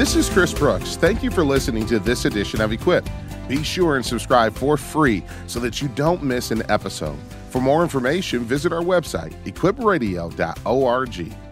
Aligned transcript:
This 0.00 0.16
is 0.16 0.30
Chris 0.30 0.54
Brooks. 0.54 0.96
Thank 0.96 1.22
you 1.22 1.30
for 1.30 1.44
listening 1.44 1.84
to 1.88 1.98
this 1.98 2.24
edition 2.24 2.62
of 2.62 2.72
Equip. 2.72 3.06
Be 3.48 3.62
sure 3.62 3.96
and 3.96 4.06
subscribe 4.06 4.54
for 4.54 4.78
free 4.78 5.22
so 5.46 5.60
that 5.60 5.82
you 5.82 5.88
don't 5.88 6.22
miss 6.22 6.50
an 6.50 6.62
episode. 6.70 7.18
For 7.50 7.60
more 7.60 7.82
information, 7.82 8.40
visit 8.40 8.72
our 8.72 8.80
website, 8.80 9.34
equipradio.org. 9.44 11.49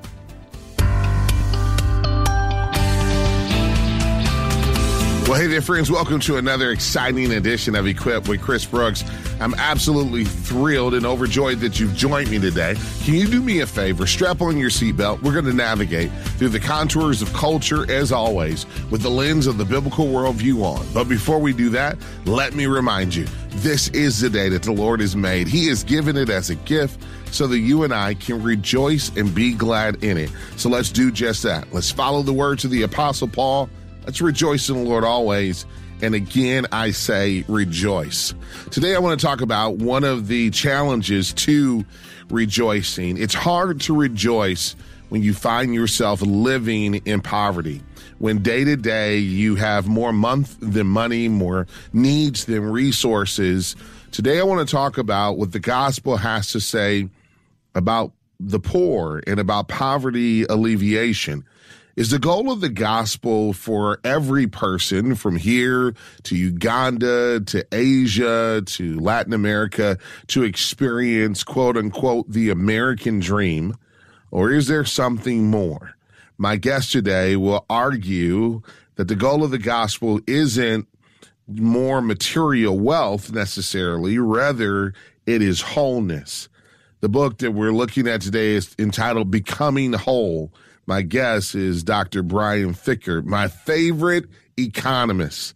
Well, 5.28 5.38
hey 5.38 5.46
there, 5.46 5.60
friends. 5.60 5.90
Welcome 5.90 6.20
to 6.20 6.38
another 6.38 6.70
exciting 6.70 7.34
edition 7.34 7.74
of 7.74 7.86
Equip 7.86 8.28
with 8.28 8.40
Chris 8.40 8.64
Brooks. 8.64 9.04
I'm 9.40 9.52
absolutely 9.56 10.24
thrilled 10.24 10.94
and 10.94 11.04
overjoyed 11.04 11.58
that 11.58 11.78
you've 11.78 11.94
joined 11.94 12.30
me 12.30 12.38
today. 12.38 12.76
Can 13.02 13.12
you 13.12 13.26
do 13.26 13.42
me 13.42 13.60
a 13.60 13.66
favor? 13.66 14.06
Strap 14.06 14.40
on 14.40 14.56
your 14.56 14.70
seatbelt. 14.70 15.22
We're 15.22 15.34
going 15.34 15.44
to 15.44 15.52
navigate 15.52 16.10
through 16.38 16.48
the 16.48 16.58
contours 16.58 17.20
of 17.20 17.30
culture, 17.34 17.84
as 17.92 18.10
always, 18.10 18.64
with 18.90 19.02
the 19.02 19.10
lens 19.10 19.46
of 19.46 19.58
the 19.58 19.66
biblical 19.66 20.06
worldview 20.06 20.62
on. 20.62 20.86
But 20.94 21.10
before 21.10 21.38
we 21.38 21.52
do 21.52 21.68
that, 21.68 21.98
let 22.24 22.54
me 22.54 22.64
remind 22.64 23.14
you 23.14 23.26
this 23.50 23.88
is 23.88 24.20
the 24.20 24.30
day 24.30 24.48
that 24.48 24.62
the 24.62 24.72
Lord 24.72 25.00
has 25.00 25.14
made. 25.14 25.46
He 25.46 25.66
has 25.66 25.84
given 25.84 26.16
it 26.16 26.30
as 26.30 26.48
a 26.48 26.54
gift 26.54 27.02
so 27.32 27.46
that 27.48 27.58
you 27.58 27.82
and 27.82 27.92
I 27.92 28.14
can 28.14 28.42
rejoice 28.42 29.14
and 29.14 29.34
be 29.34 29.52
glad 29.52 30.02
in 30.02 30.16
it. 30.16 30.30
So 30.56 30.70
let's 30.70 30.90
do 30.90 31.12
just 31.12 31.42
that. 31.42 31.70
Let's 31.70 31.90
follow 31.90 32.22
the 32.22 32.32
words 32.32 32.64
of 32.64 32.70
the 32.70 32.80
Apostle 32.80 33.28
Paul 33.28 33.68
Let's 34.08 34.22
rejoice 34.22 34.70
in 34.70 34.76
the 34.76 34.88
Lord 34.88 35.04
always. 35.04 35.66
And 36.00 36.14
again, 36.14 36.66
I 36.72 36.92
say 36.92 37.44
rejoice. 37.46 38.32
Today, 38.70 38.94
I 38.94 39.00
want 39.00 39.20
to 39.20 39.26
talk 39.26 39.42
about 39.42 39.76
one 39.76 40.02
of 40.02 40.28
the 40.28 40.48
challenges 40.48 41.34
to 41.34 41.84
rejoicing. 42.30 43.18
It's 43.18 43.34
hard 43.34 43.82
to 43.82 43.94
rejoice 43.94 44.76
when 45.10 45.22
you 45.22 45.34
find 45.34 45.74
yourself 45.74 46.22
living 46.22 46.94
in 47.04 47.20
poverty. 47.20 47.82
When 48.18 48.38
day 48.38 48.64
to 48.64 48.76
day 48.76 49.18
you 49.18 49.56
have 49.56 49.88
more 49.88 50.14
month 50.14 50.56
than 50.58 50.86
money, 50.86 51.28
more 51.28 51.66
needs 51.92 52.46
than 52.46 52.62
resources. 52.62 53.76
Today, 54.10 54.40
I 54.40 54.42
want 54.44 54.66
to 54.66 54.72
talk 54.74 54.96
about 54.96 55.36
what 55.36 55.52
the 55.52 55.60
gospel 55.60 56.16
has 56.16 56.50
to 56.52 56.60
say 56.60 57.10
about 57.74 58.12
the 58.40 58.58
poor 58.58 59.22
and 59.26 59.38
about 59.38 59.68
poverty 59.68 60.44
alleviation. 60.44 61.44
Is 61.98 62.10
the 62.10 62.20
goal 62.20 62.52
of 62.52 62.60
the 62.60 62.68
gospel 62.68 63.52
for 63.52 63.98
every 64.04 64.46
person 64.46 65.16
from 65.16 65.34
here 65.34 65.96
to 66.22 66.36
Uganda 66.36 67.40
to 67.40 67.66
Asia 67.72 68.62
to 68.64 69.00
Latin 69.00 69.32
America 69.32 69.98
to 70.28 70.44
experience 70.44 71.42
quote 71.42 71.76
unquote 71.76 72.30
the 72.30 72.50
American 72.50 73.18
dream? 73.18 73.74
Or 74.30 74.52
is 74.52 74.68
there 74.68 74.84
something 74.84 75.50
more? 75.50 75.96
My 76.36 76.54
guest 76.54 76.92
today 76.92 77.34
will 77.34 77.66
argue 77.68 78.62
that 78.94 79.08
the 79.08 79.16
goal 79.16 79.42
of 79.42 79.50
the 79.50 79.58
gospel 79.58 80.20
isn't 80.28 80.86
more 81.48 82.00
material 82.00 82.78
wealth 82.78 83.32
necessarily, 83.32 84.20
rather, 84.20 84.94
it 85.26 85.42
is 85.42 85.62
wholeness. 85.62 86.48
The 87.00 87.08
book 87.08 87.38
that 87.38 87.54
we're 87.54 87.72
looking 87.72 88.06
at 88.06 88.20
today 88.20 88.50
is 88.50 88.72
entitled 88.78 89.32
Becoming 89.32 89.94
Whole 89.94 90.52
my 90.88 91.02
guest 91.02 91.54
is 91.54 91.84
Dr. 91.84 92.22
Brian 92.22 92.72
Fikkert, 92.72 93.26
my 93.26 93.46
favorite 93.46 94.24
economist. 94.58 95.52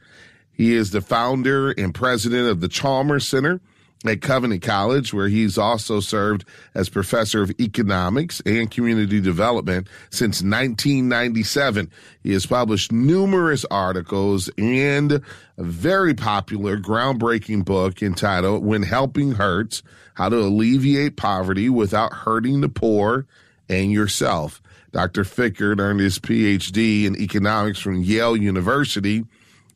He 0.53 0.75
is 0.75 0.91
the 0.91 1.01
founder 1.01 1.71
and 1.71 1.95
president 1.95 2.51
of 2.51 2.61
the 2.61 2.69
Chalmers 2.69 3.27
Center 3.27 3.59
at 4.05 4.21
Covenant 4.21 4.61
College, 4.61 5.15
where 5.15 5.29
he's 5.29 5.57
also 5.57 6.01
served 6.01 6.45
as 6.75 6.91
professor 6.91 7.41
of 7.41 7.51
economics 7.59 8.43
and 8.45 8.71
community 8.71 9.23
development 9.23 9.89
since 10.11 10.43
1997. 10.43 11.91
He 12.23 12.35
has 12.35 12.45
published 12.45 12.93
numerous 12.93 13.65
articles 13.71 14.51
and 14.59 15.13
a 15.13 15.23
very 15.57 16.13
popular, 16.13 16.77
groundbreaking 16.77 17.65
book 17.65 18.03
entitled 18.03 18.67
When 18.67 18.83
Helping 18.83 19.33
Hurts 19.33 19.83
How 20.13 20.29
to 20.29 20.37
Alleviate 20.37 21.17
Poverty 21.17 21.71
Without 21.71 22.13
Hurting 22.13 22.61
the 22.61 22.69
Poor 22.69 23.27
and 23.71 23.91
Yourself. 23.91 24.61
Dr. 24.93 25.25
Fikkert 25.25 25.81
earned 25.81 26.01
his 26.01 26.19
PhD 26.19 27.05
in 27.05 27.21
economics 27.21 27.79
from 27.79 28.03
Yale 28.03 28.37
University, 28.37 29.25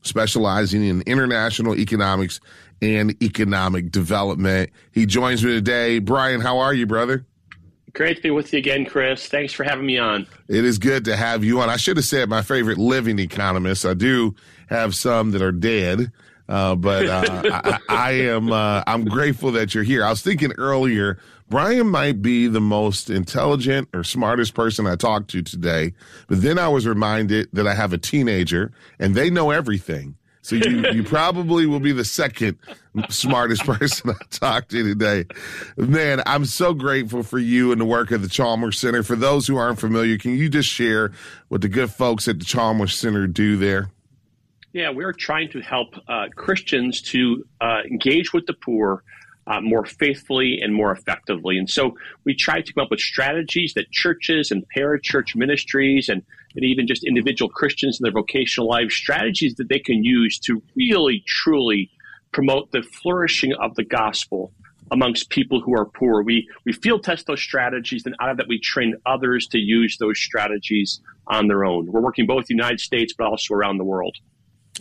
specializing 0.03 0.85
in 0.85 1.03
international 1.03 1.77
economics 1.77 2.41
and 2.83 3.21
economic 3.23 3.91
development. 3.91 4.71
He 4.93 5.07
joins 5.07 5.43
me 5.43 5.53
today. 5.53 5.99
Brian, 5.99 6.41
how 6.41 6.59
are 6.59 6.75
you, 6.75 6.87
brother? 6.87 7.25
Great 7.95 8.17
to 8.19 8.23
be 8.23 8.31
with 8.31 8.53
you 8.53 8.59
again, 8.59 8.85
Chris. 8.85 9.27
Thanks 9.27 9.55
for 9.55 9.65
having 9.65 9.87
me 9.87 9.97
on. 9.97 10.27
It 10.49 10.67
is 10.67 10.79
good 10.79 11.07
to 11.07 11.17
have 11.17 11.43
you 11.43 11.63
on. 11.63 11.71
I 11.71 11.79
should 11.79 11.97
have 11.97 12.05
said 12.05 12.29
my 12.29 12.43
favorite 12.43 12.77
living 12.77 13.19
economists. 13.19 13.87
I 13.87 13.95
do 13.95 14.35
have 14.69 14.95
some 14.95 15.31
that 15.31 15.41
are 15.41 15.53
dead. 15.53 16.13
Uh, 16.49 16.77
but 16.77 17.07
uh, 17.07 17.43
I, 17.65 17.79
I, 17.89 18.11
am 18.13 18.53
uh, 18.53 18.83
I'm 18.87 19.05
grateful 19.07 19.53
that 19.53 19.75
you're 19.75 19.83
here. 19.83 20.05
I 20.05 20.11
was 20.11 20.23
thinking 20.23 20.53
earlier 20.59 21.19
Brian 21.49 21.89
might 21.89 22.23
be 22.23 22.49
the 22.49 22.61
most 22.61 23.09
intelligent 23.09 23.89
or 23.95 24.03
smartest 24.03 24.55
person 24.55 24.87
I 24.87 24.97
talked 24.97 25.31
to 25.31 25.43
today. 25.43 25.93
But 26.27 26.43
then 26.43 26.59
I 26.59 26.69
was 26.69 26.87
reminded 26.87 27.49
that 27.53 27.67
I 27.67 27.75
have 27.75 27.93
a 27.93 27.99
teenager 27.99 28.73
and 28.99 29.15
they 29.15 29.31
know 29.31 29.51
everything. 29.51 30.17
So 30.43 30.57
you, 30.57 30.91
you 30.93 31.03
probably 31.05 31.67
will 31.67 31.81
be 31.81 31.93
the 31.93 32.05
second 32.05 32.59
smartest 33.09 33.65
person 33.65 34.11
I 34.11 34.25
talked 34.31 34.71
to 34.71 34.83
today. 34.83 35.25
Man, 35.77 36.23
I'm 36.27 36.45
so 36.45 36.75
grateful 36.75 37.23
for 37.23 37.39
you 37.39 37.73
and 37.73 37.81
the 37.81 37.85
work 37.85 38.11
of 38.11 38.23
the 38.23 38.29
Chalmers 38.29 38.79
Center. 38.79 39.03
For 39.03 39.17
those 39.17 39.47
who 39.47 39.57
aren't 39.57 39.79
familiar, 39.79 40.19
can 40.19 40.37
you 40.37 40.49
just 40.49 40.69
share 40.69 41.13
what 41.49 41.61
the 41.61 41.69
good 41.69 41.91
folks 41.91 42.27
at 42.29 42.39
the 42.39 42.45
Chalmers 42.45 42.95
Center 42.95 43.27
do 43.27 43.57
there? 43.57 43.91
Yeah, 44.73 44.91
we're 44.91 45.13
trying 45.13 45.51
to 45.53 45.61
help 45.61 45.95
uh, 46.07 46.27
Christians 46.35 47.01
to 47.03 47.45
uh, 47.61 47.81
engage 47.91 48.33
with 48.33 48.47
the 48.47 48.53
poor 48.53 49.03
uh, 49.47 49.61
more 49.61 49.85
faithfully 49.85 50.59
and 50.61 50.75
more 50.75 50.91
effectively. 50.91 51.57
And 51.57 51.71
so 51.71 51.97
we 52.25 52.35
try 52.35 52.61
to 52.61 52.73
come 52.73 52.85
up 52.85 52.91
with 52.91 53.01
strategies 53.01 53.75
that 53.75 53.91
churches 53.93 54.51
and 54.51 54.65
parachurch 54.77 55.37
ministries 55.37 56.09
and, 56.09 56.23
and 56.55 56.65
even 56.65 56.87
just 56.87 57.05
individual 57.05 57.49
Christians 57.49 57.99
in 58.01 58.05
their 58.05 58.13
vocational 58.13 58.69
lives, 58.69 58.95
strategies 58.95 59.55
that 59.57 59.69
they 59.69 59.79
can 59.79 60.03
use 60.03 60.39
to 60.41 60.63
really, 60.75 61.23
truly 61.27 61.91
promote 62.33 62.73
the 62.73 62.83
flourishing 62.83 63.53
of 63.55 63.75
the 63.77 63.85
gospel 63.85 64.53
amongst 64.91 65.31
people 65.31 65.61
who 65.61 65.75
are 65.75 65.85
poor. 65.85 66.23
We, 66.23 66.49
we 66.65 66.73
field 66.73 67.03
test 67.03 67.27
those 67.27 67.43
strategies, 67.43 68.07
and 68.07 68.15
out 68.21 68.31
of 68.31 68.37
that, 68.37 68.47
we 68.49 68.61
train 68.61 68.95
others 69.05 69.47
to 69.49 69.59
use 69.59 69.97
those 69.99 70.19
strategies 70.19 71.01
on 71.27 71.49
their 71.49 71.65
own. 71.65 71.91
We're 71.91 72.01
working 72.01 72.27
both 72.27 72.45
in 72.51 72.57
the 72.57 72.63
United 72.63 72.81
States, 72.81 73.13
but 73.17 73.27
also 73.27 73.55
around 73.55 73.79
the 73.79 73.85
world. 73.85 74.17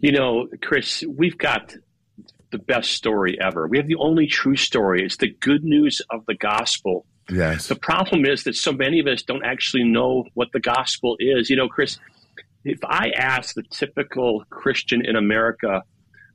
You 0.00 0.12
know, 0.12 0.48
Chris, 0.62 1.04
we've 1.06 1.38
got 1.38 1.74
the 2.50 2.58
best 2.58 2.92
story 2.92 3.38
ever. 3.40 3.66
We 3.66 3.78
have 3.78 3.86
the 3.86 3.96
only 3.96 4.26
true 4.26 4.56
story. 4.56 5.04
It's 5.04 5.16
the 5.16 5.30
good 5.40 5.64
news 5.64 6.00
of 6.10 6.24
the 6.26 6.34
gospel. 6.34 7.06
Yes. 7.30 7.68
The 7.68 7.76
problem 7.76 8.26
is 8.26 8.44
that 8.44 8.56
so 8.56 8.72
many 8.72 8.98
of 8.98 9.06
us 9.06 9.22
don't 9.22 9.44
actually 9.44 9.84
know 9.84 10.24
what 10.34 10.48
the 10.52 10.60
gospel 10.60 11.16
is. 11.18 11.48
You 11.48 11.56
know, 11.56 11.68
Chris, 11.68 11.98
if 12.64 12.78
I 12.84 13.10
ask 13.10 13.54
the 13.54 13.62
typical 13.62 14.44
Christian 14.50 15.04
in 15.04 15.16
America, 15.16 15.82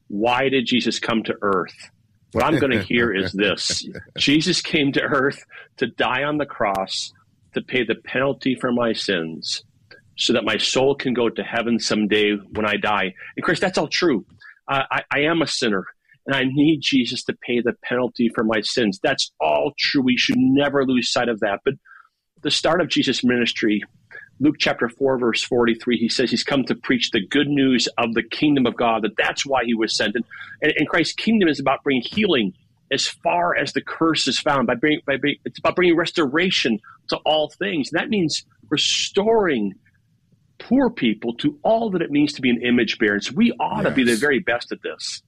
why 0.08 0.50
did 0.50 0.66
Jesus 0.66 1.00
come 1.00 1.24
to 1.24 1.36
earth? 1.42 1.92
What 2.38 2.46
I'm 2.46 2.60
going 2.60 2.72
to 2.78 2.84
hear 2.84 3.14
is 3.14 3.32
this 3.34 3.88
Jesus 4.18 4.62
came 4.62 4.92
to 4.94 5.02
earth 5.02 5.44
to 5.78 5.88
die 5.88 6.24
on 6.24 6.38
the 6.38 6.46
cross 6.46 7.12
to 7.54 7.62
pay 7.62 7.84
the 7.84 7.96
penalty 7.96 8.56
for 8.56 8.72
my 8.72 8.94
sins 8.94 9.64
so 10.18 10.34
that 10.34 10.44
my 10.44 10.58
soul 10.58 10.96
can 10.96 11.14
go 11.14 11.30
to 11.30 11.44
heaven 11.44 11.80
someday 11.80 12.36
when 12.54 12.66
I 12.66 12.78
die. 12.78 13.14
And 13.36 13.44
Chris, 13.44 13.60
that's 13.60 13.78
all 13.78 13.88
true. 13.88 14.26
Uh, 14.68 14.84
I, 14.92 15.04
I 15.12 15.20
am 15.22 15.42
a 15.42 15.48
sinner 15.48 15.86
and 16.26 16.36
I 16.36 16.44
need 16.44 16.82
Jesus 16.82 17.24
to 17.24 17.38
pay 17.42 17.62
the 17.62 17.74
penalty 17.84 18.30
for 18.34 18.44
my 18.44 18.62
sins. 18.62 19.00
That's 19.02 19.32
all 19.40 19.74
true. 19.80 20.02
We 20.02 20.18
should 20.18 20.38
never 20.38 20.86
lose 20.86 21.12
sight 21.12 21.30
of 21.30 21.40
that. 21.40 21.62
But 21.66 21.76
the 22.42 22.52
start 22.52 22.82
of 22.82 22.90
Jesus' 22.90 23.24
ministry, 23.24 23.84
Luke 24.40 24.56
chapter 24.60 24.88
4, 24.88 25.18
verse 25.18 25.44
43, 25.44 25.98
he 25.98 26.10
says 26.10 26.30
he's 26.30 26.44
come 26.44 26.64
to 26.66 26.76
preach 26.76 27.12
the 27.12 27.26
good 27.26 27.48
news 27.48 27.88
of 27.98 28.14
the 28.14 28.24
kingdom 28.24 28.66
of 28.66 28.76
God, 28.76 29.04
that 29.04 29.18
that's 29.18 29.46
why 29.46 29.64
he 29.66 29.74
was 29.74 29.96
sent. 29.96 30.16
And, 30.16 30.26
and, 30.62 30.74
and 30.78 30.88
Christ's 30.88 31.14
kingdom 31.14 31.50
is 31.50 31.60
about 31.60 31.84
bringing 31.84 32.04
healing 32.04 32.54
as 32.92 33.08
far 33.08 33.56
as 33.56 33.74
the 33.74 33.82
curse 33.82 34.28
is 34.28 34.40
found. 34.40 34.68
By 34.68 34.76
bringing, 34.76 35.02
by 35.06 35.18
bringing, 35.18 35.40
it's 35.44 35.60
about 35.60 35.76
bringing 35.76 35.98
restoration 35.98 36.80
to 37.10 37.18
all 37.18 37.50
things. 37.50 37.92
And 37.92 38.00
that 38.00 38.10
means 38.10 38.46
restoring 38.70 39.74
poor 40.60 40.90
people 40.90 41.34
to 41.36 41.58
all 41.64 41.90
that 41.92 42.02
it 42.02 42.12
means 42.12 42.34
to 42.34 42.42
be 42.42 42.50
an 42.50 42.62
image 42.62 43.00
bearer. 43.00 43.20
So 43.20 43.34
we 43.36 43.52
ought 43.54 43.84
yes. 43.84 43.90
to 43.90 43.92
be 43.92 44.04
the 44.04 44.16
very 44.16 44.40
best 44.40 44.72
at 44.72 44.82
this. 44.82 45.22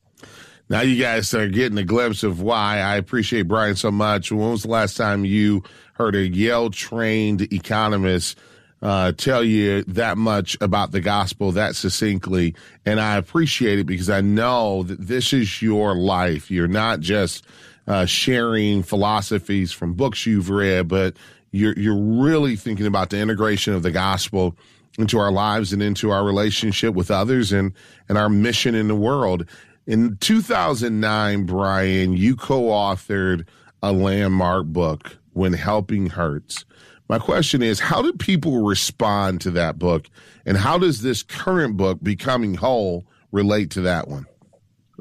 Now 0.69 0.81
you 0.81 1.01
guys 1.01 1.33
are 1.33 1.47
getting 1.47 1.77
a 1.79 1.83
glimpse 1.83 2.21
of 2.21 2.41
why 2.41 2.79
I 2.79 2.97
appreciate 2.97 3.44
Brian 3.44 3.75
so 3.75 3.89
much. 3.89 4.31
When 4.31 4.51
was 4.51 4.63
the 4.63 4.69
last 4.69 4.97
time 4.97 5.25
you 5.25 5.63
heard 5.94 6.15
a 6.15 6.27
Yale 6.27 6.69
trained 6.69 7.41
economist 7.51 8.38
uh, 8.81 9.11
tell 9.11 9.43
you 9.43 9.83
that 9.83 10.17
much 10.17 10.57
about 10.61 10.91
the 10.91 11.01
gospel 11.01 11.51
that 11.53 11.75
succinctly? 11.75 12.55
And 12.85 12.99
I 12.99 13.17
appreciate 13.17 13.79
it 13.79 13.85
because 13.85 14.09
I 14.09 14.21
know 14.21 14.83
that 14.83 14.99
this 14.99 15.33
is 15.33 15.61
your 15.61 15.95
life. 15.95 16.49
You're 16.49 16.67
not 16.67 16.99
just 16.99 17.45
uh, 17.87 18.05
sharing 18.05 18.83
philosophies 18.83 19.71
from 19.71 19.93
books 19.93 20.25
you've 20.25 20.49
read, 20.49 20.87
but 20.87 21.15
you're 21.51 21.73
you're 21.77 21.97
really 21.97 22.55
thinking 22.55 22.85
about 22.85 23.09
the 23.09 23.17
integration 23.17 23.73
of 23.73 23.83
the 23.83 23.91
gospel 23.91 24.55
into 24.97 25.17
our 25.17 25.31
lives 25.31 25.73
and 25.73 25.81
into 25.81 26.11
our 26.11 26.23
relationship 26.23 26.93
with 26.93 27.09
others 27.09 27.51
and 27.51 27.73
and 28.07 28.17
our 28.17 28.29
mission 28.29 28.75
in 28.75 28.87
the 28.87 28.95
world. 28.95 29.45
In 29.87 30.17
2009, 30.17 31.45
Brian, 31.45 32.13
you 32.13 32.35
co-authored 32.35 33.47
a 33.81 33.91
landmark 33.91 34.67
book, 34.67 35.17
When 35.33 35.53
Helping 35.53 36.07
Hurts. 36.07 36.65
My 37.09 37.17
question 37.17 37.63
is, 37.63 37.79
how 37.79 38.03
did 38.03 38.19
people 38.19 38.61
respond 38.63 39.41
to 39.41 39.51
that 39.51 39.79
book, 39.79 40.07
and 40.45 40.56
how 40.56 40.77
does 40.77 41.01
this 41.01 41.23
current 41.23 41.75
book, 41.75 41.97
Becoming 42.03 42.53
Whole, 42.53 43.03
relate 43.31 43.71
to 43.71 43.81
that 43.81 44.07
one? 44.07 44.27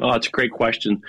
Oh, 0.00 0.12
that's 0.12 0.26
a 0.26 0.31
great 0.31 0.52
question. 0.52 1.02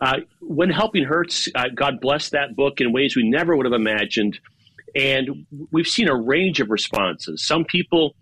Uh, 0.00 0.18
when 0.40 0.70
Helping 0.70 1.04
Hurts, 1.04 1.48
uh, 1.56 1.64
God 1.74 2.00
bless 2.00 2.30
that 2.30 2.54
book 2.54 2.80
in 2.80 2.92
ways 2.92 3.16
we 3.16 3.28
never 3.28 3.56
would 3.56 3.66
have 3.66 3.72
imagined. 3.72 4.38
And 4.94 5.44
we've 5.72 5.88
seen 5.88 6.08
a 6.08 6.14
range 6.14 6.60
of 6.60 6.70
responses. 6.70 7.44
Some 7.44 7.64
people 7.64 8.14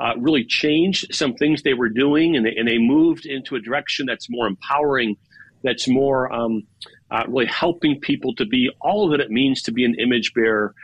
uh, 0.00 0.14
really 0.18 0.44
changed 0.44 1.14
some 1.14 1.34
things 1.34 1.62
they 1.62 1.74
were 1.74 1.88
doing, 1.88 2.36
and 2.36 2.44
they, 2.44 2.54
and 2.56 2.66
they 2.66 2.78
moved 2.78 3.26
into 3.26 3.54
a 3.54 3.60
direction 3.60 4.06
that's 4.06 4.28
more 4.28 4.48
empowering, 4.48 5.16
that's 5.62 5.86
more 5.86 6.32
um, 6.32 6.66
uh, 7.12 7.24
really 7.28 7.46
helping 7.46 8.00
people 8.00 8.34
to 8.34 8.44
be 8.44 8.70
all 8.80 9.08
that 9.10 9.20
it 9.20 9.30
means 9.30 9.62
to 9.62 9.72
be 9.72 9.84
an 9.84 9.94
image 10.00 10.34
bearer. 10.34 10.74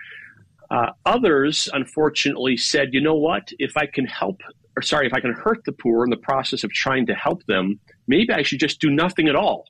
Uh, 0.72 0.90
others, 1.04 1.69
unfortunately, 1.74 2.56
said, 2.56 2.94
you 2.94 3.00
know 3.00 3.14
what? 3.14 3.52
If 3.58 3.76
I 3.76 3.84
can 3.84 4.06
help, 4.06 4.40
or 4.74 4.80
sorry, 4.82 5.06
if 5.06 5.12
I 5.12 5.20
can 5.20 5.34
hurt 5.34 5.62
the 5.66 5.72
poor 5.72 6.02
in 6.02 6.08
the 6.10 6.16
process 6.16 6.64
of 6.64 6.72
trying 6.72 7.04
to 7.06 7.14
help 7.14 7.44
them, 7.44 7.78
maybe 8.08 8.32
I 8.32 8.42
should 8.42 8.58
just 8.58 8.80
do 8.80 8.88
nothing 8.88 9.28
at 9.28 9.36
all. 9.36 9.66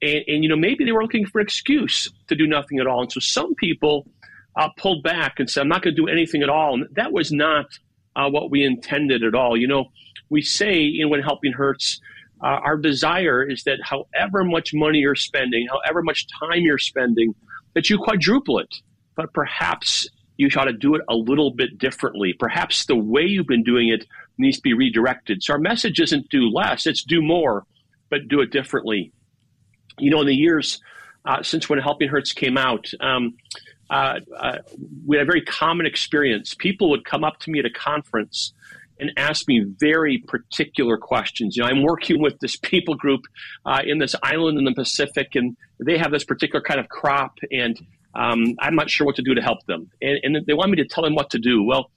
And, 0.00 0.22
and 0.28 0.44
you 0.44 0.48
know, 0.48 0.56
maybe 0.56 0.84
they 0.84 0.92
were 0.92 1.02
looking 1.02 1.26
for 1.26 1.40
an 1.40 1.46
excuse 1.46 2.08
to 2.28 2.36
do 2.36 2.46
nothing 2.46 2.78
at 2.78 2.86
all. 2.86 3.02
And 3.02 3.10
so 3.10 3.18
some 3.18 3.56
people 3.56 4.06
uh, 4.54 4.68
pulled 4.78 5.02
back 5.02 5.40
and 5.40 5.50
said, 5.50 5.62
I'm 5.62 5.68
not 5.68 5.82
going 5.82 5.96
to 5.96 6.00
do 6.00 6.06
anything 6.08 6.44
at 6.44 6.48
all. 6.48 6.74
And 6.74 6.86
that 6.94 7.10
was 7.10 7.32
not 7.32 7.66
uh, 8.14 8.30
what 8.30 8.48
we 8.52 8.64
intended 8.64 9.24
at 9.24 9.34
all. 9.34 9.56
You 9.56 9.66
know, 9.66 9.86
we 10.30 10.42
say 10.42 10.84
in 10.84 11.10
When 11.10 11.22
Helping 11.22 11.54
Hurts, 11.54 12.00
uh, 12.40 12.60
our 12.62 12.76
desire 12.76 13.42
is 13.42 13.64
that 13.64 13.78
however 13.82 14.44
much 14.44 14.72
money 14.72 14.98
you're 14.98 15.16
spending, 15.16 15.66
however 15.68 16.02
much 16.02 16.26
time 16.38 16.60
you're 16.60 16.78
spending, 16.78 17.34
that 17.74 17.90
you 17.90 17.98
quadruple 17.98 18.60
it. 18.60 18.72
But 19.16 19.32
perhaps 19.32 20.06
you 20.36 20.48
ought 20.56 20.64
to 20.64 20.72
do 20.72 20.94
it 20.94 21.02
a 21.08 21.14
little 21.14 21.50
bit 21.50 21.78
differently. 21.78 22.34
Perhaps 22.38 22.86
the 22.86 22.96
way 22.96 23.22
you've 23.22 23.46
been 23.46 23.64
doing 23.64 23.88
it 23.88 24.06
needs 24.38 24.56
to 24.56 24.62
be 24.62 24.74
redirected. 24.74 25.42
So 25.42 25.54
our 25.54 25.58
message 25.58 26.00
isn't 26.00 26.28
do 26.28 26.48
less, 26.48 26.86
it's 26.86 27.02
do 27.02 27.22
more, 27.22 27.64
but 28.10 28.28
do 28.28 28.40
it 28.40 28.50
differently. 28.50 29.12
You 29.98 30.10
know, 30.10 30.20
in 30.20 30.26
the 30.26 30.34
years 30.34 30.80
uh, 31.26 31.42
since 31.42 31.68
when 31.68 31.78
Helping 31.78 32.08
Hurts 32.08 32.32
came 32.32 32.56
out, 32.56 32.90
um, 33.00 33.34
uh, 33.90 34.20
uh, 34.38 34.58
we 35.06 35.16
had 35.16 35.26
a 35.26 35.26
very 35.26 35.42
common 35.42 35.86
experience. 35.86 36.54
People 36.54 36.90
would 36.90 37.04
come 37.04 37.24
up 37.24 37.38
to 37.40 37.50
me 37.50 37.58
at 37.58 37.64
a 37.64 37.70
conference 37.70 38.52
and 38.98 39.12
ask 39.16 39.46
me 39.46 39.64
very 39.78 40.18
particular 40.18 40.96
questions. 40.96 41.56
You 41.56 41.62
know, 41.62 41.68
I'm 41.68 41.82
working 41.82 42.20
with 42.20 42.38
this 42.40 42.56
people 42.62 42.94
group 42.94 43.22
uh, 43.64 43.82
in 43.84 43.98
this 43.98 44.14
island 44.22 44.58
in 44.58 44.64
the 44.64 44.74
Pacific, 44.74 45.34
and 45.34 45.56
they 45.84 45.98
have 45.98 46.10
this 46.10 46.24
particular 46.24 46.62
kind 46.62 46.80
of 46.80 46.88
crop, 46.88 47.38
and 47.50 47.78
um, 48.16 48.56
I'm 48.60 48.74
not 48.74 48.90
sure 48.90 49.06
what 49.06 49.16
to 49.16 49.22
do 49.22 49.34
to 49.34 49.42
help 49.42 49.64
them. 49.66 49.90
And, 50.00 50.18
and, 50.22 50.46
they 50.46 50.54
want 50.54 50.70
me 50.70 50.76
to 50.78 50.86
tell 50.86 51.04
them 51.04 51.14
what 51.14 51.30
to 51.30 51.38
do. 51.38 51.62
Well, 51.62 51.90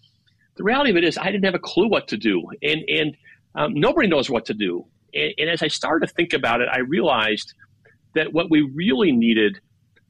the 0.57 0.63
reality 0.63 0.91
of 0.91 0.97
it 0.97 1.05
is, 1.05 1.17
I 1.17 1.31
didn't 1.31 1.45
have 1.45 1.55
a 1.55 1.59
clue 1.59 1.87
what 1.87 2.09
to 2.09 2.17
do, 2.17 2.45
and 2.61 2.81
and 2.87 3.17
um, 3.55 3.73
nobody 3.73 4.07
knows 4.07 4.29
what 4.29 4.45
to 4.45 4.53
do. 4.53 4.85
And, 5.13 5.33
and 5.37 5.49
as 5.49 5.63
I 5.63 5.67
started 5.67 6.07
to 6.07 6.13
think 6.13 6.33
about 6.33 6.61
it, 6.61 6.67
I 6.71 6.79
realized 6.79 7.53
that 8.15 8.33
what 8.33 8.49
we 8.49 8.61
really 8.61 9.11
needed 9.11 9.59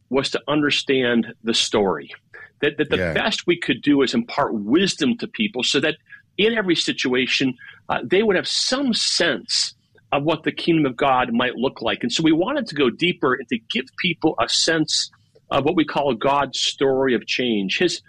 was 0.09 0.31
to 0.31 0.41
understand 0.47 1.27
the 1.43 1.53
story. 1.53 2.13
That, 2.61 2.77
that 2.77 2.89
the 2.89 2.97
yeah. 2.97 3.13
best 3.13 3.47
we 3.47 3.57
could 3.57 3.81
do 3.81 4.01
is 4.01 4.13
impart 4.13 4.53
wisdom 4.53 5.17
to 5.19 5.27
people 5.27 5.63
so 5.63 5.79
that 5.79 5.95
in 6.37 6.57
every 6.57 6.75
situation, 6.75 7.53
uh, 7.87 7.99
they 8.03 8.23
would 8.23 8.35
have 8.35 8.47
some 8.47 8.93
sense 8.93 9.75
of 10.11 10.23
what 10.23 10.43
the 10.43 10.51
kingdom 10.51 10.85
of 10.85 10.97
God 10.97 11.31
might 11.31 11.55
look 11.55 11.81
like. 11.81 11.99
And 12.01 12.11
so 12.11 12.23
we 12.23 12.31
wanted 12.31 12.65
to 12.67 12.75
go 12.75 12.89
deeper 12.89 13.35
and 13.35 13.47
to 13.49 13.59
give 13.69 13.85
people 13.97 14.35
a 14.41 14.49
sense 14.49 15.11
of 15.51 15.65
what 15.65 15.75
we 15.75 15.85
call 15.85 16.13
God's 16.13 16.59
story 16.59 17.13
of 17.13 17.25
change, 17.25 17.77
his, 17.77 18.01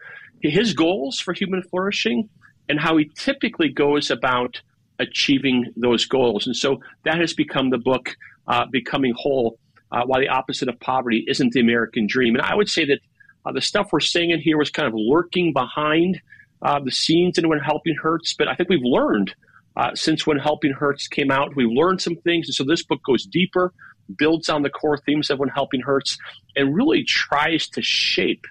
his 0.42 0.75
goals 0.75 1.20
for 1.20 1.32
human 1.32 1.62
flourishing, 1.62 2.28
and 2.69 2.78
how 2.78 2.96
he 2.96 3.10
typically 3.16 3.69
goes 3.69 4.10
about 4.10 4.60
achieving 4.98 5.72
those 5.76 6.04
goals. 6.04 6.46
And 6.46 6.54
so 6.54 6.81
that 7.04 7.19
has 7.19 7.32
become 7.32 7.70
the 7.70 7.78
book, 7.78 8.16
uh, 8.46 8.66
Becoming 8.70 9.14
Whole 9.16 9.58
uh, 9.92 10.02
why 10.06 10.20
the 10.20 10.28
opposite 10.28 10.69
of 10.69 10.78
poverty 10.81 11.25
isn't 11.28 11.52
the 11.52 11.60
American 11.60 12.06
dream. 12.06 12.34
And 12.34 12.42
I 12.42 12.54
would 12.54 12.69
say 12.69 12.84
that 12.87 13.00
uh, 13.44 13.52
the 13.52 13.60
stuff 13.60 13.88
we're 13.92 14.00
saying 14.00 14.31
in 14.31 14.40
here 14.40 14.58
was 14.58 14.70
kind 14.70 14.87
of 14.87 14.94
lurking 14.96 15.52
behind 15.52 16.20
uh, 16.62 16.78
the 16.85 16.90
scenes 16.90 17.38
in 17.38 17.49
When 17.49 17.59
Helping 17.59 17.97
Hurts, 17.97 18.35
but 18.35 18.49
I 18.49 18.54
think 18.54 18.68
we've 18.68 18.80
learned 18.82 19.35
uh, 19.76 19.94
since 19.94 20.26
When 20.26 20.38
Helping 20.38 20.73
Hurts 20.73 21.09
came 21.09 21.30
out. 21.30 21.56
We've 21.56 21.70
learned 21.70 22.02
some 22.02 22.16
things, 22.16 22.49
and 22.49 22.54
so 22.54 22.64
this 22.64 22.85
book 22.85 23.00
goes 23.04 23.25
deeper, 23.25 23.73
builds 24.17 24.49
on 24.49 24.62
the 24.62 24.71
core 24.71 24.99
themes 24.99 25.31
of 25.31 25.38
When 25.38 25.49
Helping 25.49 25.81
Hurts, 25.81 26.19
and 26.57 26.75
really 26.75 27.05
tries 27.05 27.69
to 27.71 27.83
shape 27.83 28.45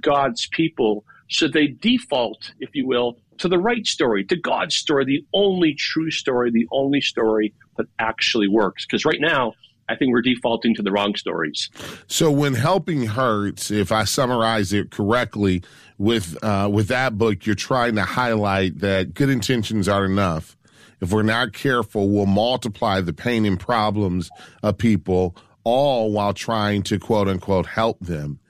God's 0.00 0.46
people 0.46 1.04
so 1.28 1.48
they 1.48 1.68
default, 1.68 2.52
if 2.60 2.70
you 2.74 2.86
will, 2.86 3.18
to 3.38 3.48
the 3.48 3.58
right 3.58 3.86
story, 3.86 4.24
to 4.24 4.36
God's 4.36 4.76
story, 4.76 5.04
the 5.04 5.24
only 5.32 5.74
true 5.74 6.10
story, 6.10 6.50
the 6.50 6.68
only 6.70 7.00
story 7.00 7.54
that 7.76 7.86
actually 7.98 8.48
works. 8.48 8.86
Because 8.86 9.04
right 9.04 9.20
now, 9.20 9.54
I 9.88 9.96
think 9.96 10.12
we're 10.12 10.22
defaulting 10.22 10.74
to 10.76 10.82
the 10.82 10.92
wrong 10.92 11.14
stories. 11.14 11.70
So 12.06 12.30
when 12.30 12.54
helping 12.54 13.06
hurts, 13.06 13.70
if 13.70 13.92
I 13.92 14.04
summarize 14.04 14.72
it 14.72 14.90
correctly, 14.90 15.62
with 15.98 16.42
uh, 16.42 16.68
with 16.72 16.88
that 16.88 17.18
book, 17.18 17.46
you're 17.46 17.54
trying 17.54 17.94
to 17.96 18.02
highlight 18.02 18.80
that 18.80 19.14
good 19.14 19.30
intentions 19.30 19.88
aren't 19.88 20.12
enough. 20.12 20.56
If 21.04 21.12
we're 21.12 21.22
not 21.22 21.52
careful, 21.52 22.08
we'll 22.08 22.26
multiply 22.26 23.00
the 23.00 23.12
pain 23.12 23.44
and 23.44 23.58
problems 23.58 24.30
of 24.62 24.78
people, 24.78 25.36
all 25.62 26.12
while 26.12 26.34
trying 26.34 26.82
to 26.84 26.98
quote 26.98 27.28
unquote 27.28 27.66
help 27.66 28.00
them. 28.00 28.40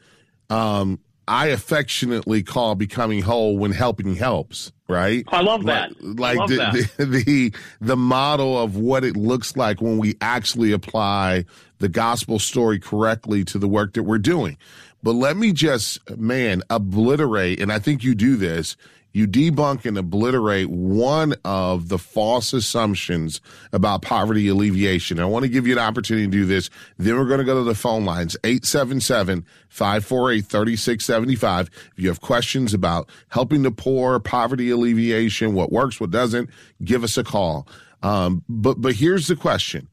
Um, 0.50 1.00
I 1.26 1.46
affectionately 1.46 2.42
call 2.42 2.74
becoming 2.74 3.22
whole 3.22 3.56
when 3.58 3.72
helping 3.72 4.14
helps 4.14 4.72
right? 4.88 5.24
I 5.28 5.40
love 5.40 5.64
that. 5.64 5.92
Like, 6.02 6.38
love 6.38 6.50
the, 6.50 6.56
that. 6.56 6.72
The, 6.98 7.04
the, 7.04 7.54
the 7.80 7.96
model 7.96 8.60
of 8.60 8.76
what 8.76 9.04
it 9.04 9.16
looks 9.16 9.56
like 9.56 9.80
when 9.80 9.98
we 9.98 10.14
actually 10.20 10.72
apply 10.72 11.44
the 11.78 11.88
gospel 11.88 12.38
story 12.38 12.78
correctly 12.78 13.44
to 13.44 13.58
the 13.58 13.68
work 13.68 13.94
that 13.94 14.02
we're 14.02 14.18
doing. 14.18 14.58
But 15.02 15.12
let 15.12 15.36
me 15.36 15.52
just, 15.52 15.98
man, 16.18 16.62
obliterate, 16.70 17.60
and 17.60 17.72
I 17.72 17.78
think 17.78 18.02
you 18.04 18.14
do 18.14 18.36
this 18.36 18.76
you 19.14 19.28
debunk 19.28 19.86
and 19.86 19.96
obliterate 19.96 20.68
one 20.68 21.34
of 21.44 21.88
the 21.88 21.98
false 21.98 22.52
assumptions 22.52 23.40
about 23.72 24.02
poverty 24.02 24.48
alleviation. 24.48 25.20
I 25.20 25.24
want 25.24 25.44
to 25.44 25.48
give 25.48 25.68
you 25.68 25.72
an 25.72 25.78
opportunity 25.78 26.26
to 26.26 26.30
do 26.30 26.44
this. 26.44 26.68
Then 26.98 27.16
we're 27.16 27.26
going 27.26 27.38
to 27.38 27.44
go 27.44 27.54
to 27.54 27.62
the 27.62 27.76
phone 27.76 28.04
lines 28.04 28.36
877 28.42 29.46
548 29.68 30.44
3675. 30.44 31.70
If 31.72 31.92
you 31.96 32.08
have 32.08 32.20
questions 32.20 32.74
about 32.74 33.08
helping 33.28 33.62
the 33.62 33.70
poor, 33.70 34.18
poverty 34.18 34.70
alleviation, 34.70 35.54
what 35.54 35.70
works, 35.70 36.00
what 36.00 36.10
doesn't, 36.10 36.50
give 36.82 37.04
us 37.04 37.16
a 37.16 37.22
call. 37.22 37.68
Um, 38.02 38.42
but, 38.48 38.82
but 38.82 38.96
here's 38.96 39.28
the 39.28 39.36
question 39.36 39.88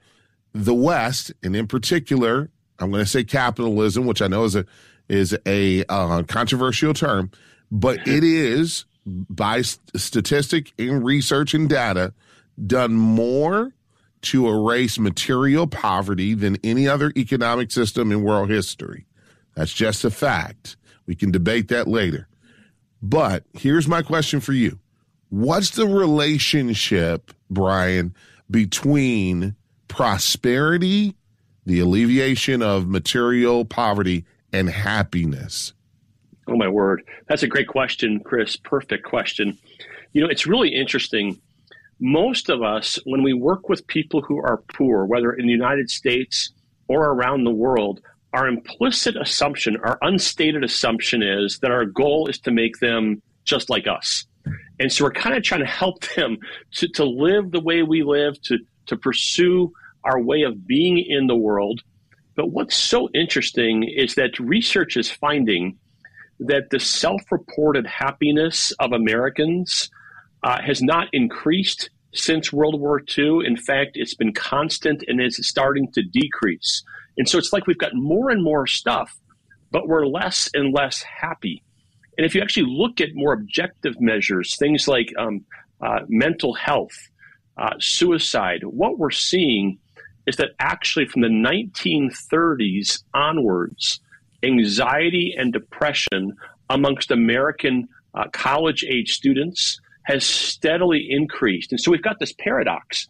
the 0.54 0.74
West, 0.74 1.32
and 1.44 1.56
in 1.56 1.68
particular, 1.68 2.50
I'm 2.80 2.90
going 2.90 3.04
to 3.04 3.10
say 3.10 3.24
capitalism, 3.24 4.08
which 4.08 4.22
I 4.22 4.28
know 4.28 4.46
is 4.46 4.56
a 4.56 4.66
is 5.08 5.38
a 5.46 5.84
uh, 5.86 6.24
controversial 6.24 6.94
term, 6.94 7.30
but 7.70 8.08
it 8.08 8.24
is 8.24 8.86
by 9.06 9.62
statistic 9.62 10.74
and 10.78 11.04
research 11.04 11.54
and 11.54 11.68
data 11.68 12.14
done 12.66 12.94
more 12.94 13.74
to 14.22 14.48
erase 14.48 15.00
material 15.00 15.68
poverty 15.68 16.34
than 16.34 16.58
any 16.64 16.88
other 16.88 17.12
economic 17.18 17.72
system 17.72 18.12
in 18.12 18.24
world 18.24 18.50
history. 18.50 19.06
That's 19.56 19.74
just 19.74 20.06
a 20.06 20.12
fact. 20.12 20.78
We 21.06 21.16
can 21.16 21.32
debate 21.32 21.70
that 21.70 21.88
later. 21.88 22.28
But 23.02 23.46
here's 23.54 23.88
my 23.88 24.04
question 24.04 24.40
for 24.40 24.54
you. 24.54 24.80
What's 25.30 25.72
the 25.72 25.88
relationship, 25.88 27.32
Brian, 27.50 28.14
between 28.50 29.56
prosperity, 29.88 31.16
the 31.66 31.80
alleviation 31.80 32.62
of 32.62 32.88
material 32.88 33.66
poverty, 33.66 34.26
and 34.54 34.70
happiness? 34.70 35.74
Oh, 36.52 36.58
my 36.58 36.68
word. 36.68 37.08
That's 37.30 37.44
a 37.44 37.48
great 37.48 37.70
question, 37.70 38.20
Chris. 38.20 38.58
Perfect 38.58 39.06
question. 39.06 39.58
You 40.12 40.22
know, 40.22 40.28
it's 40.28 40.46
really 40.46 40.68
interesting. 40.68 41.40
Most 42.02 42.50
of 42.50 42.62
us, 42.62 43.00
when 43.06 43.24
we 43.24 43.32
work 43.32 43.70
with 43.70 43.88
people 43.88 44.22
who 44.22 44.38
are 44.38 44.62
poor, 44.76 45.06
whether 45.06 45.32
in 45.32 45.46
the 45.46 45.54
United 45.54 45.90
States 45.90 46.52
or 46.90 47.06
around 47.06 47.46
the 47.46 47.52
world, 47.52 48.02
our 48.34 48.50
implicit 48.50 49.16
assumption, 49.16 49.78
our 49.78 49.98
unstated 50.02 50.62
assumption 50.62 51.24
is 51.24 51.60
that 51.60 51.72
our 51.72 51.86
goal 51.86 52.28
is 52.28 52.38
to 52.40 52.52
make 52.52 52.80
them 52.80 53.22
just 53.46 53.70
like 53.70 53.88
us. 53.88 54.26
And 54.78 54.92
so 54.92 55.06
we're 55.06 55.12
kind 55.12 55.38
of 55.38 55.44
trying 55.44 55.62
to 55.62 55.68
help 55.68 56.04
them 56.16 56.38
to, 56.74 56.88
to 56.90 57.06
live 57.06 57.52
the 57.52 57.62
way 57.62 57.82
we 57.82 58.04
live, 58.04 58.42
to, 58.44 58.58
to 58.88 58.98
pursue 58.98 59.72
our 60.04 60.20
way 60.20 60.42
of 60.42 60.68
being 60.68 60.98
in 60.98 61.28
the 61.28 61.36
world. 61.36 61.80
But 62.36 62.48
what's 62.48 62.76
so 62.76 63.08
interesting 63.14 63.84
is 63.84 64.16
that 64.16 64.38
research 64.38 64.98
is 64.98 65.10
finding 65.10 65.78
that 66.42 66.70
the 66.72 66.80
self 66.80 67.22
reported 67.32 67.86
happiness 67.86 68.72
of 68.80 68.92
Americans 68.92 69.90
uh, 70.44 70.62
has 70.62 70.82
not 70.82 71.08
increased 71.14 71.90
since 72.14 72.52
World 72.52 72.80
War 72.80 73.02
II. 73.18 73.46
In 73.46 73.56
fact, 73.56 73.92
it's 73.94 74.16
been 74.16 74.34
constant 74.34 75.04
and 75.08 75.22
is 75.22 75.40
starting 75.48 75.92
to 75.94 76.02
decrease. 76.02 76.84
And 77.18 77.30
so 77.30 77.38
it's 77.38 77.54
like 77.54 77.68
we've 77.68 77.78
got 77.78 77.94
more 77.94 78.32
and 78.32 78.44
more 78.44 78.66
stuff, 78.66 79.18
but 79.72 79.88
we're 79.88 80.08
less 80.08 80.50
and 80.54 80.74
less 80.74 81.04
happy. 81.04 81.64
And 82.18 82.26
if 82.26 82.36
you 82.36 82.42
actually 82.42 82.68
look 82.68 83.00
at 83.00 83.10
more 83.14 83.34
objective 83.34 84.00
measures, 84.00 84.58
things 84.58 84.88
like 84.88 85.14
um, 85.18 85.46
uh, 85.80 86.02
mental 86.08 86.54
health, 86.54 86.98
uh, 87.58 87.76
suicide, 87.80 88.64
what 88.64 88.98
we're 88.98 89.12
seeing 89.12 89.78
is 90.26 90.38
that 90.38 90.52
actually 90.60 91.06
from 91.06 91.22
the 91.22 91.28
1930s 91.28 93.04
onwards, 93.14 94.00
anxiety 94.44 95.36
and 95.38 95.54
depression 95.54 96.36
amongst 96.70 97.12
American 97.12 97.88
uh, 98.14 98.26
college 98.32 98.84
age 98.84 99.12
students 99.12 99.80
has 100.04 100.26
steadily 100.26 101.08
increased. 101.10 101.72
And 101.72 101.80
so 101.80 101.92
we've 101.92 102.02
got 102.02 102.20
this 102.20 102.34
paradox 102.34 103.08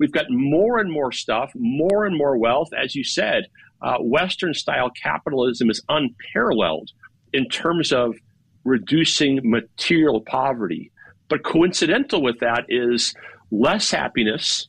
We've 0.00 0.10
got 0.10 0.30
more 0.30 0.78
and 0.78 0.90
more 0.90 1.12
stuff, 1.12 1.52
more 1.54 2.06
and 2.06 2.16
more 2.16 2.38
wealth. 2.38 2.70
As 2.72 2.94
you 2.96 3.04
said, 3.04 3.44
uh, 3.82 3.98
Western 4.00 4.54
style 4.54 4.90
capitalism 4.90 5.68
is 5.68 5.82
unparalleled 5.90 6.90
in 7.34 7.46
terms 7.48 7.92
of 7.92 8.16
reducing 8.64 9.40
material 9.44 10.22
poverty. 10.22 10.90
But 11.28 11.44
coincidental 11.44 12.22
with 12.22 12.40
that 12.40 12.64
is 12.70 13.14
less 13.50 13.90
happiness, 13.90 14.68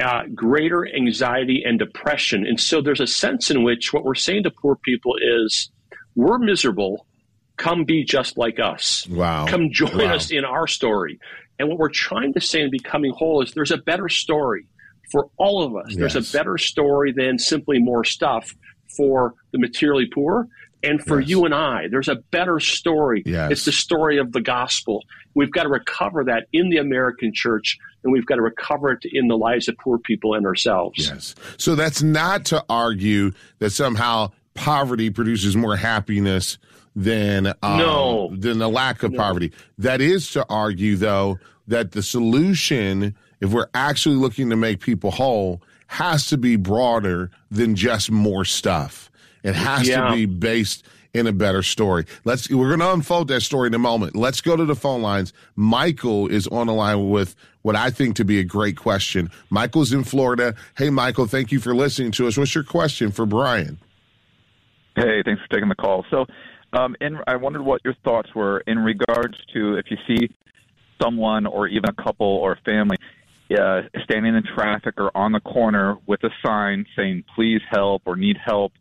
uh, 0.00 0.22
greater 0.34 0.86
anxiety 0.94 1.62
and 1.64 1.78
depression. 1.78 2.46
And 2.46 2.60
so 2.60 2.80
there's 2.80 3.00
a 3.00 3.06
sense 3.06 3.50
in 3.50 3.64
which 3.64 3.92
what 3.92 4.04
we're 4.04 4.14
saying 4.14 4.44
to 4.44 4.50
poor 4.50 4.76
people 4.76 5.14
is 5.20 5.70
we're 6.14 6.38
miserable. 6.38 7.06
Come 7.56 7.84
be 7.84 8.04
just 8.04 8.38
like 8.38 8.58
us. 8.60 9.06
Wow. 9.08 9.46
Come 9.46 9.70
join 9.72 9.98
wow. 9.98 10.14
us 10.14 10.30
in 10.30 10.44
our 10.44 10.66
story. 10.66 11.18
And 11.58 11.68
what 11.68 11.78
we're 11.78 11.88
trying 11.88 12.32
to 12.34 12.40
say 12.40 12.60
in 12.60 12.70
Becoming 12.70 13.12
Whole 13.12 13.42
is 13.42 13.52
there's 13.52 13.72
a 13.72 13.78
better 13.78 14.08
story 14.08 14.66
for 15.10 15.28
all 15.36 15.64
of 15.64 15.74
us. 15.74 15.90
Yes. 15.90 16.14
There's 16.14 16.34
a 16.34 16.38
better 16.38 16.58
story 16.58 17.12
than 17.12 17.38
simply 17.38 17.80
more 17.80 18.04
stuff 18.04 18.54
for 18.96 19.34
the 19.52 19.58
materially 19.58 20.06
poor. 20.06 20.46
And 20.82 21.04
for 21.04 21.18
yes. 21.20 21.28
you 21.28 21.44
and 21.44 21.54
I, 21.54 21.88
there's 21.90 22.08
a 22.08 22.16
better 22.30 22.60
story. 22.60 23.22
Yes. 23.26 23.50
It's 23.50 23.64
the 23.64 23.72
story 23.72 24.18
of 24.18 24.32
the 24.32 24.40
gospel. 24.40 25.04
We've 25.34 25.50
got 25.50 25.64
to 25.64 25.68
recover 25.68 26.24
that 26.24 26.46
in 26.52 26.70
the 26.70 26.76
American 26.76 27.32
church, 27.34 27.78
and 28.04 28.12
we've 28.12 28.26
got 28.26 28.36
to 28.36 28.42
recover 28.42 28.92
it 28.92 29.04
in 29.04 29.28
the 29.28 29.36
lives 29.36 29.68
of 29.68 29.76
poor 29.78 29.98
people 29.98 30.34
and 30.34 30.46
ourselves. 30.46 31.08
Yes. 31.08 31.34
So 31.56 31.74
that's 31.74 32.02
not 32.02 32.44
to 32.46 32.64
argue 32.68 33.32
that 33.58 33.70
somehow 33.70 34.30
poverty 34.54 35.10
produces 35.10 35.56
more 35.56 35.76
happiness 35.76 36.58
than 36.94 37.48
um, 37.62 37.78
no. 37.78 38.36
than 38.36 38.58
the 38.58 38.68
lack 38.68 39.02
of 39.02 39.12
no. 39.12 39.18
poverty. 39.18 39.52
That 39.78 40.00
is 40.00 40.30
to 40.32 40.44
argue, 40.48 40.96
though, 40.96 41.38
that 41.68 41.92
the 41.92 42.02
solution, 42.02 43.14
if 43.40 43.52
we're 43.52 43.68
actually 43.74 44.16
looking 44.16 44.50
to 44.50 44.56
make 44.56 44.80
people 44.80 45.10
whole, 45.10 45.62
has 45.88 46.26
to 46.28 46.36
be 46.36 46.56
broader 46.56 47.30
than 47.50 47.74
just 47.74 48.10
more 48.10 48.44
stuff. 48.44 49.07
It 49.42 49.54
has 49.54 49.88
yeah. 49.88 50.08
to 50.08 50.14
be 50.14 50.26
based 50.26 50.84
in 51.14 51.26
a 51.26 51.32
better 51.32 51.62
story. 51.62 52.04
Let's 52.24 52.50
we're 52.50 52.68
going 52.68 52.80
to 52.80 52.92
unfold 52.92 53.28
that 53.28 53.40
story 53.40 53.68
in 53.68 53.74
a 53.74 53.78
moment. 53.78 54.16
Let's 54.16 54.40
go 54.40 54.56
to 54.56 54.64
the 54.64 54.76
phone 54.76 55.02
lines. 55.02 55.32
Michael 55.56 56.28
is 56.28 56.46
on 56.48 56.66
the 56.66 56.72
line 56.72 57.10
with 57.10 57.34
what 57.62 57.76
I 57.76 57.90
think 57.90 58.16
to 58.16 58.24
be 58.24 58.38
a 58.38 58.44
great 58.44 58.76
question. 58.76 59.30
Michael's 59.50 59.92
in 59.92 60.04
Florida. 60.04 60.54
Hey 60.76 60.90
Michael, 60.90 61.26
thank 61.26 61.52
you 61.52 61.60
for 61.60 61.74
listening 61.74 62.12
to 62.12 62.26
us. 62.26 62.36
What's 62.36 62.54
your 62.54 62.64
question 62.64 63.10
for 63.10 63.26
Brian? 63.26 63.78
Hey, 64.96 65.22
thanks 65.24 65.40
for 65.42 65.48
taking 65.48 65.68
the 65.68 65.76
call. 65.76 66.04
So, 66.10 66.26
um, 66.72 66.96
in, 67.00 67.18
I 67.26 67.36
wondered 67.36 67.62
what 67.62 67.80
your 67.84 67.94
thoughts 68.04 68.34
were 68.34 68.60
in 68.66 68.78
regards 68.78 69.38
to 69.54 69.76
if 69.76 69.86
you 69.90 69.96
see 70.08 70.28
someone 71.00 71.46
or 71.46 71.68
even 71.68 71.88
a 71.88 72.02
couple 72.02 72.26
or 72.26 72.52
a 72.52 72.60
family 72.62 72.96
uh, 73.56 73.82
standing 74.04 74.34
in 74.34 74.42
traffic 74.42 74.94
or 74.98 75.16
on 75.16 75.32
the 75.32 75.40
corner 75.40 75.96
with 76.06 76.22
a 76.24 76.30
sign 76.44 76.84
saying 76.96 77.24
"Please 77.34 77.60
help" 77.70 78.02
or 78.06 78.16
"Need 78.16 78.36
help." 78.44 78.72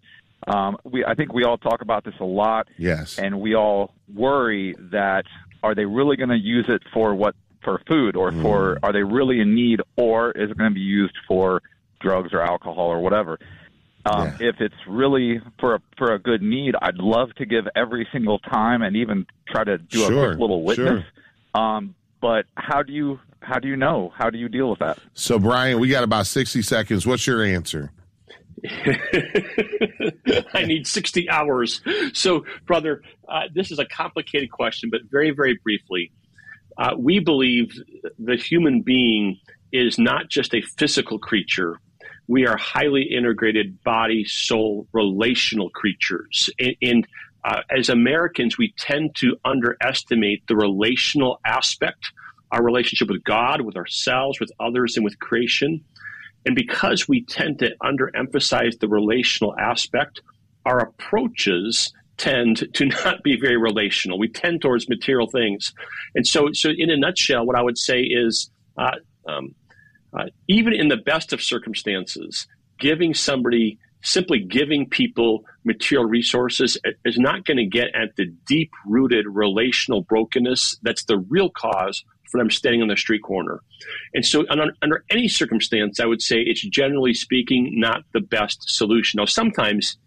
Um, 0.45 0.77
we, 0.83 1.03
I 1.03 1.15
think 1.15 1.33
we 1.33 1.43
all 1.43 1.57
talk 1.57 1.81
about 1.81 2.03
this 2.03 2.13
a 2.19 2.25
lot. 2.25 2.67
Yes, 2.77 3.17
and 3.17 3.39
we 3.41 3.55
all 3.55 3.93
worry 4.13 4.75
that 4.91 5.25
are 5.63 5.73
they 5.75 5.85
really 5.85 6.15
going 6.15 6.29
to 6.29 6.37
use 6.37 6.65
it 6.67 6.81
for 6.93 7.15
what 7.15 7.35
for 7.63 7.81
food 7.87 8.15
or 8.15 8.31
for 8.31 8.75
mm. 8.75 8.79
are 8.83 8.93
they 8.93 9.03
really 9.03 9.41
in 9.41 9.55
need 9.55 9.81
or 9.97 10.31
is 10.31 10.49
it 10.49 10.57
going 10.57 10.69
to 10.69 10.75
be 10.75 10.79
used 10.79 11.15
for 11.27 11.61
drugs 11.99 12.29
or 12.31 12.41
alcohol 12.41 12.87
or 12.87 12.99
whatever? 12.99 13.39
Um, 14.05 14.27
yeah. 14.39 14.49
If 14.49 14.61
it's 14.61 14.75
really 14.87 15.41
for 15.59 15.75
a, 15.75 15.81
for 15.97 16.13
a 16.13 16.19
good 16.19 16.41
need, 16.41 16.75
I'd 16.81 16.95
love 16.97 17.33
to 17.35 17.45
give 17.45 17.67
every 17.75 18.07
single 18.13 18.39
time 18.39 18.81
and 18.81 18.95
even 18.95 19.25
try 19.49 19.63
to 19.63 19.77
do 19.77 19.97
sure, 19.99 20.23
a 20.23 20.27
quick 20.27 20.39
little 20.39 20.63
witness. 20.63 21.03
Sure. 21.03 21.61
Um, 21.61 21.95
but 22.21 22.45
how 22.55 22.83
do 22.83 22.93
you 22.93 23.19
how 23.41 23.59
do 23.59 23.67
you 23.67 23.75
know? 23.75 24.13
How 24.15 24.29
do 24.29 24.37
you 24.37 24.49
deal 24.49 24.69
with 24.69 24.79
that? 24.79 24.99
So, 25.13 25.39
Brian, 25.39 25.79
we 25.79 25.89
got 25.89 26.03
about 26.03 26.27
sixty 26.27 26.61
seconds. 26.61 27.05
What's 27.05 27.27
your 27.27 27.43
answer? 27.43 27.91
I 30.53 30.65
need 30.65 30.87
60 30.87 31.29
hours. 31.29 31.81
So, 32.13 32.45
brother, 32.65 33.01
uh, 33.27 33.43
this 33.53 33.71
is 33.71 33.79
a 33.79 33.85
complicated 33.85 34.51
question, 34.51 34.89
but 34.89 35.01
very, 35.09 35.31
very 35.31 35.59
briefly, 35.63 36.11
uh, 36.77 36.95
we 36.97 37.19
believe 37.19 37.73
the 38.19 38.35
human 38.35 38.81
being 38.81 39.39
is 39.71 39.97
not 39.97 40.29
just 40.29 40.53
a 40.53 40.61
physical 40.61 41.19
creature, 41.19 41.79
we 42.27 42.45
are 42.45 42.57
highly 42.57 43.03
integrated 43.03 43.81
body, 43.83 44.25
soul, 44.25 44.87
relational 44.91 45.69
creatures. 45.69 46.49
And, 46.59 46.75
and 46.81 47.07
uh, 47.43 47.61
as 47.69 47.89
Americans, 47.89 48.57
we 48.57 48.73
tend 48.77 49.15
to 49.15 49.37
underestimate 49.45 50.45
the 50.47 50.55
relational 50.55 51.39
aspect, 51.45 52.11
our 52.51 52.61
relationship 52.61 53.09
with 53.09 53.23
God, 53.23 53.61
with 53.61 53.77
ourselves, 53.77 54.39
with 54.39 54.51
others, 54.59 54.97
and 54.97 55.05
with 55.05 55.17
creation. 55.19 55.83
And 56.47 56.55
because 56.55 57.09
we 57.09 57.25
tend 57.25 57.59
to 57.59 57.75
underemphasize 57.83 58.79
the 58.79 58.87
relational 58.87 59.53
aspect, 59.59 60.21
our 60.65 60.79
approaches 60.79 61.91
tend 62.15 62.73
to 62.73 62.85
not 63.03 63.21
be 63.21 63.37
very 63.37 63.57
relational. 63.57 64.17
We 64.17 64.29
tend 64.29 64.61
towards 64.61 64.87
material 64.87 65.27
things. 65.27 65.73
And 66.15 66.25
so, 66.25 66.47
so 66.53 66.69
in 66.69 66.89
a 66.89 66.95
nutshell, 66.95 67.45
what 67.45 67.57
I 67.57 67.61
would 67.61 67.77
say 67.77 67.99
is 67.99 68.49
uh, 68.77 68.91
um, 69.27 69.55
uh, 70.17 70.27
even 70.47 70.71
in 70.71 70.87
the 70.87 70.95
best 70.95 71.33
of 71.33 71.43
circumstances, 71.43 72.47
giving 72.79 73.13
somebody 73.13 73.77
simply 74.01 74.39
giving 74.39 74.87
people 74.87 75.43
material 75.65 76.07
resources 76.07 76.77
is 77.03 77.17
not 77.17 77.43
going 77.43 77.57
to 77.57 77.65
get 77.65 77.87
at 77.93 78.15
the 78.15 78.27
deep 78.45 78.71
rooted 78.85 79.25
relational 79.27 80.03
brokenness 80.03 80.77
that's 80.83 81.03
the 81.05 81.17
real 81.17 81.49
cause 81.49 82.05
for 82.29 82.37
them 82.37 82.49
standing 82.49 82.81
on 82.81 82.87
the 82.87 82.97
street 82.97 83.21
corner. 83.23 83.61
And 84.13 84.25
so, 84.25 84.45
under, 84.49 84.71
under, 84.81 85.03
any 85.09 85.27
circumstance, 85.27 85.99
I 85.99 86.05
would 86.05 86.21
say 86.21 86.37
it's 86.39 86.61
generally 86.61 87.13
speaking 87.13 87.71
not 87.75 88.03
the 88.13 88.21
best 88.21 88.63
solution. 88.67 89.17
Now, 89.17 89.25
sometimes 89.25 89.97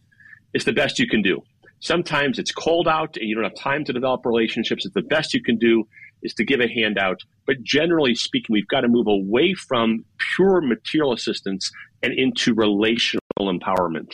it's 0.52 0.64
the 0.64 0.72
best 0.72 0.98
you 0.98 1.08
can 1.08 1.22
do. 1.22 1.42
Sometimes 1.80 2.38
it's 2.38 2.52
cold 2.52 2.86
out 2.86 3.16
and 3.16 3.28
you 3.28 3.34
don't 3.34 3.44
have 3.44 3.54
time 3.54 3.84
to 3.84 3.92
develop 3.92 4.26
relationships. 4.26 4.84
It's 4.84 4.94
the 4.94 5.02
best 5.02 5.32
you 5.32 5.42
can 5.42 5.56
do 5.56 5.86
is 6.22 6.34
to 6.34 6.44
give 6.44 6.60
a 6.60 6.68
handout. 6.68 7.20
But 7.46 7.62
generally 7.62 8.14
speaking, 8.14 8.52
we've 8.52 8.68
got 8.68 8.82
to 8.82 8.88
move 8.88 9.06
away 9.06 9.54
from 9.54 10.04
pure 10.34 10.60
material 10.60 11.12
assistance 11.12 11.70
and 12.02 12.12
into 12.12 12.54
relational 12.54 13.20
empowerment. 13.40 14.12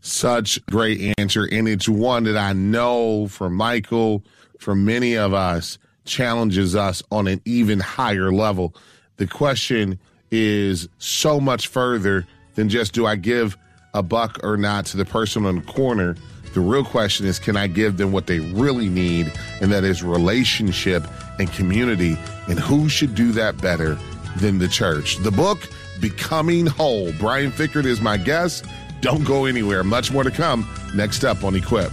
Such 0.00 0.64
great 0.66 1.14
answer. 1.18 1.46
And 1.50 1.68
it's 1.68 1.88
one 1.88 2.24
that 2.24 2.36
I 2.36 2.52
know 2.52 3.26
from 3.28 3.54
Michael, 3.54 4.24
from 4.58 4.84
many 4.84 5.16
of 5.16 5.34
us, 5.34 5.78
challenges 6.04 6.74
us 6.74 7.02
on 7.10 7.26
an 7.26 7.40
even 7.44 7.80
higher 7.80 8.32
level. 8.32 8.74
The 9.16 9.26
question 9.26 9.98
is 10.30 10.88
so 10.98 11.40
much 11.40 11.68
further 11.68 12.26
than 12.54 12.68
just 12.68 12.92
do 12.92 13.06
I 13.06 13.16
give 13.16 13.56
a 13.94 14.02
buck 14.02 14.38
or 14.42 14.56
not 14.56 14.86
to 14.86 14.96
the 14.96 15.04
person 15.04 15.46
on 15.46 15.56
the 15.56 15.62
corner. 15.62 16.16
The 16.54 16.60
real 16.60 16.84
question 16.84 17.26
is 17.26 17.38
can 17.38 17.56
I 17.56 17.66
give 17.66 17.96
them 17.96 18.12
what 18.12 18.26
they 18.26 18.40
really 18.40 18.88
need, 18.88 19.32
and 19.60 19.72
that 19.72 19.84
is 19.84 20.02
relationship 20.02 21.04
and 21.38 21.50
community. 21.52 22.18
And 22.48 22.58
who 22.58 22.88
should 22.88 23.14
do 23.14 23.32
that 23.32 23.60
better 23.60 23.96
than 24.38 24.58
the 24.58 24.68
church? 24.68 25.16
The 25.18 25.30
book, 25.30 25.58
Becoming 26.00 26.66
Whole. 26.66 27.12
Brian 27.18 27.52
Fikkert 27.52 27.84
is 27.84 28.00
my 28.00 28.16
guest. 28.16 28.64
Don't 29.00 29.24
go 29.24 29.44
anywhere. 29.46 29.84
Much 29.84 30.10
more 30.12 30.24
to 30.24 30.30
come 30.30 30.68
next 30.94 31.24
up 31.24 31.44
on 31.44 31.54
Equip. 31.54 31.92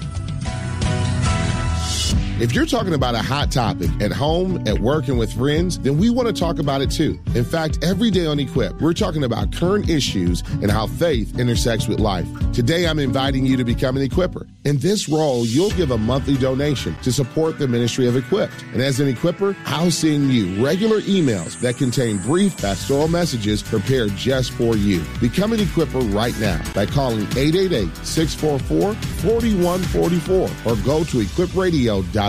If 2.40 2.54
you're 2.54 2.68
talking 2.68 2.94
about 2.94 3.16
a 3.16 3.24
hot 3.24 3.52
topic 3.52 3.90
at 4.00 4.12
home, 4.12 4.68
at 4.68 4.78
work, 4.78 5.08
and 5.08 5.18
with 5.18 5.34
friends, 5.34 5.80
then 5.80 5.98
we 5.98 6.12
want 6.12 6.28
to 6.28 6.34
talk 6.40 6.60
about 6.60 6.82
it 6.82 6.92
too. 6.92 7.20
In 7.34 7.44
fact, 7.44 7.84
every 7.84 8.12
day 8.12 8.28
on 8.28 8.40
Equip, 8.40 8.80
we're 8.80 8.94
talking 8.94 9.24
about 9.24 9.52
current 9.52 9.90
issues 9.90 10.42
and 10.62 10.70
how 10.70 10.86
faith 10.86 11.40
intersects 11.40 11.88
with 11.88 12.00
life. 12.00 12.28
Today, 12.54 12.86
I'm 12.86 13.00
inviting 13.00 13.44
you 13.44 13.58
to 13.58 13.64
become 13.64 13.98
an 13.98 14.04
Equipper. 14.04 14.46
In 14.66 14.78
this 14.78 15.10
role, 15.10 15.48
you'll 15.48 15.72
give 15.72 15.90
a 15.90 15.98
monthly 15.98 16.38
donation 16.38 16.96
to 17.02 17.12
support 17.12 17.58
the 17.58 17.68
ministry 17.68 18.08
of 18.08 18.16
Equipped. 18.16 18.64
And 18.72 18.84
as 18.84 19.00
an 19.00 19.08
Equipper, 19.08 19.58
I'll 19.66 19.90
send 19.90 20.32
you 20.32 20.64
regular 20.64 21.02
emails 21.02 21.60
that 21.62 21.78
contain 21.78 22.20
brief 22.20 22.56
pastoral 22.56 23.08
messages 23.08 23.64
prepared 23.64 24.16
just 24.16 24.52
for 24.52 24.76
you. 24.78 25.04
Become 25.20 25.54
an 25.54 25.60
Equipper 25.60 26.02
right 26.02 26.40
now 26.40 26.62
by 26.76 26.86
calling 26.86 27.24
888 27.36 27.96
644 28.06 28.94
4144 28.94 30.72
or 30.72 30.76
go 30.84 31.04
to 31.04 31.18
equipradio.com 31.18 32.27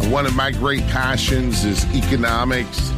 One 0.10 0.26
of 0.26 0.36
my 0.36 0.52
great 0.52 0.86
passions 0.88 1.64
is 1.64 1.86
economics, 1.96 2.92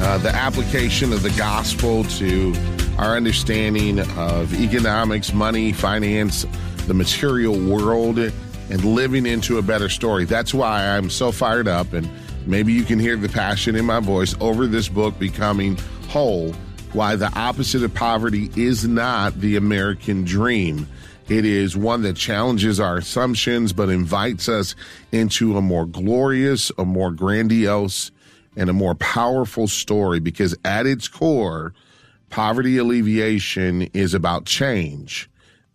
uh, 0.00 0.18
the 0.18 0.34
application 0.34 1.12
of 1.12 1.22
the 1.22 1.30
gospel 1.30 2.04
to 2.04 2.54
our 2.98 3.16
understanding 3.16 4.00
of 4.16 4.54
economics, 4.54 5.32
money, 5.32 5.72
finance, 5.72 6.44
the 6.88 6.94
material 6.94 7.54
world 7.58 8.18
and 8.18 8.84
living 8.84 9.26
into 9.26 9.58
a 9.58 9.62
better 9.62 9.88
story. 9.88 10.24
That's 10.24 10.52
why 10.54 10.84
I'm 10.88 11.10
so 11.10 11.30
fired 11.30 11.68
up, 11.68 11.92
and 11.92 12.08
maybe 12.46 12.72
you 12.72 12.82
can 12.82 12.98
hear 12.98 13.16
the 13.16 13.28
passion 13.28 13.76
in 13.76 13.84
my 13.84 14.00
voice 14.00 14.34
over 14.40 14.66
this 14.66 14.88
book, 14.88 15.18
Becoming 15.18 15.76
Whole. 16.08 16.52
Why 16.94 17.16
the 17.16 17.30
opposite 17.38 17.82
of 17.82 17.92
poverty 17.92 18.50
is 18.56 18.88
not 18.88 19.38
the 19.38 19.56
American 19.56 20.24
dream. 20.24 20.88
It 21.28 21.44
is 21.44 21.76
one 21.76 22.00
that 22.02 22.16
challenges 22.16 22.80
our 22.80 22.96
assumptions, 22.96 23.74
but 23.74 23.90
invites 23.90 24.48
us 24.48 24.74
into 25.12 25.58
a 25.58 25.62
more 25.62 25.84
glorious, 25.84 26.72
a 26.78 26.86
more 26.86 27.10
grandiose, 27.10 28.10
and 28.56 28.70
a 28.70 28.72
more 28.72 28.94
powerful 28.94 29.68
story 29.68 30.20
because 30.20 30.56
at 30.64 30.86
its 30.86 31.06
core, 31.06 31.74
poverty 32.30 32.78
alleviation 32.78 33.82
is 33.92 34.14
about 34.14 34.46
change 34.46 35.28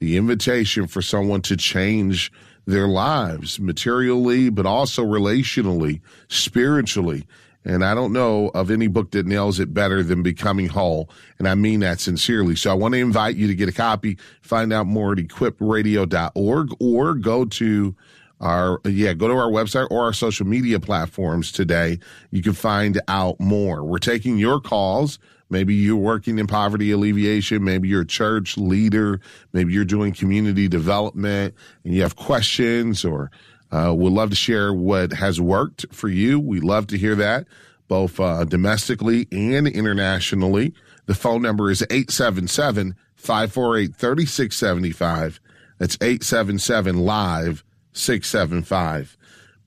the 0.04 0.18
invitation 0.18 0.86
for 0.86 1.02
someone 1.02 1.42
to 1.42 1.56
change 1.56 2.30
their 2.66 2.90
lives 2.90 3.58
materially, 3.58 4.50
but 4.50 4.66
also 4.66 5.02
relationally, 5.02 6.02
spiritually. 6.28 7.26
And 7.64 7.86
I 7.86 7.96
don't 7.96 8.12
know 8.12 8.50
of 8.50 8.70
any 8.70 8.88
book 8.88 9.12
that 9.12 9.26
nails 9.26 9.62
it 9.62 9.74
better 9.74 10.04
than 10.04 10.22
Becoming 10.22 10.68
Whole. 10.68 11.10
And 11.40 11.48
I 11.48 11.56
mean 11.56 11.80
that 11.80 12.02
sincerely. 12.02 12.58
So 12.58 12.70
I 12.70 12.74
want 12.74 12.96
to 12.96 13.00
invite 13.00 13.38
you 13.38 13.48
to 13.48 13.56
get 13.56 13.70
a 13.70 13.72
copy, 13.72 14.18
find 14.42 14.74
out 14.74 14.88
more 14.88 15.14
at 15.14 15.20
equipradio.org 15.20 16.76
or 16.82 17.14
go 17.14 17.46
to 17.46 17.96
our, 18.42 18.82
yeah, 18.84 19.14
go 19.14 19.30
to 19.30 19.36
our 19.36 19.50
website 19.50 19.88
or 19.90 20.04
our 20.04 20.12
social 20.12 20.46
media 20.46 20.82
platforms 20.82 21.50
today. 21.50 22.00
You 22.32 22.42
can 22.44 22.52
find 22.52 23.00
out 23.08 23.40
more. 23.40 23.86
We're 23.86 24.00
taking 24.00 24.38
your 24.38 24.60
calls 24.60 25.18
Maybe 25.54 25.76
you're 25.76 25.96
working 25.96 26.40
in 26.40 26.48
poverty 26.48 26.90
alleviation. 26.90 27.64
Maybe 27.64 27.88
you're 27.88 28.02
a 28.02 28.06
church 28.06 28.58
leader. 28.58 29.22
Maybe 29.54 29.72
you're 29.72 29.86
doing 29.86 30.12
community 30.12 30.68
development 30.68 31.54
and 31.84 31.94
you 31.94 32.02
have 32.02 32.16
questions 32.16 33.06
or 33.06 33.30
uh, 33.72 33.94
would 33.96 34.14
love 34.14 34.32
to 34.32 34.36
share 34.36 34.74
what 34.74 35.14
has 35.14 35.40
worked 35.40 35.86
for 35.94 36.10
you. 36.10 36.40
We 36.40 36.60
love 36.60 36.88
to 36.88 36.98
hear 36.98 37.14
that 37.16 37.46
both 37.88 38.20
uh, 38.20 38.44
domestically 38.46 39.28
and 39.32 39.68
internationally. 39.68 40.74
The 41.06 41.14
phone 41.14 41.44
number 41.44 41.70
is 41.70 41.84
877 41.84 42.96
548 43.16 43.96
3675. 43.96 45.40
That's 45.78 45.96
877 46.02 46.98
Live 46.98 47.64
675. 47.94 49.18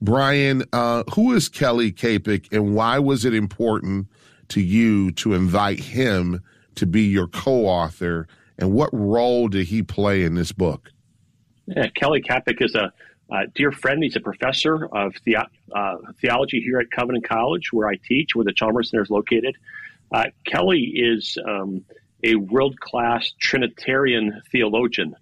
Brian, 0.01 0.63
uh, 0.73 1.03
who 1.13 1.33
is 1.33 1.47
Kelly 1.47 1.91
Kapic 1.91 2.51
and 2.51 2.75
why 2.75 2.99
was 2.99 3.23
it 3.23 3.33
important 3.33 4.07
to 4.49 4.61
you 4.61 5.11
to 5.11 5.33
invite 5.33 5.79
him 5.79 6.41
to 6.75 6.85
be 6.85 7.03
your 7.03 7.27
co-author, 7.27 8.27
and 8.57 8.71
what 8.71 8.89
role 8.93 9.47
did 9.47 9.67
he 9.67 9.83
play 9.83 10.23
in 10.23 10.35
this 10.35 10.51
book? 10.51 10.91
Yeah, 11.65 11.87
Kelly 11.89 12.21
Kapic 12.21 12.61
is 12.61 12.75
a 12.75 12.91
dear 13.55 13.71
friend. 13.71 14.01
He's 14.01 14.15
a 14.15 14.21
professor 14.21 14.85
of 14.85 15.13
the, 15.25 15.37
uh, 15.37 15.95
theology 16.21 16.61
here 16.61 16.79
at 16.79 16.89
Covenant 16.91 17.27
College, 17.27 17.73
where 17.73 17.87
I 17.87 17.95
teach, 17.95 18.35
where 18.35 18.45
the 18.45 18.53
Chalmers 18.53 18.89
Center 18.89 19.03
is 19.03 19.09
located. 19.09 19.55
Uh, 20.11 20.25
Kelly 20.45 20.93
is 20.95 21.37
um, 21.45 21.83
a 22.23 22.35
world 22.35 22.79
class 22.79 23.33
Trinitarian 23.39 24.41
theologian. 24.51 25.15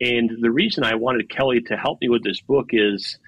And 0.00 0.30
the 0.40 0.50
reason 0.50 0.84
I 0.84 0.94
wanted 0.94 1.28
Kelly 1.30 1.60
to 1.62 1.76
help 1.76 2.00
me 2.00 2.08
with 2.08 2.22
this 2.22 2.40
book 2.40 2.70
is 2.72 3.18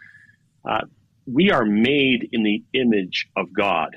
uh, 0.64 0.82
we 1.26 1.50
are 1.50 1.64
made 1.64 2.28
in 2.32 2.42
the 2.42 2.62
image 2.72 3.28
of 3.36 3.52
God. 3.52 3.96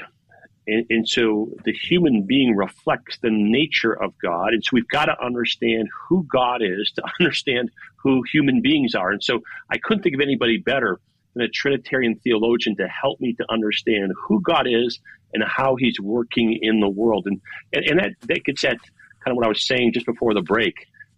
And, 0.67 0.85
and, 0.89 1.07
so 1.07 1.49
the 1.63 1.71
human 1.71 2.23
being 2.27 2.55
reflects 2.55 3.17
the 3.21 3.29
nature 3.31 3.93
of 3.93 4.13
God. 4.21 4.49
And 4.49 4.63
so 4.63 4.71
we've 4.73 4.87
got 4.89 5.05
to 5.05 5.15
understand 5.23 5.87
who 6.09 6.27
God 6.31 6.61
is 6.61 6.91
to 6.95 7.03
understand 7.19 7.69
who 7.95 8.21
human 8.31 8.61
beings 8.61 8.93
are. 8.93 9.11
And 9.11 9.23
so 9.23 9.39
I 9.71 9.77
couldn't 9.77 10.03
think 10.03 10.15
of 10.15 10.21
anybody 10.21 10.57
better 10.57 10.99
than 11.33 11.43
a 11.43 11.49
Trinitarian 11.49 12.19
theologian 12.23 12.75
to 12.77 12.87
help 12.87 13.21
me 13.21 13.33
to 13.33 13.45
understand 13.49 14.11
who 14.27 14.41
God 14.41 14.67
is 14.67 14.99
and 15.33 15.43
how 15.43 15.75
he's 15.75 15.99
working 15.99 16.59
in 16.61 16.79
the 16.79 16.89
world. 16.89 17.27
And, 17.27 17.41
and, 17.73 17.85
and 17.85 17.99
that, 17.99 18.11
that 18.27 18.43
gets 18.43 18.63
at 18.63 18.77
kind 19.23 19.31
of 19.31 19.35
what 19.35 19.45
I 19.45 19.49
was 19.49 19.65
saying 19.65 19.93
just 19.93 20.05
before 20.05 20.33
the 20.33 20.41
break. 20.41 20.75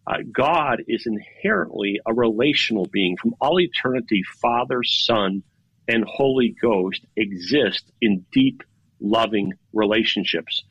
Uh, 0.07 0.17
God 0.31 0.83
is 0.87 1.05
inherently 1.05 1.99
a 2.05 2.13
relational 2.13 2.87
being. 2.91 3.17
From 3.17 3.35
all 3.39 3.59
eternity, 3.59 4.23
Father, 4.41 4.83
Son, 4.83 5.43
and 5.87 6.03
Holy 6.05 6.55
Ghost 6.61 7.05
exist 7.15 7.91
in 8.01 8.25
deep 8.31 8.63
loving 8.99 9.53
relationships. 9.73 10.63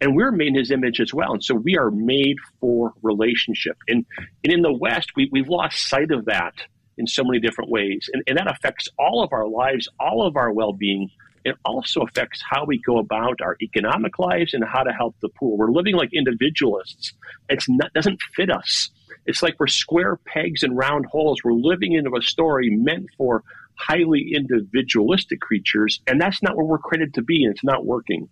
And 0.00 0.16
we're 0.16 0.32
made 0.32 0.48
in 0.48 0.54
his 0.56 0.70
image 0.70 1.00
as 1.00 1.14
well. 1.14 1.32
And 1.32 1.44
so 1.44 1.54
we 1.54 1.76
are 1.76 1.90
made 1.90 2.36
for 2.60 2.92
relationship. 3.02 3.76
And, 3.88 4.04
and 4.44 4.52
in 4.52 4.62
the 4.62 4.72
West, 4.72 5.10
we, 5.16 5.28
we've 5.30 5.48
lost 5.48 5.88
sight 5.88 6.10
of 6.10 6.24
that 6.26 6.54
in 6.98 7.06
so 7.06 7.22
many 7.24 7.40
different 7.40 7.70
ways. 7.70 8.08
And, 8.12 8.22
and 8.26 8.38
that 8.38 8.50
affects 8.50 8.88
all 8.98 9.22
of 9.22 9.32
our 9.32 9.48
lives, 9.48 9.88
all 10.00 10.26
of 10.26 10.36
our 10.36 10.52
well 10.52 10.72
being. 10.72 11.10
It 11.44 11.56
also 11.64 12.02
affects 12.02 12.40
how 12.48 12.64
we 12.64 12.80
go 12.80 12.98
about 12.98 13.40
our 13.42 13.56
economic 13.60 14.18
lives 14.18 14.54
and 14.54 14.62
how 14.64 14.84
to 14.84 14.92
help 14.92 15.16
the 15.20 15.28
poor. 15.28 15.56
We're 15.56 15.72
living 15.72 15.96
like 15.96 16.10
individualists. 16.12 17.14
It 17.48 17.64
doesn't 17.94 18.20
fit 18.36 18.48
us. 18.50 18.90
It's 19.26 19.42
like 19.42 19.58
we're 19.58 19.66
square 19.66 20.18
pegs 20.24 20.62
and 20.62 20.76
round 20.76 21.06
holes. 21.06 21.38
We're 21.44 21.52
living 21.52 21.92
into 21.92 22.16
a 22.16 22.22
story 22.22 22.70
meant 22.70 23.06
for 23.16 23.42
highly 23.74 24.32
individualistic 24.34 25.40
creatures, 25.40 26.00
and 26.06 26.20
that's 26.20 26.42
not 26.42 26.56
what 26.56 26.66
we're 26.66 26.78
created 26.78 27.14
to 27.14 27.22
be, 27.22 27.44
and 27.44 27.52
it's 27.52 27.64
not 27.64 27.84
working. 27.84 28.28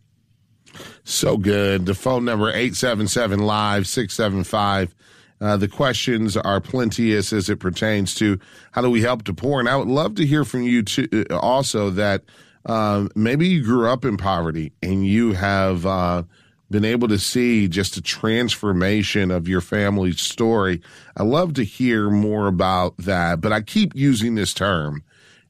So 1.05 1.37
good. 1.37 1.87
The 1.87 1.95
phone 1.95 2.25
number 2.25 2.49
877 2.49 3.41
live 3.41 3.87
675 3.87 4.95
Uh, 5.43 5.57
the 5.57 5.69
questions 5.69 6.37
are 6.37 6.61
plenteous 6.61 7.33
as 7.33 7.49
it 7.49 7.59
pertains 7.59 8.15
to 8.15 8.39
how 8.73 8.83
do 8.83 8.91
we 8.91 9.01
help 9.01 9.25
the 9.25 9.33
poor. 9.33 9.59
And 9.59 9.71
I 9.71 9.77
would 9.77 9.89
love 9.89 10.17
to 10.17 10.27
hear 10.27 10.45
from 10.45 10.65
you 10.65 10.83
too, 10.83 11.09
uh, 11.31 11.39
also 11.39 11.89
that 11.89 12.25
um, 12.67 13.09
maybe 13.15 13.49
you 13.49 13.63
grew 13.63 13.89
up 13.89 14.05
in 14.05 14.19
poverty 14.19 14.75
and 14.83 15.07
you 15.07 15.33
have 15.33 15.87
uh, 15.87 16.25
been 16.71 16.85
able 16.85 17.09
to 17.09 17.19
see 17.19 17.69
just 17.69 17.97
a 17.97 18.03
transformation 18.03 19.31
of 19.31 19.49
your 19.49 19.63
family's 19.63 20.21
story. 20.21 20.83
I 21.17 21.23
love 21.23 21.55
to 21.55 21.65
hear 21.65 22.11
more 22.11 22.47
about 22.47 22.99
that, 22.99 23.41
but 23.41 23.51
I 23.51 23.63
keep 23.63 23.95
using 23.97 24.35
this 24.35 24.53
term 24.53 25.03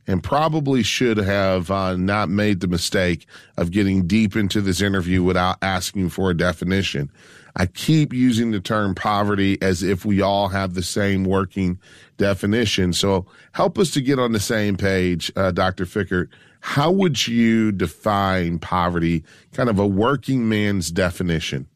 and 0.07 0.23
probably 0.23 0.83
should 0.83 1.19
have 1.19 1.71
uh, 1.71 1.97
not 1.97 2.29
made 2.29 2.61
the 2.61 2.69
mistake 2.69 3.27
of 3.57 3.71
getting 3.71 4.07
deep 4.07 4.37
into 4.37 4.61
this 4.61 4.81
interview 4.81 5.23
without 5.23 5.57
asking 5.63 6.09
for 6.09 6.31
a 6.31 6.37
definition. 6.37 7.11
I 7.57 7.67
keep 7.67 8.13
using 8.13 8.51
the 8.53 8.61
term 8.61 8.95
poverty 8.95 9.61
as 9.61 9.83
if 9.83 10.05
we 10.05 10.21
all 10.21 10.49
have 10.49 10.75
the 10.75 10.83
same 10.83 11.25
working 11.25 11.79
definition. 12.17 12.93
So 12.93 13.27
help 13.53 13.79
us 13.79 13.91
to 13.93 14.01
get 14.01 14.19
on 14.19 14.33
the 14.33 14.41
same 14.41 14.77
page, 14.77 15.33
uh, 15.37 15.51
Dr. 15.51 15.85
Fikkert. 15.85 16.29
How 16.61 16.91
would 16.91 17.27
you 17.27 17.73
define 17.73 18.59
poverty, 18.59 19.25
kind 19.53 19.69
of 19.69 19.79
a 19.79 19.87
working 19.87 20.49
man's 20.49 20.91
definition? 20.91 21.67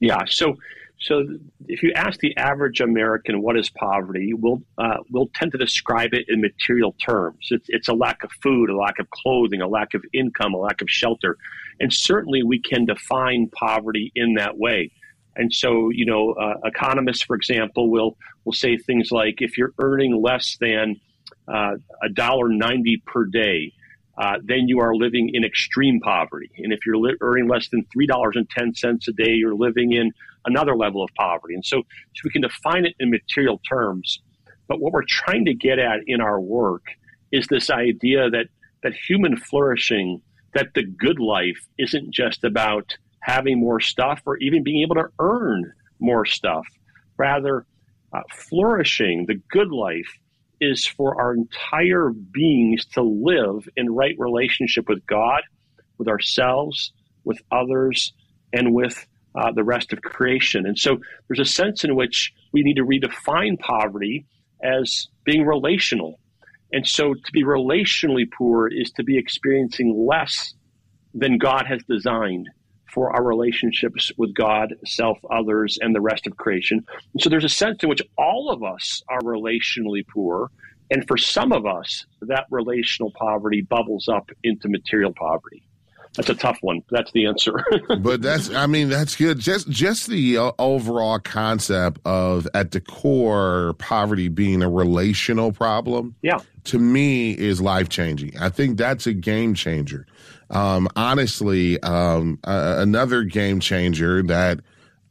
Yeah. 0.00 0.22
So, 0.26 0.56
so 0.98 1.24
if 1.68 1.82
you 1.82 1.92
ask 1.94 2.20
the 2.20 2.36
average 2.36 2.80
American 2.80 3.42
what 3.42 3.56
is 3.58 3.68
poverty, 3.68 4.32
we'll 4.32 4.62
uh, 4.78 4.96
we'll 5.10 5.30
tend 5.34 5.52
to 5.52 5.58
describe 5.58 6.14
it 6.14 6.24
in 6.28 6.40
material 6.40 6.94
terms. 6.98 7.48
It's, 7.50 7.66
it's 7.68 7.88
a 7.88 7.94
lack 7.94 8.24
of 8.24 8.30
food, 8.42 8.70
a 8.70 8.76
lack 8.76 8.98
of 8.98 9.10
clothing, 9.10 9.60
a 9.60 9.68
lack 9.68 9.94
of 9.94 10.02
income, 10.12 10.54
a 10.54 10.58
lack 10.58 10.80
of 10.80 10.88
shelter, 10.88 11.36
and 11.80 11.92
certainly 11.92 12.42
we 12.42 12.60
can 12.60 12.86
define 12.86 13.50
poverty 13.50 14.10
in 14.14 14.34
that 14.34 14.56
way. 14.56 14.90
And 15.36 15.52
so, 15.52 15.90
you 15.90 16.06
know, 16.06 16.32
uh, 16.32 16.54
economists, 16.64 17.22
for 17.22 17.36
example, 17.36 17.90
will 17.90 18.16
will 18.44 18.54
say 18.54 18.78
things 18.78 19.10
like 19.10 19.42
if 19.42 19.58
you're 19.58 19.74
earning 19.78 20.22
less 20.22 20.56
than 20.60 20.98
uh, 21.46 21.74
a 22.02 22.08
dollar 22.08 22.48
ninety 22.48 23.02
per 23.06 23.26
day, 23.26 23.72
uh, 24.18 24.38
then 24.42 24.68
you 24.68 24.80
are 24.80 24.94
living 24.94 25.30
in 25.34 25.44
extreme 25.44 26.00
poverty. 26.00 26.50
And 26.58 26.72
if 26.72 26.80
you're 26.86 26.96
li- 26.96 27.16
earning 27.20 27.48
less 27.48 27.68
than 27.68 27.86
three 27.92 28.06
dollars 28.06 28.34
and 28.36 28.48
ten 28.50 28.74
cents 28.74 29.08
a 29.08 29.12
day, 29.12 29.32
you're 29.32 29.54
living 29.54 29.92
in 29.92 30.12
another 30.44 30.76
level 30.76 31.02
of 31.02 31.10
poverty. 31.14 31.54
And 31.54 31.64
so, 31.64 31.82
so 32.14 32.20
we 32.24 32.30
can 32.30 32.42
define 32.42 32.86
it 32.86 32.94
in 32.98 33.10
material 33.10 33.60
terms. 33.68 34.20
But 34.68 34.80
what 34.80 34.92
we're 34.92 35.04
trying 35.04 35.44
to 35.46 35.54
get 35.54 35.78
at 35.78 36.00
in 36.06 36.20
our 36.20 36.40
work 36.40 36.84
is 37.32 37.46
this 37.46 37.70
idea 37.70 38.30
that 38.30 38.46
that 38.82 38.92
human 38.94 39.36
flourishing, 39.36 40.20
that 40.54 40.74
the 40.74 40.84
good 40.84 41.18
life 41.18 41.66
isn't 41.78 42.12
just 42.12 42.44
about 42.44 42.96
having 43.20 43.58
more 43.58 43.80
stuff 43.80 44.22
or 44.24 44.36
even 44.38 44.62
being 44.62 44.82
able 44.82 44.94
to 44.94 45.08
earn 45.18 45.72
more 45.98 46.24
stuff. 46.24 46.66
Rather, 47.16 47.66
uh, 48.12 48.22
flourishing, 48.32 49.26
the 49.26 49.40
good 49.50 49.70
life, 49.72 50.18
is 50.60 50.86
for 50.86 51.20
our 51.20 51.34
entire 51.34 52.10
beings 52.10 52.84
to 52.86 53.02
live 53.02 53.68
in 53.76 53.94
right 53.94 54.14
relationship 54.18 54.88
with 54.88 55.04
God, 55.06 55.42
with 55.98 56.08
ourselves, 56.08 56.92
with 57.24 57.38
others, 57.50 58.12
and 58.52 58.74
with 58.74 59.06
uh, 59.34 59.52
the 59.52 59.64
rest 59.64 59.92
of 59.92 60.00
creation. 60.00 60.66
And 60.66 60.78
so 60.78 60.98
there's 61.28 61.46
a 61.46 61.50
sense 61.50 61.84
in 61.84 61.94
which 61.94 62.32
we 62.52 62.62
need 62.62 62.76
to 62.76 62.84
redefine 62.84 63.58
poverty 63.58 64.26
as 64.62 65.08
being 65.24 65.44
relational. 65.44 66.18
And 66.72 66.86
so 66.86 67.14
to 67.14 67.32
be 67.32 67.44
relationally 67.44 68.24
poor 68.30 68.66
is 68.66 68.90
to 68.92 69.04
be 69.04 69.18
experiencing 69.18 70.06
less 70.08 70.54
than 71.14 71.38
God 71.38 71.66
has 71.66 71.82
designed 71.88 72.48
for 72.96 73.14
our 73.14 73.22
relationships 73.22 74.10
with 74.16 74.34
God, 74.34 74.74
self, 74.86 75.18
others, 75.30 75.78
and 75.82 75.94
the 75.94 76.00
rest 76.00 76.26
of 76.26 76.38
creation. 76.38 76.82
And 77.12 77.22
so 77.22 77.28
there's 77.28 77.44
a 77.44 77.48
sense 77.48 77.82
in 77.82 77.90
which 77.90 78.00
all 78.16 78.50
of 78.50 78.62
us 78.62 79.02
are 79.10 79.20
relationally 79.20 80.02
poor. 80.08 80.50
And 80.90 81.06
for 81.06 81.18
some 81.18 81.52
of 81.52 81.66
us, 81.66 82.06
that 82.22 82.46
relational 82.50 83.12
poverty 83.14 83.60
bubbles 83.60 84.08
up 84.08 84.30
into 84.42 84.68
material 84.70 85.12
poverty. 85.12 85.62
That's 86.14 86.30
a 86.30 86.34
tough 86.34 86.56
one. 86.62 86.80
That's 86.90 87.12
the 87.12 87.26
answer. 87.26 87.62
but 88.00 88.22
that's, 88.22 88.48
I 88.48 88.66
mean, 88.66 88.88
that's 88.88 89.14
good. 89.14 89.40
Just, 89.40 89.68
just 89.68 90.06
the 90.06 90.38
uh, 90.38 90.52
overall 90.58 91.18
concept 91.18 92.00
of 92.06 92.48
at 92.54 92.70
the 92.70 92.80
core 92.80 93.74
poverty 93.76 94.28
being 94.28 94.62
a 94.62 94.70
relational 94.70 95.52
problem. 95.52 96.14
Yeah. 96.22 96.38
To 96.64 96.78
me 96.78 97.32
is 97.32 97.60
life 97.60 97.90
changing. 97.90 98.38
I 98.38 98.48
think 98.48 98.78
that's 98.78 99.06
a 99.06 99.12
game 99.12 99.52
changer 99.52 100.06
um, 100.50 100.88
honestly, 100.96 101.80
um, 101.82 102.38
uh, 102.44 102.76
another 102.78 103.24
game 103.24 103.60
changer 103.60 104.22
that 104.24 104.60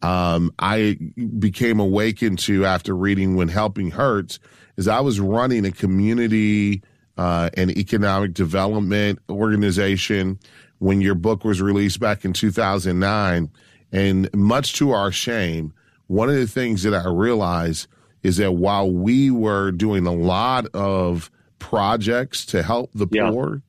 um, 0.02 0.54
I 0.60 0.98
became 1.40 1.80
awakened 1.80 2.40
to 2.40 2.66
after 2.66 2.96
reading 2.96 3.36
When 3.36 3.48
Helping 3.48 3.92
Hurts 3.92 4.40
is 4.78 4.88
I 4.88 5.00
was 5.00 5.20
running 5.20 5.66
a 5.66 5.72
community 5.72 6.84
uh, 7.18 7.50
and 7.56 7.72
economic 7.72 8.34
development 8.34 9.20
organization 9.30 10.40
when 10.80 11.02
your 11.02 11.16
book 11.16 11.44
was 11.44 11.62
released 11.62 12.00
back 12.00 12.26
in 12.26 12.34
2009. 12.34 13.50
And 13.92 14.34
much 14.34 14.74
to 14.74 14.92
our 14.92 15.12
shame, 15.12 15.74
one 16.08 16.30
of 16.30 16.36
the 16.36 16.48
things 16.48 16.84
that 16.84 16.94
I 16.94 17.08
realized 17.08 17.88
is 18.24 18.38
that 18.38 18.54
while 18.54 18.92
we 18.92 19.32
were 19.32 19.72
doing 19.72 20.06
a 20.06 20.14
lot 20.14 20.68
of 20.74 21.32
projects 21.60 22.46
to 22.48 22.64
help 22.64 22.92
the 22.94 23.08
yeah. 23.12 23.30
poor, 23.30 23.62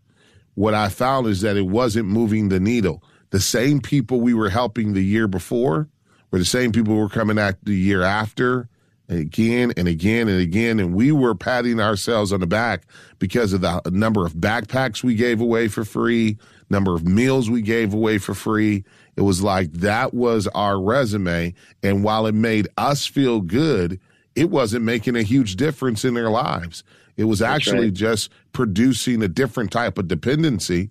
what 0.57 0.75
I 0.75 0.89
found 0.89 1.27
is 1.29 1.43
that 1.43 1.57
it 1.57 1.67
wasn't 1.67 2.09
moving 2.09 2.49
the 2.49 2.59
needle. 2.59 3.05
The 3.31 3.41
same 3.41 3.81
people 3.81 4.21
we 4.21 4.35
were 4.35 4.51
helping 4.51 4.93
the 4.95 5.05
year 5.05 5.29
before 5.29 5.89
were 6.31 6.39
the 6.39 6.45
same 6.45 6.73
people 6.73 6.95
who 6.95 7.01
were 7.01 7.09
coming 7.09 7.39
at 7.39 7.63
the 7.65 7.75
year 7.75 8.03
after 8.03 8.69
again 9.09 9.73
and 9.77 9.87
again 9.87 10.29
and 10.29 10.41
again. 10.41 10.81
And 10.81 10.95
we 10.95 11.13
were 11.13 11.35
patting 11.35 11.79
ourselves 11.79 12.33
on 12.33 12.41
the 12.41 12.47
back 12.47 12.87
because 13.19 13.53
of 13.53 13.61
the 13.61 13.83
number 13.93 14.25
of 14.25 14.33
backpacks 14.33 15.05
we 15.05 15.15
gave 15.15 15.41
away 15.41 15.69
for 15.69 15.85
free, 15.85 16.39
number 16.71 16.95
of 16.95 17.07
meals 17.07 17.51
we 17.51 17.63
gave 17.63 17.93
away 17.93 18.19
for 18.19 18.35
free. 18.35 18.85
It 19.15 19.23
was 19.23 19.43
like 19.43 19.71
that 19.73 20.15
was 20.15 20.47
our 20.49 20.81
resume. 20.81 21.55
And 21.83 22.03
while 22.03 22.27
it 22.27 22.35
made 22.35 22.69
us 22.79 23.07
feel 23.07 23.41
good, 23.41 24.01
it 24.35 24.51
wasn't 24.51 24.85
making 24.85 25.17
a 25.17 25.23
huge 25.23 25.57
difference 25.57 26.05
in 26.05 26.15
their 26.15 26.31
lives. 26.31 26.83
It 27.17 27.25
was 27.25 27.41
actually 27.41 27.87
right. 27.87 27.95
just 27.95 28.31
producing 28.53 29.23
a 29.23 29.29
different 29.29 29.71
type 29.71 29.99
of 29.99 30.09
dependency. 30.09 30.91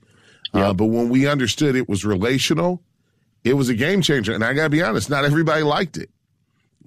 Uh, 0.53 0.59
yep. 0.59 0.67
Uh, 0.67 0.73
but 0.73 0.85
when 0.85 1.09
we 1.09 1.27
understood 1.27 1.75
it 1.75 1.88
was 1.88 2.05
relational, 2.05 2.81
it 3.43 3.53
was 3.53 3.69
a 3.69 3.75
game 3.75 4.01
changer. 4.01 4.33
And 4.33 4.43
I 4.43 4.53
got 4.53 4.63
to 4.63 4.69
be 4.69 4.81
honest, 4.81 5.09
not 5.09 5.25
everybody 5.25 5.63
liked 5.63 5.97
it. 5.97 6.09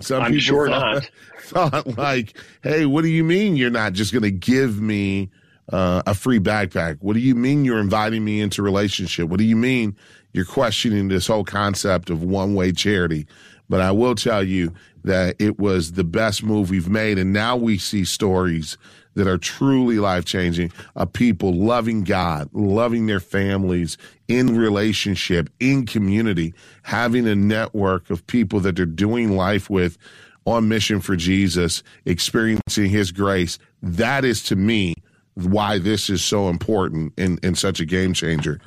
Some 0.01 0.23
I'm 0.23 0.33
people 0.33 0.41
sure 0.41 0.69
thought, 0.69 1.11
thought, 1.41 1.99
like, 1.99 2.37
hey, 2.63 2.87
what 2.87 3.03
do 3.03 3.09
you 3.09 3.25
mean 3.25 3.57
you're 3.57 3.71
not 3.71 3.93
just 3.93 4.13
going 4.13 4.23
to 4.23 4.31
give 4.31 4.81
me 4.81 5.31
uh, 5.73 6.03
a 6.07 6.15
free 6.15 6.41
backpack? 6.41 6.99
What 7.01 7.15
do 7.15 7.21
you 7.21 7.35
mean 7.35 7.65
you're 7.65 7.81
inviting 7.81 8.25
me 8.25 8.41
into 8.41 8.63
relationship? 8.63 9.29
What 9.29 9.39
do 9.39 9.45
you 9.45 9.57
mean 9.57 9.97
you're 10.33 10.45
questioning 10.45 11.09
this 11.09 11.27
whole 11.27 11.45
concept 11.45 12.11
of 12.11 12.23
one 12.23 12.55
way 12.55 12.73
charity? 12.73 13.27
But 13.69 13.81
I 13.81 13.91
will 13.91 14.15
tell 14.15 14.43
you 14.43 14.73
that 15.05 15.37
it 15.39 15.59
was 15.59 15.93
the 15.93 16.05
best 16.05 16.43
move 16.43 16.71
we've 16.71 16.89
made. 16.89 17.19
And 17.19 17.33
now 17.33 17.57
we 17.57 17.79
see 17.79 18.05
stories 18.05 18.79
that 19.15 19.27
are 19.27 19.39
truly 19.39 19.99
life 19.99 20.25
changing 20.25 20.73
of 20.97 21.13
people 21.13 21.55
loving 21.55 22.05
God, 22.05 22.49
loving 22.53 23.07
their 23.07 23.21
families, 23.21 23.99
in 24.29 24.57
relationship, 24.57 25.51
in 25.59 25.87
community, 25.87 26.55
having 26.83 27.27
a 27.27 27.35
network 27.35 28.11
of 28.11 28.27
people 28.27 28.61
that 28.61 28.77
they're 28.77 28.87
doing 28.87 29.37
life 29.37 29.71
with 29.71 29.99
on 30.45 30.69
mission 30.69 31.01
for 31.01 31.17
Jesus, 31.17 31.83
experiencing 32.05 32.91
his 32.91 33.13
grace. 33.13 33.59
That 33.83 34.25
is 34.25 34.43
to 34.45 34.57
me 34.57 34.95
why 35.35 35.79
this 35.79 36.11
is 36.11 36.25
so 36.25 36.49
important 36.49 37.13
and, 37.17 37.39
and 37.43 37.57
such 37.57 37.81
a 37.81 37.85
game 37.85 38.13
changer. 38.13 38.61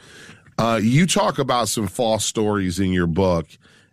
Uh, 0.57 0.79
you 0.81 1.07
talk 1.07 1.39
about 1.39 1.69
some 1.69 1.87
false 1.87 2.25
stories 2.25 2.79
in 2.79 2.91
your 2.91 3.07
book 3.07 3.47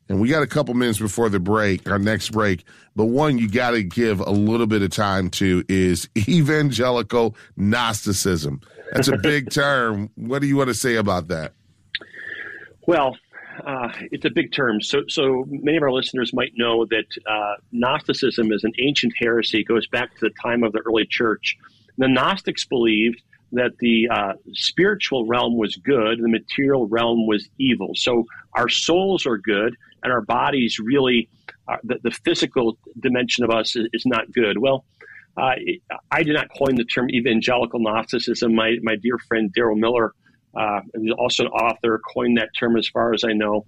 and 0.09 0.21
we 0.21 0.29
got 0.29 0.42
a 0.42 0.47
couple 0.47 0.75
minutes 0.75 0.99
before 0.99 1.29
the 1.29 1.40
break, 1.40 1.88
our 1.88 1.99
next 1.99 2.31
break. 2.31 2.64
But 2.97 3.07
one 3.07 3.38
you 3.38 3.49
got 3.49 3.73
to 3.73 3.83
give 3.83 4.21
a 4.21 4.31
little 4.31 4.66
bit 4.66 4.83
of 4.83 4.90
time 4.90 5.31
to 5.31 5.64
is 5.68 6.09
evangelical 6.29 7.37
Gnosticism. 7.57 8.61
That's 8.92 9.09
a 9.09 9.16
big 9.16 9.51
term. 9.53 10.11
What 10.14 10.40
do 10.40 10.49
you 10.49 10.57
want 10.57 10.68
to 10.68 10.75
say 10.75 10.97
about 10.97 11.29
that? 11.29 11.53
Well, 12.87 13.16
uh, 13.66 13.90
it's 14.11 14.25
a 14.25 14.31
big 14.31 14.53
term. 14.53 14.81
So, 14.81 15.03
so 15.09 15.44
many 15.49 15.77
of 15.77 15.83
our 15.83 15.92
listeners 15.92 16.33
might 16.33 16.53
know 16.57 16.87
that 16.87 17.07
uh, 17.27 17.57
Gnosticism 17.73 18.51
is 18.53 18.64
an 18.64 18.73
ancient 18.79 19.12
heresy. 19.18 19.61
It 19.61 19.64
goes 19.64 19.87
back 19.87 20.14
to 20.14 20.21
the 20.21 20.31
time 20.42 20.62
of 20.62 20.73
the 20.73 20.81
early 20.81 21.07
church. 21.07 21.59
The 21.99 22.09
Gnostics 22.09 22.64
believed 22.64 23.21
that 23.53 23.79
the 23.79 24.09
uh, 24.09 24.33
spiritual 24.53 25.27
realm 25.27 25.57
was 25.57 25.77
good, 25.77 26.21
the 26.21 26.29
material 26.29 26.87
realm 26.87 27.27
was 27.27 27.49
evil. 27.59 27.92
So 27.94 28.27
our 28.55 28.68
souls 28.68 29.27
are 29.27 29.38
good, 29.38 29.77
and 30.03 30.13
our 30.13 30.21
bodies 30.21 30.79
really, 30.79 31.29
uh, 31.67 31.77
the, 31.85 31.99
the, 32.03 32.11
physical 32.11 32.79
dimension 33.01 33.45
of 33.45 33.51
us 33.51 33.77
is, 33.77 33.89
is 33.93 34.05
not 34.07 34.31
good. 34.33 34.59
Well, 34.59 34.85
uh, 35.37 35.55
I 36.11 36.23
did 36.23 36.35
not 36.35 36.49
coin 36.57 36.75
the 36.75 36.85
term 36.85 37.11
evangelical 37.11 37.81
Gnosticism. 37.81 38.55
My, 38.55 38.77
my 38.83 38.97
dear 38.97 39.19
friend 39.19 39.53
Darrow 39.53 39.75
Miller, 39.75 40.13
uh, 40.57 40.81
who's 40.95 41.13
also 41.17 41.45
an 41.45 41.51
author, 41.51 42.01
coined 42.13 42.39
that 42.39 42.51
term 42.59 42.77
as 42.77 42.89
far 42.89 43.15
as 43.15 43.25
I 43.25 43.33
know. 43.33 43.67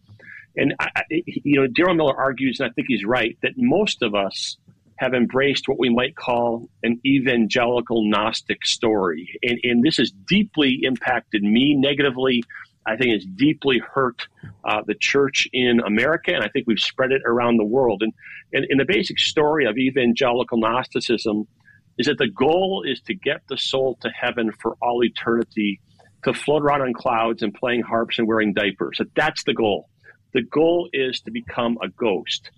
And 0.57 0.75
I, 0.81 0.89
you 1.11 1.61
know, 1.61 1.67
Darrow 1.69 1.95
Miller 1.95 2.17
argues, 2.17 2.59
and 2.61 2.69
I 2.69 2.73
think 2.73 2.89
he's 2.89 3.05
right, 3.05 3.39
that 3.43 3.53
most 3.57 4.03
of 4.03 4.15
us 4.15 4.57
have 5.01 5.15
embraced 5.15 5.67
what 5.67 5.79
we 5.79 5.89
might 5.89 6.15
call 6.15 6.69
an 6.83 7.01
evangelical 7.07 8.05
Gnostic 8.09 8.67
story, 8.67 9.39
and, 9.43 9.59
and 9.63 9.83
this 9.83 9.97
has 9.97 10.11
deeply 10.11 10.81
impacted 10.83 11.43
me 11.43 11.75
negatively. 11.75 12.43
I 12.87 12.97
think 12.97 13.11
it's 13.11 13.27
deeply 13.27 13.79
hurt 13.79 14.27
uh, 14.65 14.83
the 14.87 14.95
church 14.95 15.49
in 15.53 15.81
America, 15.81 16.35
and 16.35 16.43
I 16.43 16.49
think 16.49 16.67
we've 16.67 16.81
spread 16.81 17.13
it 17.13 17.23
around 17.27 17.59
the 17.59 17.65
world. 17.65 18.03
And, 18.03 18.13
and, 18.53 18.67
and 18.69 18.81
the 18.81 18.87
basic 18.87 19.19
story 19.19 19.67
of 19.67 19.77
evangelical 19.77 20.59
Gnosticism 20.59 21.47
is 21.99 22.07
that 22.07 22.19
the 22.19 22.29
goal 22.29 22.85
is 22.87 23.01
to 23.03 23.15
get 23.15 23.43
the 23.49 23.59
soul 23.59 23.99
to 24.01 24.09
heaven 24.09 24.51
for 24.61 24.77
all 24.81 25.05
eternity, 25.05 25.81
to 26.25 26.33
float 26.33 26.63
around 26.63 26.81
on 26.81 26.95
clouds 26.95 27.43
and 27.43 27.53
playing 27.53 27.83
harps 27.83 28.19
and 28.19 28.27
wearing 28.27 28.55
diapers. 28.55 28.97
That 28.99 29.15
that's 29.15 29.45
the 29.45 29.55
goal. 29.55 29.89
The 30.33 30.43
goal 30.43 30.89
is 30.93 31.21
to 31.23 31.31
become 31.31 31.79
a 31.83 31.89
ghost. 31.89 32.51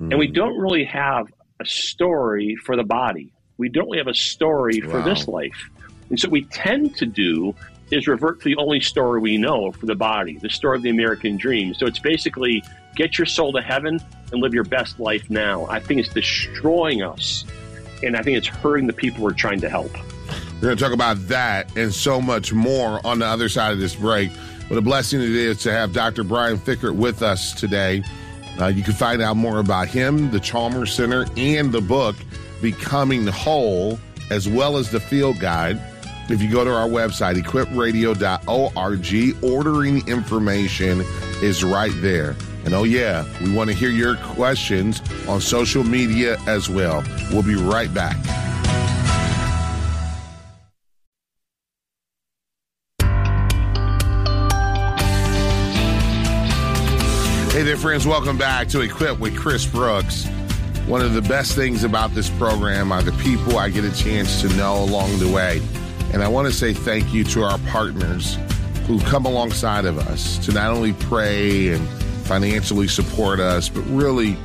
Mm. 0.00 0.10
And 0.10 0.18
we 0.18 0.28
mm. 0.28 0.34
don't 0.34 0.58
really 0.58 0.84
have 0.84 1.26
a 1.60 1.64
story 1.64 2.56
for 2.56 2.76
the 2.76 2.82
body. 2.82 3.32
We 3.56 3.68
don't 3.68 3.84
really 3.84 3.98
have 3.98 4.08
a 4.08 4.14
story 4.14 4.82
wow. 4.82 4.90
for 4.90 5.02
this 5.02 5.28
life. 5.28 5.70
And 6.10 6.18
so 6.18 6.28
we 6.28 6.44
tend 6.44 6.96
to 6.96 7.06
do 7.06 7.54
is 7.90 8.06
revert 8.06 8.40
to 8.40 8.44
the 8.44 8.56
only 8.56 8.80
story 8.80 9.20
we 9.20 9.36
know 9.36 9.72
for 9.72 9.86
the 9.86 9.94
body, 9.94 10.38
the 10.38 10.50
story 10.50 10.76
of 10.76 10.82
the 10.82 10.90
American 10.90 11.36
dream. 11.36 11.74
So 11.74 11.86
it's 11.86 11.98
basically 11.98 12.62
get 12.96 13.18
your 13.18 13.26
soul 13.26 13.52
to 13.52 13.60
heaven 13.60 14.00
and 14.32 14.40
live 14.40 14.54
your 14.54 14.64
best 14.64 14.98
life 14.98 15.28
now. 15.30 15.66
I 15.66 15.80
think 15.80 16.00
it's 16.00 16.08
destroying 16.08 17.02
us, 17.02 17.44
and 18.02 18.16
I 18.16 18.22
think 18.22 18.38
it's 18.38 18.48
hurting 18.48 18.86
the 18.86 18.92
people 18.92 19.24
we're 19.24 19.32
trying 19.32 19.60
to 19.60 19.68
help. 19.68 19.92
We're 20.54 20.68
going 20.68 20.76
to 20.76 20.82
talk 20.82 20.92
about 20.92 21.28
that 21.28 21.76
and 21.76 21.92
so 21.92 22.20
much 22.20 22.52
more 22.52 23.04
on 23.06 23.18
the 23.18 23.26
other 23.26 23.48
side 23.48 23.72
of 23.72 23.78
this 23.78 23.94
break. 23.94 24.32
What 24.68 24.78
a 24.78 24.82
blessing 24.82 25.20
it 25.20 25.30
is 25.30 25.58
to 25.64 25.72
have 25.72 25.92
Dr. 25.92 26.24
Brian 26.24 26.56
Fikkert 26.56 26.96
with 26.96 27.22
us 27.22 27.52
today. 27.52 28.02
Uh, 28.58 28.68
you 28.68 28.82
can 28.82 28.94
find 28.94 29.20
out 29.20 29.36
more 29.36 29.58
about 29.58 29.88
him, 29.88 30.30
the 30.30 30.40
Chalmers 30.40 30.92
Center, 30.92 31.26
and 31.36 31.70
the 31.70 31.80
book, 31.80 32.16
Becoming 32.62 33.26
Whole, 33.26 33.98
as 34.30 34.48
well 34.48 34.76
as 34.76 34.90
the 34.90 35.00
field 35.00 35.38
guide. 35.38 35.78
If 36.30 36.40
you 36.40 36.50
go 36.50 36.64
to 36.64 36.74
our 36.74 36.88
website, 36.88 37.36
equipradio.org, 37.36 39.44
ordering 39.44 40.08
information 40.08 41.02
is 41.42 41.62
right 41.62 41.92
there. 41.96 42.34
And 42.64 42.72
oh, 42.72 42.84
yeah, 42.84 43.26
we 43.42 43.52
want 43.52 43.68
to 43.68 43.76
hear 43.76 43.90
your 43.90 44.16
questions 44.16 45.02
on 45.28 45.42
social 45.42 45.84
media 45.84 46.38
as 46.46 46.70
well. 46.70 47.04
We'll 47.30 47.42
be 47.42 47.56
right 47.56 47.92
back. 47.92 48.16
Hey 57.52 57.62
there, 57.62 57.76
friends. 57.76 58.06
Welcome 58.06 58.38
back 58.38 58.68
to 58.68 58.80
Equip 58.80 59.20
with 59.20 59.36
Chris 59.36 59.66
Brooks. 59.66 60.26
One 60.86 61.02
of 61.02 61.14
the 61.14 61.22
best 61.22 61.54
things 61.54 61.84
about 61.84 62.10
this 62.10 62.28
program 62.30 62.90
are 62.90 63.02
the 63.02 63.12
people 63.12 63.58
I 63.58 63.68
get 63.68 63.84
a 63.84 63.94
chance 63.94 64.40
to 64.40 64.48
know 64.56 64.82
along 64.82 65.18
the 65.18 65.30
way. 65.30 65.60
And 66.14 66.22
I 66.22 66.28
want 66.28 66.46
to 66.46 66.54
say 66.54 66.72
thank 66.72 67.12
you 67.12 67.24
to 67.24 67.42
our 67.42 67.58
partners 67.70 68.38
who 68.86 69.00
come 69.00 69.26
alongside 69.26 69.84
of 69.84 69.98
us 69.98 70.38
to 70.46 70.52
not 70.52 70.70
only 70.70 70.92
pray 70.92 71.72
and 71.72 71.88
financially 72.24 72.86
support 72.86 73.40
us, 73.40 73.68
but 73.68 73.80
really 73.86 74.36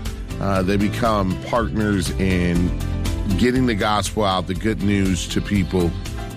uh, 0.41 0.63
they 0.63 0.77
become 0.77 1.39
partners 1.43 2.09
in 2.19 2.75
getting 3.37 3.67
the 3.67 3.75
gospel 3.75 4.23
out, 4.23 4.47
the 4.47 4.55
good 4.55 4.81
news 4.81 5.27
to 5.27 5.41
people 5.41 5.89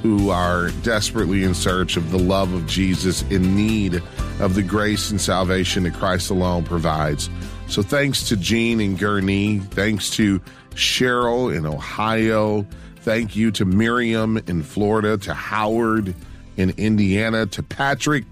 who 0.02 0.28
are 0.28 0.68
desperately 0.82 1.44
in 1.44 1.54
search 1.54 1.96
of 1.96 2.10
the 2.10 2.18
love 2.18 2.52
of 2.52 2.66
Jesus 2.66 3.22
in 3.30 3.56
need 3.56 4.02
of 4.38 4.54
the 4.54 4.62
grace 4.62 5.10
and 5.10 5.18
salvation 5.18 5.84
that 5.84 5.94
Christ 5.94 6.28
alone 6.28 6.62
provides. 6.62 7.30
So 7.68 7.82
thanks 7.82 8.28
to 8.28 8.36
Gene 8.36 8.80
and 8.80 8.98
Gurnee. 8.98 9.60
Thanks 9.68 10.10
to 10.10 10.40
Cheryl 10.74 11.56
in 11.56 11.64
Ohio. 11.64 12.66
Thank 13.02 13.34
you 13.34 13.50
to 13.52 13.64
Miriam 13.64 14.38
in 14.46 14.62
Florida, 14.62 15.18
to 15.18 15.34
Howard 15.34 16.14
in 16.56 16.70
Indiana, 16.76 17.46
to 17.46 17.60
Patrick 17.60 18.24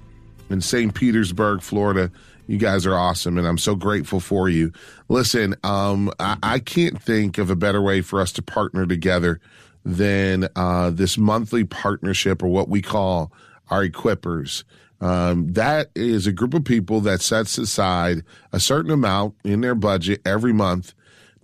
in 0.48 0.61
St. 0.61 0.94
Petersburg, 0.94 1.61
Florida. 1.61 2.09
You 2.46 2.56
guys 2.56 2.87
are 2.87 2.94
awesome, 2.94 3.37
and 3.37 3.48
I'm 3.48 3.59
so 3.59 3.74
grateful 3.74 4.20
for 4.20 4.48
you. 4.48 4.72
Listen, 5.09 5.56
um, 5.64 6.12
I, 6.20 6.37
I, 6.40 6.59
can't 6.61 7.02
think 7.02 7.37
of 7.37 7.50
a 7.50 7.56
better 7.56 7.83
way 7.83 8.00
for 8.00 8.20
us 8.20 8.30
to 8.33 8.42
partner 8.42 8.87
together 8.87 9.40
than 9.85 10.48
uh, 10.54 10.90
this 10.90 11.18
monthly 11.18 11.64
partnership, 11.64 12.40
or 12.40 12.46
what 12.46 12.68
we 12.68 12.80
call 12.80 13.33
our 13.70 13.85
equippers. 13.85 14.62
Um, 15.00 15.52
that 15.54 15.90
is 15.96 16.28
a 16.28 16.33
group 16.33 16.54
of 16.54 16.64
people 16.64 17.00
that 17.00 17.22
sets 17.22 17.59
aside 17.59 18.22
a 18.52 18.61
certain 18.61 18.92
amount 18.92 19.35
in 19.42 19.62
their 19.62 19.74
budget 19.74 20.20
every 20.24 20.52
month 20.52 20.94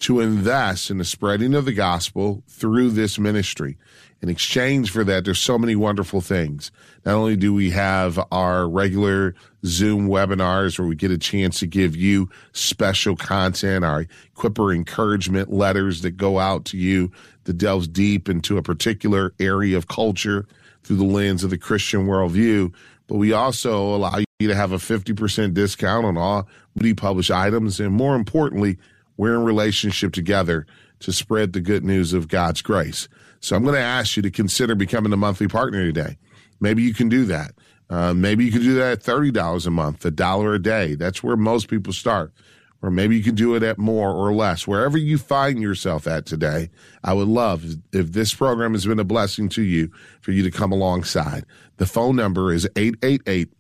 to 0.01 0.21
invest 0.21 0.91
in 0.91 0.99
the 0.99 1.05
spreading 1.05 1.55
of 1.55 1.65
the 1.65 1.73
gospel 1.73 2.43
through 2.49 2.91
this 2.91 3.19
ministry. 3.19 3.79
In 4.23 4.29
exchange 4.29 4.91
for 4.91 5.05
that, 5.05 5.25
there's 5.25 5.39
so 5.39 5.59
many 5.59 5.77
wonderful 5.77 6.21
things. 6.21 6.71
Not 7.05 7.15
only 7.15 7.37
do 7.37 7.53
we 7.53 7.71
have 7.71 8.19
our 8.33 8.69
regular 8.69 9.35
Zoom 9.65 10.09
webinars 10.09 10.79
where 10.79 10.89
we 10.89 10.97
get 10.97 11.11
a 11.11 11.19
chance 11.19 11.59
to 11.61 11.67
give 11.67 11.95
you 11.95 12.29
special 12.53 13.17
content, 13.17 13.85
our 13.85 14.07
Equipper 14.33 14.73
encouragement 14.73 15.53
letters 15.53 16.03
that 16.03 16.13
go 16.13 16.39
out 16.39 16.65
to 16.67 16.79
you 16.79 17.11
that 17.45 17.59
delves 17.59 17.89
deep 17.89 18.29
into 18.29 18.59
a 18.59 18.63
particular 18.63 19.33
area 19.39 19.77
of 19.77 19.89
culture 19.89 20.47
through 20.83 20.97
the 20.97 21.05
lens 21.05 21.45
of 21.45 21.51
the 21.51 21.59
Christian 21.59 22.07
worldview 22.07 22.73
but 23.07 23.17
we 23.17 23.33
also 23.33 23.95
allow 23.95 24.19
you 24.39 24.49
to 24.49 24.55
have 24.55 24.73
a 24.73 24.77
50% 24.77 25.55
discount 25.55 26.05
on 26.05 26.17
all 26.17 26.49
Moody 26.75 26.95
published 26.95 27.31
items. 27.31 27.81
And 27.81 27.93
more 27.93 28.15
importantly, 28.15 28.79
we're 29.17 29.35
in 29.35 29.45
relationship 29.45 30.13
together 30.13 30.67
to 31.01 31.13
spread 31.13 31.53
the 31.53 31.61
good 31.61 31.85
news 31.85 32.13
of 32.13 32.29
God's 32.29 32.63
grace. 32.63 33.09
So 33.41 33.57
I'm 33.57 33.63
going 33.63 33.75
to 33.75 33.81
ask 33.81 34.17
you 34.17 34.23
to 34.23 34.31
consider 34.31 34.75
becoming 34.75 35.13
a 35.13 35.17
monthly 35.17 35.49
partner 35.49 35.85
today. 35.85 36.17
Maybe 36.61 36.83
you 36.83 36.95
can 36.95 37.09
do 37.09 37.25
that. 37.27 37.53
Uh, 37.89 38.15
maybe 38.15 38.45
you 38.45 38.51
can 38.51 38.63
do 38.63 38.75
that 38.75 38.93
at 38.93 39.03
$30 39.03 39.67
a 39.67 39.71
month, 39.71 40.05
a 40.05 40.11
dollar 40.11 40.55
a 40.55 40.63
day. 40.63 40.95
That's 40.95 41.23
where 41.23 41.37
most 41.37 41.69
people 41.69 41.93
start 41.93 42.33
or 42.83 42.91
maybe 42.91 43.17
you 43.17 43.23
can 43.23 43.35
do 43.35 43.55
it 43.55 43.63
at 43.63 43.79
more 43.79 44.11
or 44.11 44.33
less. 44.33 44.67
Wherever 44.67 44.99
you 44.99 45.19
find 45.19 45.61
yourself 45.61 46.07
at 46.07 46.27
today, 46.27 46.71
I 47.03 47.15
would 47.15 47.29
love 47.29 47.65
if 47.93 48.13
this 48.13 48.35
program 48.35 48.73
has 48.73 48.87
been 48.87 49.01
a 49.01 49.05
blessing 49.05 49.49
to 49.51 49.63
you 49.63 49.91
for 50.21 50.33
you 50.33 50.43
to 50.43 50.51
come 50.51 50.73
alongside. 50.73 51.45
The 51.79 51.87
phone 51.87 52.17
number 52.17 52.53
is 52.53 52.69
888 52.77 53.51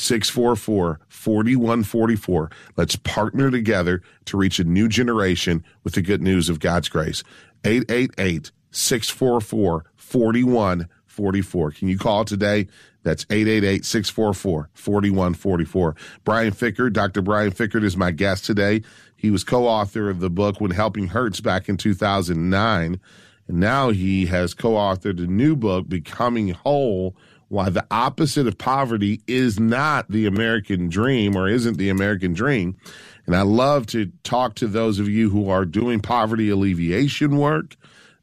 644 0.00 1.00
4144. 1.08 2.50
Let's 2.76 2.96
partner 2.96 3.50
together 3.50 4.02
to 4.26 4.36
reach 4.36 4.58
a 4.58 4.64
new 4.64 4.88
generation 4.88 5.64
with 5.84 5.94
the 5.94 6.02
good 6.02 6.22
news 6.22 6.48
of 6.48 6.60
God's 6.60 6.88
grace. 6.88 7.22
888 7.64 8.50
644 8.70 9.84
4144. 9.96 11.70
Can 11.72 11.88
you 11.88 11.98
call 11.98 12.24
today? 12.24 12.66
That's 13.02 13.24
888 13.30 13.84
644 13.84 14.70
4144. 14.74 15.96
Brian 16.24 16.52
Fikkert, 16.52 16.92
Dr. 16.92 17.22
Brian 17.22 17.52
Fikkert 17.52 17.84
is 17.84 17.96
my 17.96 18.10
guest 18.10 18.44
today. 18.44 18.82
He 19.16 19.30
was 19.30 19.44
co 19.44 19.66
author 19.66 20.08
of 20.08 20.20
the 20.20 20.30
book 20.30 20.60
When 20.60 20.70
Helping 20.70 21.08
Hurts 21.08 21.40
back 21.40 21.68
in 21.68 21.76
2009. 21.76 23.00
And 23.48 23.60
now 23.60 23.90
he 23.90 24.26
has 24.26 24.54
co 24.54 24.72
authored 24.72 25.22
a 25.22 25.26
new 25.26 25.56
book, 25.56 25.88
Becoming 25.88 26.50
Whole 26.50 27.16
Why 27.50 27.70
the 27.70 27.86
Opposite 27.92 28.48
of 28.48 28.58
Poverty 28.58 29.22
is 29.28 29.60
Not 29.60 30.10
the 30.10 30.26
American 30.26 30.88
Dream 30.90 31.36
or 31.36 31.48
Isn't 31.48 31.78
the 31.78 31.90
American 31.90 32.34
Dream. 32.34 32.78
And 33.26 33.36
I 33.36 33.42
love 33.42 33.86
to 33.88 34.12
talk 34.24 34.56
to 34.56 34.68
those 34.68 35.00
of 35.00 35.08
you 35.10 35.30
who 35.30 35.50
are 35.50 35.66
doing 35.66 36.00
poverty 36.00 36.50
alleviation 36.50 37.38
work 37.38 37.76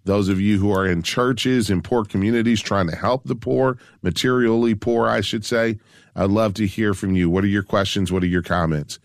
those 0.06 0.30
of 0.30 0.42
you 0.42 0.60
who 0.60 0.72
are 0.72 0.88
in 0.88 1.04
churches 1.04 1.70
in 1.70 1.82
poor 1.82 2.06
communities 2.06 2.62
trying 2.62 2.90
to 2.90 2.96
help 2.98 3.26
the 3.26 3.36
poor, 3.36 3.78
materially 4.04 4.76
poor, 4.76 5.08
I 5.08 5.22
should 5.22 5.46
say, 5.46 5.80
I'd 6.16 6.32
love 6.32 6.56
to 6.56 6.68
hear 6.68 6.96
from 6.96 7.16
you. 7.16 7.30
What 7.30 7.46
are 7.46 7.48
your 7.50 7.64
questions? 7.64 8.12
What 8.12 8.24
are 8.24 8.28
your 8.28 8.44
comments? 8.44 9.00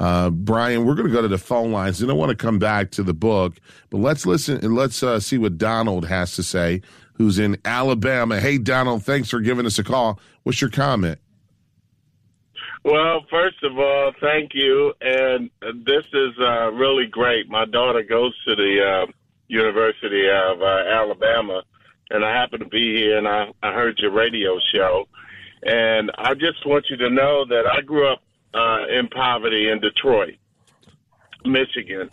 Uh, 0.00 0.30
Brian, 0.30 0.86
we're 0.86 0.94
going 0.96 1.08
to 1.08 1.14
go 1.14 1.22
to 1.22 1.28
the 1.28 1.38
phone 1.38 1.72
lines. 1.72 2.02
I 2.02 2.12
want 2.12 2.30
to 2.30 2.36
come 2.36 2.60
back 2.60 2.92
to 2.92 3.04
the 3.04 3.14
book, 3.14 3.56
but 3.90 3.98
let's 3.98 4.26
listen 4.26 4.64
and 4.64 4.76
let's 4.76 5.02
uh, 5.02 5.20
see 5.20 5.38
what 5.38 5.58
Donald 5.58 6.06
has 6.06 6.36
to 6.36 6.44
say, 6.44 6.82
who's 7.18 7.38
in 7.38 7.58
Alabama. 7.64 8.40
Hey, 8.40 8.58
Donald, 8.58 9.04
thanks 9.04 9.28
for 9.28 9.40
giving 9.40 9.66
us 9.66 9.78
a 9.78 9.84
call. 9.84 10.18
What's 10.44 10.60
your 10.60 10.70
comment? 10.70 11.18
Well, 12.84 13.26
first 13.28 13.62
of 13.64 13.78
all, 13.78 14.12
thank 14.20 14.54
you. 14.54 14.94
And 15.00 15.50
this 15.60 16.04
is 16.12 16.32
uh, 16.40 16.70
really 16.72 17.06
great. 17.06 17.48
My 17.48 17.64
daughter 17.64 18.02
goes 18.02 18.32
to 18.46 18.54
the 18.54 19.06
uh, 19.08 19.12
University 19.48 20.28
of 20.30 20.62
uh, 20.62 20.84
Alabama, 20.88 21.62
and 22.10 22.24
I 22.24 22.32
happen 22.32 22.60
to 22.60 22.66
be 22.66 22.96
here, 22.96 23.18
and 23.18 23.26
I, 23.28 23.48
I 23.62 23.72
heard 23.72 23.98
your 23.98 24.12
radio 24.12 24.58
show, 24.72 25.08
and 25.64 26.10
I 26.16 26.34
just 26.34 26.64
want 26.64 26.86
you 26.88 26.96
to 26.98 27.10
know 27.10 27.44
that 27.46 27.64
I 27.66 27.80
grew 27.80 28.10
up 28.10 28.22
uh, 28.54 28.86
in 28.88 29.08
poverty 29.08 29.68
in 29.68 29.80
Detroit, 29.80 30.36
Michigan, 31.44 32.10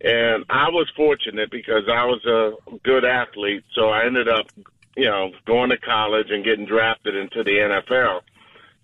and 0.00 0.44
I 0.48 0.68
was 0.70 0.88
fortunate 0.96 1.50
because 1.50 1.84
I 1.88 2.04
was 2.04 2.24
a 2.24 2.78
good 2.84 3.04
athlete, 3.04 3.64
so 3.74 3.88
I 3.88 4.06
ended 4.06 4.28
up, 4.28 4.46
you 4.96 5.06
know, 5.06 5.32
going 5.46 5.70
to 5.70 5.78
college 5.78 6.30
and 6.30 6.44
getting 6.44 6.66
drafted 6.66 7.16
into 7.16 7.42
the 7.42 7.50
NFL. 7.50 8.20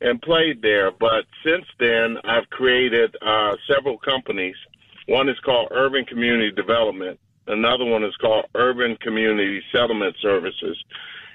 and 0.00 0.20
played 0.20 0.60
there. 0.60 0.90
But 0.90 1.24
since 1.44 1.64
then, 1.78 2.18
I've 2.24 2.50
created 2.50 3.16
uh, 3.22 3.56
several 3.72 3.96
companies. 3.98 4.56
One 5.06 5.28
is 5.28 5.38
called 5.44 5.68
Urban 5.70 6.04
Community 6.04 6.50
Development. 6.50 7.18
Another 7.46 7.84
one 7.84 8.02
is 8.04 8.16
called 8.16 8.46
Urban 8.54 8.96
Community 8.96 9.62
Settlement 9.72 10.16
Services. 10.20 10.82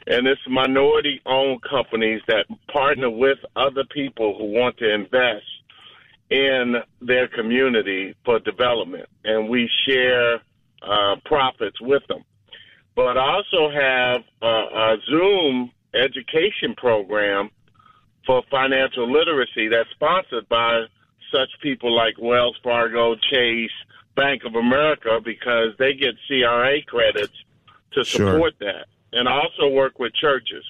And 0.08 0.28
it's 0.28 0.42
minority 0.48 1.22
owned 1.26 1.62
companies 1.63 2.22
that 2.28 2.46
partner 2.72 3.10
with 3.10 3.38
other 3.56 3.84
people 3.86 4.36
who 4.38 4.46
want 4.46 4.78
to 4.78 4.94
invest 4.94 5.46
in 6.30 6.76
their 7.02 7.28
community 7.28 8.15
for 8.24 8.39
development. 8.39 9.08
And 9.24 9.50
we 9.50 9.70
share 9.88 10.36
uh, 10.82 11.15
profits 11.26 11.80
with 11.82 12.04
them. 12.08 12.24
But 12.96 13.18
I 13.18 13.34
also 13.34 13.70
have 13.72 14.22
a, 14.42 14.46
a 14.46 14.98
Zoom 15.10 15.72
education 15.94 16.76
program 16.78 17.50
for 18.26 18.44
financial 18.52 19.12
literacy 19.12 19.70
that's 19.70 19.89
sponsored 19.92 20.48
by 20.50 20.84
such 21.32 21.50
people 21.62 21.96
like 21.96 22.15
Wells 22.20 22.58
Fargo, 22.63 23.15
Chase, 23.15 23.72
Bank 24.15 24.44
of 24.46 24.56
America, 24.56 25.20
because 25.24 25.70
they 25.78 25.94
get 25.94 26.15
CRA 26.28 26.82
credits 26.86 27.34
to 27.94 28.04
support 28.04 28.54
sure. 28.60 28.74
that. 28.74 28.88
And 29.13 29.28
I 29.28 29.39
also 29.39 29.70
work 29.70 29.98
with 29.98 30.13
churches. 30.13 30.63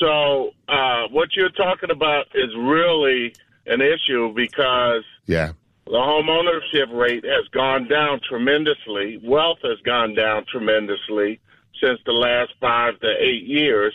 So 0.00 0.50
uh, 0.68 1.04
what 1.10 1.34
you're 1.34 1.50
talking 1.50 1.90
about 1.90 2.26
is 2.34 2.50
really 2.56 3.34
an 3.66 3.80
issue 3.80 4.32
because 4.34 5.04
yeah. 5.26 5.52
the 5.86 6.00
home 6.00 6.28
ownership 6.28 6.88
rate 6.92 7.24
has 7.24 7.46
gone 7.48 7.88
down 7.88 8.20
tremendously. 8.28 9.20
Wealth 9.22 9.58
has 9.62 9.78
gone 9.84 10.14
down 10.14 10.44
tremendously 10.50 11.40
since 11.80 12.00
the 12.06 12.12
last 12.12 12.52
five 12.60 12.98
to 13.00 13.08
eight 13.20 13.44
years. 13.44 13.94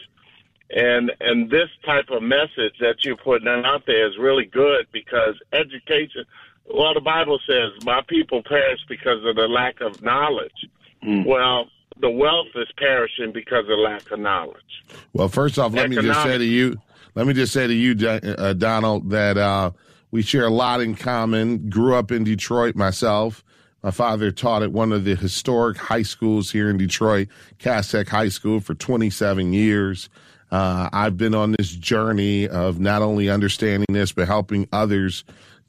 And 0.74 1.12
and 1.20 1.50
this 1.50 1.70
type 1.86 2.10
of 2.12 2.24
message 2.24 2.76
that 2.80 3.04
you're 3.04 3.18
putting 3.18 3.48
out 3.48 3.86
there 3.86 4.08
is 4.08 4.18
really 4.18 4.46
good 4.46 4.88
because 4.94 5.36
education. 5.52 6.24
Well, 6.66 6.94
the 6.94 7.02
Bible 7.02 7.40
says, 7.46 7.72
"My 7.84 8.02
people 8.08 8.42
perish 8.42 8.80
because 8.88 9.26
of 9.26 9.36
the 9.36 9.50
lack 9.50 9.82
of 9.82 10.02
knowledge." 10.02 10.68
Mm. 11.04 11.26
Well, 11.26 11.68
the 12.00 12.10
wealth 12.10 12.48
is 12.56 12.68
perishing 12.78 13.34
because 13.34 13.66
of 13.70 13.80
lack 13.80 14.10
of 14.12 14.20
knowledge. 14.20 14.84
Well, 15.12 15.28
first 15.28 15.60
off, 15.60 15.74
let 15.74 15.86
Economic. 15.86 16.04
me 16.04 16.10
just 16.10 16.24
say 16.24 16.38
to 16.38 16.46
you, 16.46 16.80
let 17.16 17.28
me 17.28 17.34
just 17.34 17.54
say 17.54 17.68
to 17.68 17.74
you, 17.74 18.08
uh, 18.08 18.54
Donald, 18.54 19.10
that 19.10 19.38
uh, 19.38 19.72
we 20.12 20.22
share 20.22 20.46
a 20.46 20.50
lot 20.50 20.82
in 20.82 20.96
common. 20.96 21.70
Grew 21.70 21.96
up 21.96 22.12
in 22.12 22.24
Detroit 22.24 22.76
myself. 22.76 23.44
My 23.84 23.92
father 23.92 24.32
taught 24.32 24.62
at 24.62 24.72
one 24.72 24.92
of 24.92 25.06
the 25.06 25.16
historic 25.16 25.78
high 25.78 26.04
schools 26.04 26.52
here 26.52 26.70
in 26.70 26.78
Detroit, 26.78 27.30
Cass 27.58 27.92
Tech 27.92 28.08
High 28.08 28.30
School, 28.30 28.60
for 28.60 28.76
27 28.76 29.54
years. 29.54 30.08
Uh, 30.52 30.90
I've 30.94 31.18
been 31.18 31.34
on 31.34 31.56
this 31.58 31.72
journey 31.72 32.48
of 32.48 32.80
not 32.80 33.02
only 33.02 33.30
understanding 33.30 33.88
this, 33.90 34.12
but 34.12 34.28
helping 34.28 34.68
others 34.72 35.24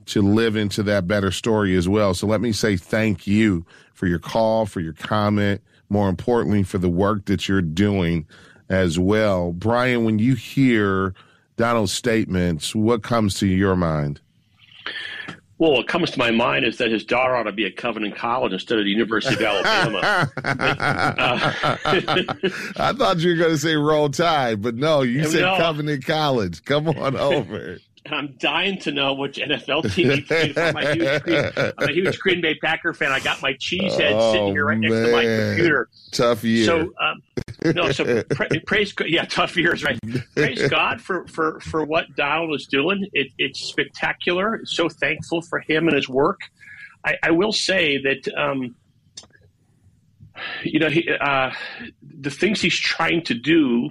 to 0.07 0.21
live 0.21 0.57
into 0.57 0.83
that 0.83 1.07
better 1.07 1.31
story 1.31 1.77
as 1.77 1.89
well. 1.89 2.13
So 2.13 2.27
let 2.27 2.41
me 2.41 2.53
say 2.53 2.77
thank 2.77 3.27
you 3.27 3.65
for 3.95 4.07
your 4.07 4.19
call, 4.19 4.67
for 4.67 4.81
your 4.81 4.93
comment, 4.93 5.63
more 5.89 6.09
importantly, 6.09 6.65
for 6.65 6.79
the 6.79 6.89
work 6.89 7.27
that 7.27 7.49
you're 7.49 7.63
doing 7.63 8.27
as 8.69 8.99
well. 8.99 9.53
Brian, 9.53 10.05
when 10.05 10.19
you 10.19 10.35
hear 10.35 11.15
Donald's 11.57 11.93
statements, 11.93 12.75
what 12.75 13.03
comes 13.03 13.39
to 13.41 13.47
your 13.47 13.77
mind? 13.77 14.21
Well, 15.59 15.73
what 15.75 15.87
comes 15.87 16.11
to 16.11 16.19
my 16.19 16.33
mind 16.33 16.65
is 16.65 16.79
that 16.79 16.91
his 16.91 17.05
daughter 17.05 17.37
ought 17.37 17.45
to 17.45 17.53
be 17.53 17.65
at 17.67 17.77
Covenant 17.77 18.17
College 18.17 18.53
instead 18.53 18.79
of 18.79 18.85
the 18.85 18.91
University 18.91 19.37
of 19.37 19.43
Alabama. 19.43 20.29
uh, 20.43 21.77
I 22.77 22.93
thought 22.93 23.19
you 23.19 23.31
were 23.31 23.37
going 23.37 23.53
to 23.53 23.59
say 23.59 23.77
Roll 23.77 24.09
Tide, 24.09 24.61
but 24.61 24.75
no, 24.75 25.03
you 25.03 25.25
said 25.31 25.43
no. 25.43 25.57
Covenant 25.59 26.05
College. 26.05 26.65
Come 26.65 26.89
on 26.89 27.17
over. 27.31 27.79
I'm 28.07 28.35
dying 28.39 28.79
to 28.81 28.91
know 28.91 29.15
which 29.15 29.39
NFL 29.39 29.95
team 29.95 30.11
he 30.11 30.21
played. 30.23 30.59
I'm 30.59 30.77
a, 30.77 30.93
huge 30.93 31.23
Green, 31.23 31.51
I'm 31.57 31.89
a 31.89 31.93
huge 31.93 32.19
Green 32.19 32.41
Bay 32.41 32.57
Packer 32.57 32.93
fan. 32.93 33.13
I 33.13 33.21
got 33.21 33.41
my 33.43 33.55
cheese 33.59 33.95
head 33.95 34.13
oh, 34.15 34.33
sitting 34.33 34.49
here 34.49 34.67
right 34.67 34.79
man. 34.79 34.91
next 34.91 35.07
to 35.07 35.13
my 35.13 35.23
computer. 35.23 35.89
Tough 36.11 36.43
year. 36.43 36.65
So, 36.65 36.93
um, 37.01 37.75
no, 37.75 37.93
so 37.93 38.23
pra- 38.25 38.49
praise, 38.67 38.93
yeah, 39.07 39.25
tough 39.25 39.57
years, 39.57 39.85
right? 39.85 39.99
Praise 40.35 40.69
God 40.69 41.01
for 41.01 41.27
for 41.29 41.61
for 41.61 41.85
what 41.85 42.07
Donald 42.17 42.55
is 42.57 42.67
doing. 42.67 43.07
It, 43.13 43.29
it's 43.39 43.61
spectacular. 43.61 44.63
So 44.65 44.89
thankful 44.89 45.43
for 45.43 45.61
him 45.61 45.87
and 45.87 45.95
his 45.95 46.09
work. 46.09 46.41
I, 47.05 47.17
I 47.23 47.31
will 47.31 47.53
say 47.53 47.99
that. 47.99 48.33
Um, 48.37 48.75
you 50.65 50.81
know, 50.81 50.89
he, 50.89 51.09
uh, 51.09 51.53
the 52.03 52.31
things 52.31 52.61
he's 52.61 52.75
trying 52.75 53.23
to 53.25 53.35
do 53.35 53.91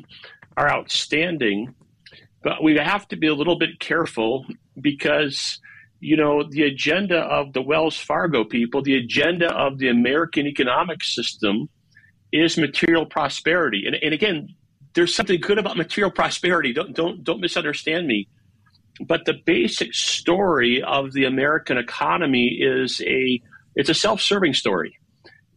are 0.57 0.69
outstanding 0.69 1.73
but 2.43 2.63
we 2.63 2.75
have 2.77 3.07
to 3.09 3.15
be 3.15 3.27
a 3.27 3.35
little 3.35 3.57
bit 3.57 3.79
careful 3.79 4.45
because, 4.79 5.59
you 5.99 6.17
know, 6.17 6.43
the 6.43 6.63
agenda 6.63 7.19
of 7.19 7.53
the 7.53 7.61
Wells 7.61 7.97
Fargo 7.97 8.43
people, 8.43 8.81
the 8.81 8.95
agenda 8.95 9.53
of 9.53 9.77
the 9.77 9.89
American 9.89 10.47
economic 10.47 11.03
system 11.03 11.69
is 12.31 12.57
material 12.57 13.05
prosperity. 13.05 13.83
And, 13.85 13.95
and 13.95 14.13
again, 14.13 14.55
there's 14.93 15.13
something 15.13 15.39
good 15.39 15.59
about 15.59 15.77
material 15.77 16.11
prosperity. 16.11 16.73
Don't, 16.73 16.95
don't, 16.95 17.23
don't 17.23 17.39
misunderstand 17.39 18.07
me. 18.07 18.27
But 18.99 19.25
the 19.25 19.35
basic 19.45 19.93
story 19.93 20.81
of 20.81 21.13
the 21.13 21.25
American 21.25 21.77
economy 21.77 22.57
is 22.59 23.01
a, 23.05 23.41
it's 23.75 23.89
a 23.89 23.93
self-serving 23.93 24.53
story. 24.53 24.97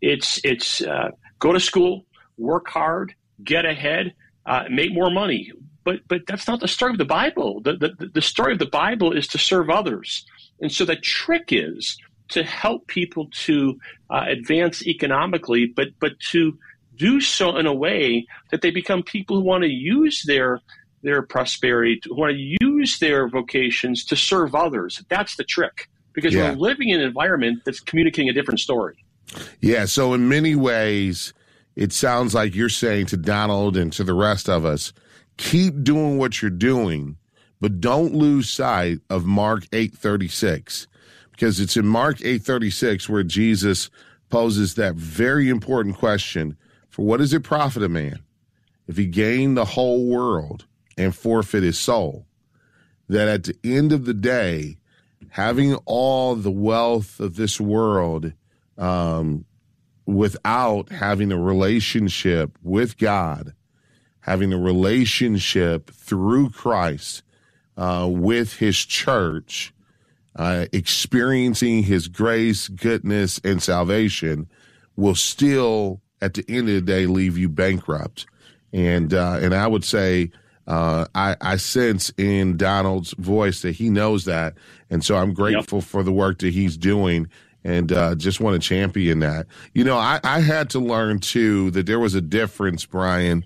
It's, 0.00 0.40
it's 0.44 0.82
uh, 0.82 1.10
go 1.38 1.52
to 1.52 1.60
school, 1.60 2.04
work 2.36 2.68
hard, 2.68 3.14
get 3.42 3.64
ahead, 3.64 4.14
uh, 4.46 4.64
make 4.70 4.92
more 4.92 5.10
money 5.10 5.50
but 5.84 6.00
but 6.08 6.22
that's 6.26 6.48
not 6.48 6.60
the 6.60 6.68
story 6.68 6.92
of 6.92 6.98
the 6.98 7.04
Bible. 7.04 7.60
The, 7.60 7.74
the, 7.76 8.06
the 8.06 8.22
story 8.22 8.52
of 8.52 8.58
the 8.58 8.66
Bible 8.66 9.12
is 9.12 9.26
to 9.28 9.38
serve 9.38 9.70
others. 9.70 10.26
And 10.60 10.72
so 10.72 10.84
the 10.84 10.96
trick 10.96 11.48
is 11.50 11.98
to 12.28 12.42
help 12.42 12.86
people 12.86 13.28
to 13.32 13.78
uh, 14.10 14.24
advance 14.26 14.86
economically, 14.86 15.66
but 15.66 15.88
but 16.00 16.18
to 16.30 16.58
do 16.96 17.20
so 17.20 17.56
in 17.56 17.66
a 17.66 17.74
way 17.74 18.26
that 18.50 18.62
they 18.62 18.70
become 18.70 19.02
people 19.02 19.36
who 19.36 19.42
want 19.42 19.62
to 19.62 19.70
use 19.70 20.22
their 20.26 20.60
their 21.02 21.22
prosperity, 21.22 22.00
who 22.04 22.16
want 22.16 22.32
to 22.32 22.56
use 22.60 22.98
their 22.98 23.28
vocations 23.28 24.04
to 24.06 24.16
serve 24.16 24.54
others. 24.54 25.02
That's 25.08 25.36
the 25.36 25.44
trick 25.44 25.88
because 26.14 26.32
yeah. 26.32 26.50
we're 26.50 26.56
living 26.56 26.88
in 26.88 27.00
an 27.00 27.06
environment 27.06 27.62
that's 27.64 27.80
communicating 27.80 28.30
a 28.30 28.32
different 28.32 28.60
story. 28.60 29.04
Yeah. 29.60 29.84
So 29.84 30.14
in 30.14 30.28
many 30.28 30.56
ways, 30.56 31.34
it 31.76 31.92
sounds 31.92 32.34
like 32.34 32.54
you're 32.54 32.68
saying 32.68 33.06
to 33.06 33.16
Donald 33.16 33.76
and 33.76 33.92
to 33.94 34.04
the 34.04 34.14
rest 34.14 34.48
of 34.48 34.64
us, 34.64 34.92
keep 35.36 35.82
doing 35.82 36.18
what 36.18 36.40
you're 36.40 36.50
doing, 36.50 37.16
but 37.60 37.80
don't 37.80 38.14
lose 38.14 38.48
sight 38.50 39.00
of 39.10 39.24
Mark 39.24 39.66
8:36 39.72 40.86
because 41.32 41.60
it's 41.60 41.76
in 41.76 41.86
Mark 41.86 42.20
8:36 42.20 43.08
where 43.08 43.24
Jesus 43.24 43.90
poses 44.30 44.74
that 44.74 44.96
very 44.96 45.48
important 45.48 45.96
question, 45.96 46.56
for 46.88 47.04
what 47.04 47.18
does 47.18 47.32
it 47.32 47.42
profit 47.42 47.82
a 47.82 47.88
man 47.88 48.20
if 48.86 48.96
he 48.96 49.06
gain 49.06 49.54
the 49.54 49.64
whole 49.64 50.06
world 50.06 50.66
and 50.96 51.14
forfeit 51.14 51.62
his 51.62 51.78
soul? 51.78 52.26
That 53.08 53.28
at 53.28 53.44
the 53.44 53.56
end 53.64 53.92
of 53.92 54.06
the 54.06 54.14
day, 54.14 54.78
having 55.30 55.74
all 55.84 56.36
the 56.36 56.50
wealth 56.50 57.20
of 57.20 57.36
this 57.36 57.60
world 57.60 58.32
um, 58.78 59.44
without 60.06 60.90
having 60.90 61.32
a 61.32 61.38
relationship 61.38 62.58
with 62.62 62.98
God 62.98 63.52
having 64.24 64.54
a 64.54 64.58
relationship 64.58 65.90
through 65.90 66.48
Christ 66.48 67.22
uh, 67.76 68.08
with 68.10 68.54
his 68.54 68.78
church, 68.78 69.74
uh, 70.36 70.64
experiencing 70.72 71.82
his 71.82 72.08
grace, 72.08 72.68
goodness, 72.68 73.38
and 73.44 73.62
salvation 73.62 74.48
will 74.96 75.14
still, 75.14 76.00
at 76.22 76.32
the 76.32 76.44
end 76.48 76.70
of 76.70 76.74
the 76.74 76.80
day, 76.80 77.04
leave 77.04 77.36
you 77.36 77.50
bankrupt. 77.50 78.24
And 78.72 79.12
uh, 79.12 79.40
and 79.42 79.54
I 79.54 79.66
would 79.66 79.84
say 79.84 80.30
uh, 80.66 81.04
I, 81.14 81.36
I 81.42 81.56
sense 81.56 82.10
in 82.16 82.56
Donald's 82.56 83.12
voice 83.18 83.60
that 83.60 83.72
he 83.72 83.90
knows 83.90 84.24
that, 84.24 84.54
and 84.88 85.04
so 85.04 85.16
I'm 85.16 85.34
grateful 85.34 85.80
yep. 85.80 85.86
for 85.86 86.02
the 86.02 86.12
work 86.12 86.38
that 86.38 86.54
he's 86.54 86.78
doing 86.78 87.28
and 87.62 87.92
uh, 87.92 88.14
just 88.14 88.40
want 88.40 88.60
to 88.60 88.66
champion 88.66 89.18
that. 89.20 89.46
You 89.74 89.84
know, 89.84 89.96
I, 89.96 90.18
I 90.24 90.40
had 90.40 90.70
to 90.70 90.78
learn 90.78 91.18
too 91.18 91.70
that 91.72 91.86
there 91.86 91.98
was 91.98 92.14
a 92.14 92.20
difference, 92.20 92.84
Brian, 92.84 93.44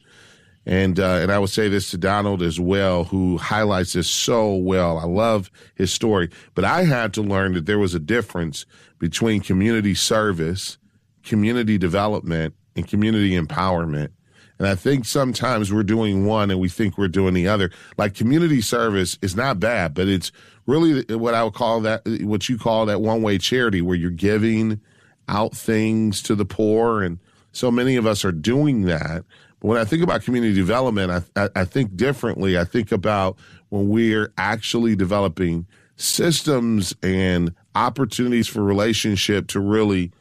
and 0.69 1.01
uh, 1.01 1.21
and 1.23 1.33
I 1.33 1.39
would 1.39 1.49
say 1.49 1.71
this 1.71 1.91
to 1.91 1.99
Donald 1.99 2.43
as 2.43 2.61
well, 2.61 3.05
who 3.05 3.39
highlights 3.39 3.95
this 3.95 4.07
so 4.07 4.55
well. 4.55 4.99
I 4.99 5.05
love 5.05 5.51
his 5.75 5.91
story, 5.91 6.29
but 6.55 6.63
I 6.63 6.85
had 6.85 7.15
to 7.15 7.23
learn 7.23 7.55
that 7.55 7.65
there 7.65 7.79
was 7.79 7.95
a 7.95 7.99
difference 7.99 8.67
between 8.99 9.41
community 9.41 9.95
service, 9.95 10.77
community 11.25 11.79
development, 11.79 12.55
and 12.77 12.87
community 12.87 13.31
empowerment. 13.31 14.11
And 14.59 14.69
I 14.69 14.75
think 14.75 15.07
sometimes 15.07 15.73
we're 15.73 15.85
doing 15.85 16.27
one 16.27 16.51
and 16.51 16.61
we 16.61 16.69
think 16.69 16.99
we're 16.99 17.09
doing 17.09 17.33
the 17.33 17.49
other. 17.49 17.71
Like 17.97 18.15
community 18.15 18.61
service 18.61 19.19
is 19.23 19.35
not 19.35 19.59
bad, 19.59 19.95
but 19.95 20.07
it's 20.07 20.33
really 20.67 21.03
what 21.17 21.33
I 21.33 21.45
would 21.45 21.55
call 21.55 21.81
that, 21.81 22.03
what 22.21 22.47
you 22.51 22.59
call 22.59 22.85
that 22.87 23.01
one 23.01 23.23
way 23.23 23.39
charity 23.39 23.81
where 23.81 23.97
you're 23.97 24.11
giving 24.11 24.83
out 25.29 25.57
things 25.57 26.23
to 26.25 26.35
the 26.35 26.45
poor. 26.45 27.03
And 27.03 27.21
so 27.53 27.71
many 27.71 27.97
of 27.97 28.07
us 28.07 28.23
are 28.23 28.33
doing 28.33 28.83
that. 28.83 29.25
But 29.61 29.69
when 29.69 29.79
I 29.79 29.85
think 29.85 30.03
about 30.03 30.23
community 30.23 30.55
development, 30.55 31.11
I, 31.37 31.45
I, 31.45 31.49
I 31.57 31.65
think 31.65 31.97
differently. 31.97 32.59
I 32.59 32.65
think 32.65 32.93
about 32.93 33.37
when 33.71 33.89
we're 33.89 34.33
actually 34.39 34.97
developing 34.97 35.67
systems 35.97 36.95
and 37.03 37.55
opportunities 37.75 38.47
for 38.47 38.63
relationship 38.63 39.49
to 39.49 39.61
really 39.61 40.13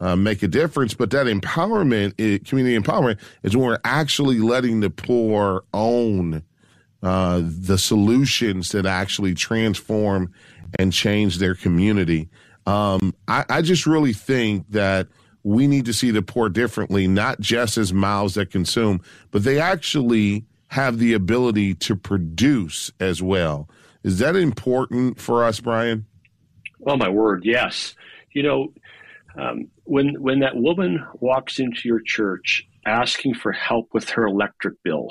uh, 0.00 0.16
make 0.16 0.42
a 0.42 0.48
difference. 0.48 0.94
But 0.94 1.10
that 1.10 1.26
empowerment, 1.26 2.46
community 2.46 2.78
empowerment, 2.78 3.18
is 3.42 3.56
when 3.56 3.66
we're 3.66 3.78
actually 3.84 4.40
letting 4.40 4.80
the 4.80 4.90
poor 4.90 5.64
own 5.72 6.42
uh, 7.02 7.40
the 7.42 7.78
solutions 7.78 8.70
that 8.72 8.86
actually 8.86 9.34
transform 9.34 10.32
and 10.78 10.92
change 10.92 11.38
their 11.38 11.54
community. 11.54 12.28
Um, 12.66 13.14
I, 13.26 13.44
I 13.48 13.62
just 13.62 13.86
really 13.86 14.12
think 14.12 14.70
that 14.70 15.08
we 15.44 15.66
need 15.66 15.84
to 15.86 15.92
see 15.92 16.10
the 16.10 16.22
poor 16.22 16.48
differently, 16.48 17.06
not 17.06 17.40
just 17.40 17.76
as 17.76 17.92
mouths 17.92 18.34
that 18.34 18.50
consume, 18.50 19.00
but 19.30 19.44
they 19.44 19.60
actually 19.60 20.44
have 20.68 20.98
the 20.98 21.12
ability 21.12 21.74
to 21.74 21.96
produce 21.96 22.90
as 23.00 23.22
well. 23.22 23.68
Is 24.02 24.18
that 24.18 24.36
important 24.36 25.20
for 25.20 25.44
us, 25.44 25.60
Brian? 25.60 26.06
Oh 26.86 26.96
my 26.96 27.08
word, 27.08 27.44
yes. 27.44 27.94
You 28.32 28.42
know, 28.42 28.72
um, 29.36 29.68
when 29.84 30.20
when 30.20 30.40
that 30.40 30.56
woman 30.56 31.04
walks 31.20 31.58
into 31.58 31.88
your 31.88 32.00
church 32.00 32.66
asking 32.86 33.34
for 33.34 33.52
help 33.52 33.88
with 33.92 34.10
her 34.10 34.26
electric 34.26 34.82
bill, 34.82 35.08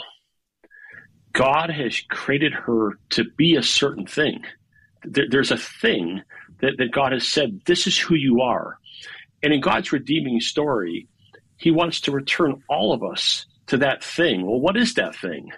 God 1.33 1.69
has 1.69 2.01
created 2.09 2.53
her 2.53 2.97
to 3.11 3.23
be 3.37 3.55
a 3.55 3.63
certain 3.63 4.05
thing. 4.05 4.43
There, 5.03 5.25
there's 5.29 5.51
a 5.51 5.57
thing 5.57 6.21
that, 6.59 6.73
that 6.77 6.91
God 6.91 7.11
has 7.11 7.27
said, 7.27 7.61
this 7.65 7.87
is 7.87 7.97
who 7.97 8.15
you 8.15 8.41
are. 8.41 8.77
And 9.43 9.53
in 9.53 9.61
God's 9.61 9.91
redeeming 9.91 10.39
story, 10.39 11.07
He 11.57 11.71
wants 11.71 12.01
to 12.01 12.11
return 12.11 12.61
all 12.69 12.93
of 12.93 13.03
us 13.03 13.45
to 13.67 13.77
that 13.77 14.03
thing. 14.03 14.45
Well, 14.45 14.59
what 14.59 14.77
is 14.77 14.93
that 14.95 15.15
thing? 15.15 15.51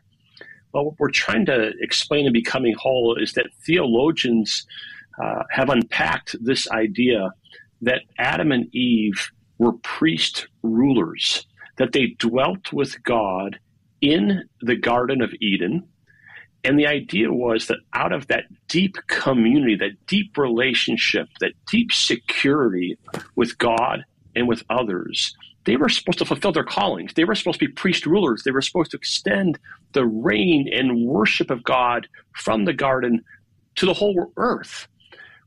Well, 0.73 0.86
what 0.86 0.99
we're 0.99 1.11
trying 1.11 1.45
to 1.47 1.71
explain 1.81 2.25
in 2.25 2.34
Becoming 2.34 2.75
Whole 2.75 3.15
is 3.15 3.34
that 3.34 3.47
theologians 3.65 4.65
uh, 5.21 5.43
have 5.51 5.69
unpacked 5.69 6.36
this 6.41 6.69
idea 6.71 7.31
that 7.81 8.01
Adam 8.17 8.51
and 8.51 8.73
Eve 8.73 9.31
were 9.57 9.73
priest 9.73 10.47
rulers, 10.63 11.45
that 11.77 11.91
they 11.91 12.15
dwelt 12.17 12.73
with 12.73 13.01
God 13.03 13.59
in 14.01 14.43
the 14.61 14.75
Garden 14.75 15.21
of 15.21 15.34
Eden. 15.41 15.88
And 16.64 16.80
the 16.80 16.88
idea 16.88 17.32
was 17.32 17.68
that 17.68 17.80
out 17.93 18.14
of 18.14 18.28
that 18.28 18.45
deep 18.68 18.95
community, 19.07 19.76
that 19.76 20.05
deep 20.07 20.38
relationship, 20.38 21.28
that 21.41 21.53
deep 21.70 21.91
security 21.91 22.97
with 23.36 23.57
God 23.57 24.05
and 24.36 24.47
with 24.47 24.64
others, 24.70 25.36
they 25.66 25.76
were 25.76 25.89
supposed 25.89 26.20
to 26.20 26.26
fulfill 26.26 26.51
their 26.51 26.64
callings. 26.64 27.14
They 27.14 27.26
were 27.26 27.36
supposed 27.36 27.59
to 27.59 27.68
be 27.68 27.74
priest 27.74 28.05
rulers. 28.05 28.43
They 28.43 28.51
were 28.51 28.61
supposed 28.61 28.91
to 28.91 28.97
extend 28.97 29.59
the 29.93 30.05
reign 30.05 30.70
and 30.72 31.05
worship 31.05 31.51
of 31.51 31.64
God 31.64 32.07
from 32.34 32.66
the 32.66 32.74
garden 32.74 33.24
to 33.76 33.86
the 33.86 33.93
whole 33.93 34.32
earth. 34.38 34.88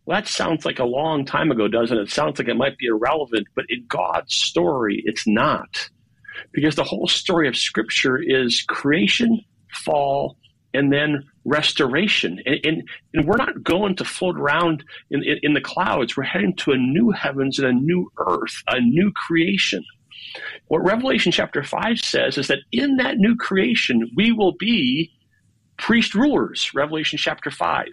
Well, 0.04 0.20
that 0.20 0.28
sounds 0.28 0.64
like 0.64 0.78
a 0.78 0.84
long 0.84 1.24
time 1.24 1.50
ago, 1.50 1.66
doesn't 1.66 1.96
it? 1.96 2.02
It 2.02 2.10
sounds 2.10 2.38
like 2.38 2.48
it 2.48 2.56
might 2.56 2.78
be 2.78 2.86
irrelevant, 2.86 3.48
but 3.54 3.64
in 3.68 3.84
God's 3.88 4.34
story, 4.34 5.02
it's 5.04 5.26
not. 5.26 5.88
Because 6.52 6.76
the 6.76 6.84
whole 6.84 7.08
story 7.08 7.48
of 7.48 7.56
Scripture 7.56 8.16
is 8.16 8.62
creation, 8.62 9.40
fall, 9.84 10.36
and 10.76 10.92
then 10.92 11.24
restoration. 11.44 12.40
And, 12.46 12.58
and, 12.64 12.88
and, 13.14 13.26
we're 13.26 13.36
not 13.36 13.62
going 13.62 13.96
to 13.96 14.04
float 14.04 14.36
around 14.36 14.84
in, 15.10 15.22
in, 15.24 15.38
in 15.42 15.54
the 15.54 15.60
clouds. 15.60 16.16
We're 16.16 16.24
heading 16.24 16.54
to 16.56 16.72
a 16.72 16.76
new 16.76 17.10
heavens 17.10 17.58
and 17.58 17.68
a 17.68 17.72
new 17.72 18.10
earth, 18.18 18.62
a 18.68 18.80
new 18.80 19.12
creation. 19.12 19.84
What 20.68 20.84
Revelation 20.84 21.32
chapter 21.32 21.62
5 21.62 21.98
says 21.98 22.38
is 22.38 22.48
that 22.48 22.58
in 22.72 22.96
that 22.96 23.18
new 23.18 23.36
creation, 23.36 24.10
we 24.16 24.32
will 24.32 24.52
be 24.52 25.12
priest 25.76 26.14
rulers, 26.14 26.72
Revelation 26.74 27.18
chapter 27.18 27.50
5. 27.50 27.86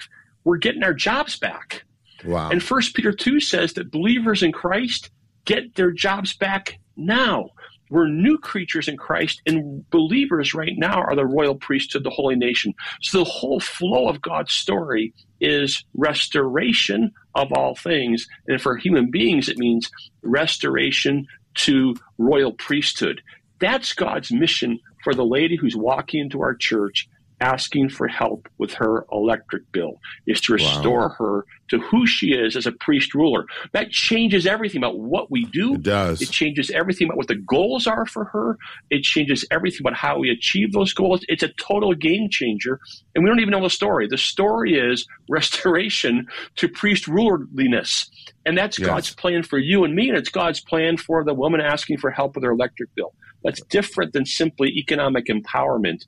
We're 0.44 0.58
getting 0.58 0.84
our 0.84 0.94
jobs 0.94 1.38
back. 1.38 1.84
Wow. 2.26 2.50
And 2.50 2.62
First 2.62 2.96
Peter 2.96 3.12
2 3.12 3.40
says 3.40 3.74
that 3.74 3.92
believers 3.92 4.44
in 4.44 4.52
Christ 4.52 5.10
get 5.46 5.76
their 5.76 5.92
jobs 5.92 6.34
back 6.34 6.80
now. 6.96 7.50
We're 7.94 8.08
new 8.08 8.40
creatures 8.40 8.88
in 8.88 8.98
Christ, 8.98 9.44
and 9.46 9.88
believers 9.92 10.56
right 10.56 10.74
now 10.76 11.00
are 11.00 11.16
the 11.16 11.28
royal 11.28 11.54
priesthood, 11.54 12.04
the 12.04 12.10
holy 12.10 12.36
nation. 12.36 12.74
So 13.04 13.20
the 13.20 13.30
whole 13.30 13.60
flow 13.60 14.10
of 14.10 14.20
God's 14.20 14.52
story 14.52 15.14
is 15.40 15.86
restoration 15.94 17.12
of 17.36 17.54
all 17.54 17.76
things. 17.76 18.28
And 18.48 18.60
for 18.60 18.78
human 18.78 19.12
beings, 19.12 19.48
it 19.48 19.60
means 19.60 19.92
restoration 20.24 21.28
to 21.58 21.96
royal 22.18 22.54
priesthood. 22.54 23.22
That's 23.60 23.94
God's 23.94 24.32
mission 24.32 24.80
for 25.04 25.14
the 25.14 25.24
lady 25.24 25.56
who's 25.56 25.76
walking 25.76 26.20
into 26.20 26.42
our 26.42 26.56
church 26.56 27.08
asking 27.44 27.90
for 27.90 28.08
help 28.08 28.48
with 28.58 28.74
her 28.74 29.06
electric 29.12 29.70
bill 29.74 30.00
is 30.28 30.40
to 30.40 30.54
restore 30.54 31.10
wow. 31.10 31.16
her 31.18 31.46
to 31.70 31.78
who 31.80 32.08
she 32.08 32.28
is 32.28 32.56
as 32.56 32.66
a 32.66 32.72
priest 32.72 33.14
ruler. 33.14 33.46
That 33.74 33.90
changes 33.92 34.48
everything 34.48 34.80
about 34.80 35.00
what 35.00 35.30
we 35.30 35.44
do. 35.46 35.74
It 35.74 35.84
does. 35.84 36.22
It 36.22 36.30
changes 36.30 36.72
everything 36.72 37.08
about 37.08 37.18
what 37.18 37.28
the 37.28 37.36
goals 37.36 37.86
are 37.86 38.06
for 38.06 38.24
her. 38.26 38.58
It 38.90 39.04
changes 39.04 39.46
everything 39.52 39.82
about 39.82 39.98
how 39.98 40.20
we 40.20 40.30
achieve 40.30 40.72
those 40.72 40.94
goals. 40.94 41.26
It's 41.28 41.44
a 41.44 41.50
total 41.60 41.94
game 41.94 42.30
changer. 42.30 42.80
And 43.14 43.26
we 43.26 43.30
don't 43.30 43.42
even 43.42 43.52
know 43.52 43.62
the 43.64 43.70
story. 43.70 44.08
The 44.08 44.18
story 44.18 44.76
is 44.76 45.06
restoration 45.30 46.28
to 46.56 46.70
priest 46.70 47.10
rulerliness. 47.10 48.10
And 48.46 48.58
that's 48.58 48.80
yes. 48.80 48.88
God's 48.88 49.16
plan 49.16 49.44
for 49.44 49.60
you 49.60 49.84
and 49.84 49.94
me, 49.94 50.08
and 50.08 50.18
it's 50.18 50.30
God's 50.30 50.62
plan 50.62 50.96
for 50.96 51.26
the 51.26 51.34
woman 51.34 51.60
asking 51.60 51.98
for 51.98 52.10
help 52.10 52.36
with 52.36 52.46
her 52.46 52.52
electric 52.52 52.94
bill. 52.96 53.14
That's 53.44 53.62
different 53.64 54.14
than 54.14 54.26
simply 54.26 54.70
economic 54.70 55.26
empowerment 55.26 56.06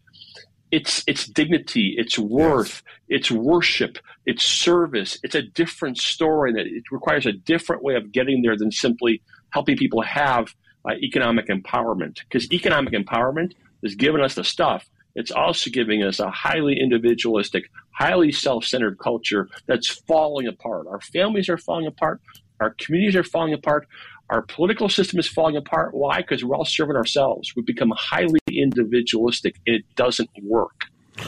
it's 0.76 1.04
it's 1.08 1.26
dignity, 1.26 1.96
it's 1.98 2.18
worth, 2.20 2.84
yes. 2.86 3.20
it's 3.20 3.32
worship, 3.32 3.98
it's 4.26 4.44
service. 4.44 5.18
It's 5.24 5.36
a 5.36 5.42
different 5.42 5.98
story 5.98 6.52
that 6.52 6.66
it 6.66 6.84
requires 6.92 7.26
a 7.26 7.32
different 7.32 7.82
way 7.82 7.96
of 7.96 8.12
getting 8.12 8.42
there 8.42 8.58
than 8.58 8.72
simply 8.72 9.22
helping 9.52 9.78
people 9.78 10.02
have 10.02 10.54
uh, 10.88 10.96
economic 11.02 11.48
empowerment. 11.48 12.16
Because 12.28 12.52
economic 12.52 12.94
empowerment 12.94 13.54
is 13.84 13.96
giving 13.96 14.22
us 14.22 14.36
the 14.36 14.44
stuff. 14.44 14.82
It's 15.16 15.32
also 15.32 15.70
giving 15.70 16.04
us 16.04 16.20
a 16.20 16.30
highly 16.30 16.78
individualistic, 16.78 17.64
highly 17.92 18.34
self-centered 18.34 19.00
culture 19.00 19.48
that's 19.68 19.88
falling 19.88 20.48
apart. 20.48 20.88
Our 20.88 21.00
families 21.00 21.48
are 21.48 21.58
falling 21.58 21.88
apart. 21.88 22.20
Our 22.60 22.76
communities 22.78 23.16
are 23.16 23.24
falling 23.24 23.54
apart. 23.54 23.88
Our 24.30 24.42
political 24.42 24.90
system 24.90 25.20
is 25.20 25.28
falling 25.28 25.56
apart. 25.56 25.94
Why? 25.94 26.18
Because 26.18 26.44
we're 26.44 26.56
all 26.56 26.66
serving 26.66 26.96
ourselves. 26.96 27.56
We've 27.56 27.66
become 27.66 27.94
highly 27.96 28.40
individualistic, 28.48 29.56
and 29.68 29.76
it 29.76 29.86
doesn't 29.96 30.30
work. 30.42 30.86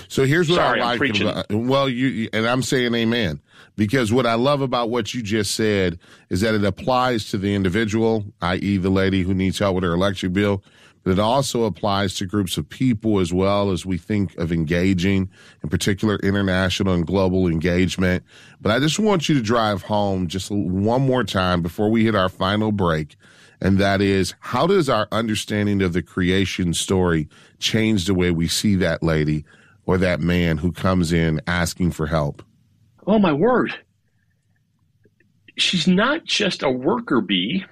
So 0.07 0.25
here's 0.25 0.49
what 0.49 0.57
Sorry, 0.57 0.81
I 0.81 0.95
like 0.95 1.21
about 1.21 1.49
well, 1.49 1.87
you 1.87 2.27
and 2.33 2.45
I'm 2.45 2.61
saying 2.61 2.93
amen 2.93 3.41
because 3.77 4.11
what 4.11 4.25
I 4.25 4.33
love 4.33 4.61
about 4.61 4.89
what 4.89 5.13
you 5.13 5.21
just 5.21 5.55
said 5.55 5.99
is 6.29 6.41
that 6.41 6.55
it 6.55 6.65
applies 6.65 7.29
to 7.29 7.37
the 7.37 7.55
individual, 7.55 8.25
i.e., 8.41 8.77
the 8.77 8.89
lady 8.89 9.23
who 9.23 9.33
needs 9.33 9.59
help 9.59 9.75
with 9.75 9.85
her 9.85 9.93
electric 9.93 10.33
bill, 10.33 10.63
it 11.09 11.19
also 11.19 11.63
applies 11.63 12.15
to 12.15 12.25
groups 12.25 12.57
of 12.57 12.67
people 12.67 13.19
as 13.19 13.31
well 13.31 13.71
as 13.71 13.85
we 13.85 13.97
think 13.97 14.35
of 14.37 14.51
engaging, 14.51 15.29
in 15.63 15.69
particular 15.69 16.17
international 16.17 16.93
and 16.93 17.05
global 17.05 17.47
engagement. 17.47 18.23
But 18.59 18.71
I 18.71 18.79
just 18.79 18.99
want 18.99 19.29
you 19.29 19.35
to 19.35 19.41
drive 19.41 19.83
home 19.83 20.27
just 20.27 20.49
one 20.49 21.01
more 21.01 21.23
time 21.23 21.61
before 21.61 21.89
we 21.89 22.03
hit 22.03 22.15
our 22.15 22.29
final 22.29 22.71
break. 22.71 23.15
And 23.61 23.79
that 23.79 24.01
is, 24.01 24.35
how 24.39 24.67
does 24.67 24.89
our 24.89 25.07
understanding 25.11 25.81
of 25.81 25.93
the 25.93 26.03
creation 26.03 26.73
story 26.73 27.27
change 27.59 28.05
the 28.05 28.13
way 28.13 28.31
we 28.31 28.47
see 28.47 28.75
that 28.75 29.01
lady 29.01 29.45
or 29.85 29.97
that 29.97 30.19
man 30.19 30.57
who 30.57 30.71
comes 30.71 31.11
in 31.11 31.41
asking 31.47 31.91
for 31.91 32.07
help? 32.07 32.43
Oh, 33.05 33.17
my 33.17 33.33
word. 33.33 33.73
She's 35.57 35.87
not 35.87 36.25
just 36.25 36.61
a 36.61 36.69
worker 36.69 37.21
bee 37.21 37.65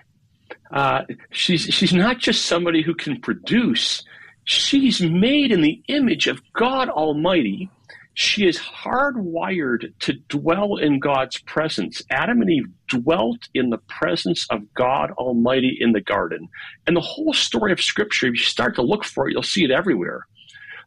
uh, 0.71 1.03
she's 1.31 1.61
she's 1.61 1.93
not 1.93 2.19
just 2.19 2.45
somebody 2.45 2.81
who 2.81 2.93
can 2.93 3.19
produce. 3.21 4.03
She's 4.43 5.01
made 5.01 5.51
in 5.51 5.61
the 5.61 5.81
image 5.87 6.27
of 6.27 6.41
God 6.53 6.89
Almighty. 6.89 7.69
She 8.13 8.47
is 8.47 8.57
hardwired 8.57 9.91
to 9.99 10.13
dwell 10.29 10.77
in 10.77 10.99
God's 10.99 11.39
presence. 11.41 12.01
Adam 12.09 12.41
and 12.41 12.49
Eve 12.49 12.67
dwelt 12.87 13.49
in 13.53 13.71
the 13.71 13.77
presence 13.77 14.47
of 14.49 14.73
God 14.73 15.11
Almighty 15.11 15.77
in 15.79 15.91
the 15.91 15.99
garden. 15.99 16.47
And 16.87 16.95
the 16.95 17.01
whole 17.01 17.33
story 17.33 17.73
of 17.73 17.81
Scripture, 17.81 18.27
if 18.27 18.33
you 18.35 18.43
start 18.43 18.75
to 18.75 18.81
look 18.81 19.03
for 19.03 19.27
it, 19.27 19.33
you'll 19.33 19.43
see 19.43 19.65
it 19.65 19.71
everywhere. 19.71 20.27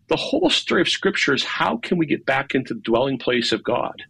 The 0.08 0.16
whole 0.16 0.48
story 0.48 0.80
of 0.80 0.88
Scripture 0.88 1.34
is 1.34 1.44
how 1.44 1.76
can 1.76 1.98
we 1.98 2.06
get 2.06 2.24
back 2.24 2.54
into 2.54 2.72
the 2.72 2.80
dwelling 2.80 3.18
place 3.18 3.52
of 3.52 3.62
God? 3.62 4.04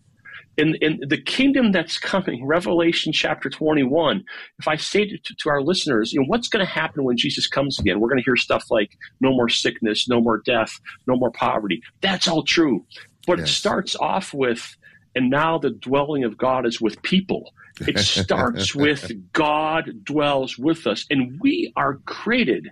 In, 0.59 0.75
in 0.81 1.01
the 1.09 1.17
kingdom 1.17 1.71
that's 1.71 1.99
coming, 1.99 2.45
Revelation 2.45 3.13
chapter 3.13 3.49
21, 3.49 4.25
if 4.59 4.67
I 4.67 4.75
say 4.77 5.07
to, 5.07 5.17
to 5.17 5.49
our 5.49 5.63
listeners, 5.63 6.13
you 6.13 6.21
know, 6.21 6.27
what's 6.27 6.49
going 6.49 6.65
to 6.67 6.71
happen 6.71 7.05
when 7.05 7.17
Jesus 7.17 7.47
comes 7.47 7.79
again? 7.79 8.01
We're 8.01 8.09
going 8.09 8.19
to 8.19 8.25
hear 8.25 8.37
stuff 8.37 8.65
like 8.69 8.99
no 9.21 9.31
more 9.31 9.49
sickness, 9.49 10.09
no 10.09 10.21
more 10.21 10.43
death, 10.45 10.73
no 11.07 11.17
more 11.17 11.31
poverty. 11.31 11.81
That's 12.01 12.27
all 12.27 12.43
true. 12.43 12.85
But 13.27 13.39
yes. 13.39 13.49
it 13.49 13.53
starts 13.53 13.95
off 13.97 14.35
with, 14.35 14.77
and 15.15 15.31
now 15.31 15.59
the 15.59 15.71
dwelling 15.71 16.25
of 16.25 16.37
God 16.37 16.67
is 16.67 16.81
with 16.81 17.01
people. 17.03 17.53
It 17.81 17.99
starts 18.01 18.75
with 18.75 19.13
God 19.33 20.05
dwells 20.05 20.59
with 20.59 20.89
us. 20.89 21.07
And 21.09 21.39
we 21.41 21.73
are 21.77 21.99
created, 22.05 22.71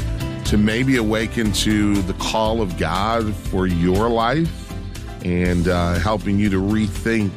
to 0.46 0.56
maybe 0.56 0.96
awaken 0.96 1.50
to 1.50 2.00
the 2.02 2.12
call 2.14 2.62
of 2.62 2.78
God 2.78 3.34
for 3.34 3.66
your 3.66 4.08
life 4.08 4.72
and 5.24 5.66
uh, 5.66 5.94
helping 5.94 6.38
you 6.38 6.48
to 6.50 6.62
rethink 6.62 7.32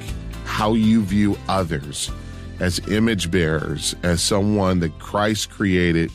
how 0.45 0.75
you 0.75 1.01
view 1.01 1.35
others 1.47 2.11
as 2.59 2.77
image 2.87 3.31
bearers, 3.31 3.95
as 4.03 4.21
someone 4.21 4.79
that 4.81 4.99
Christ 4.99 5.49
created 5.49 6.11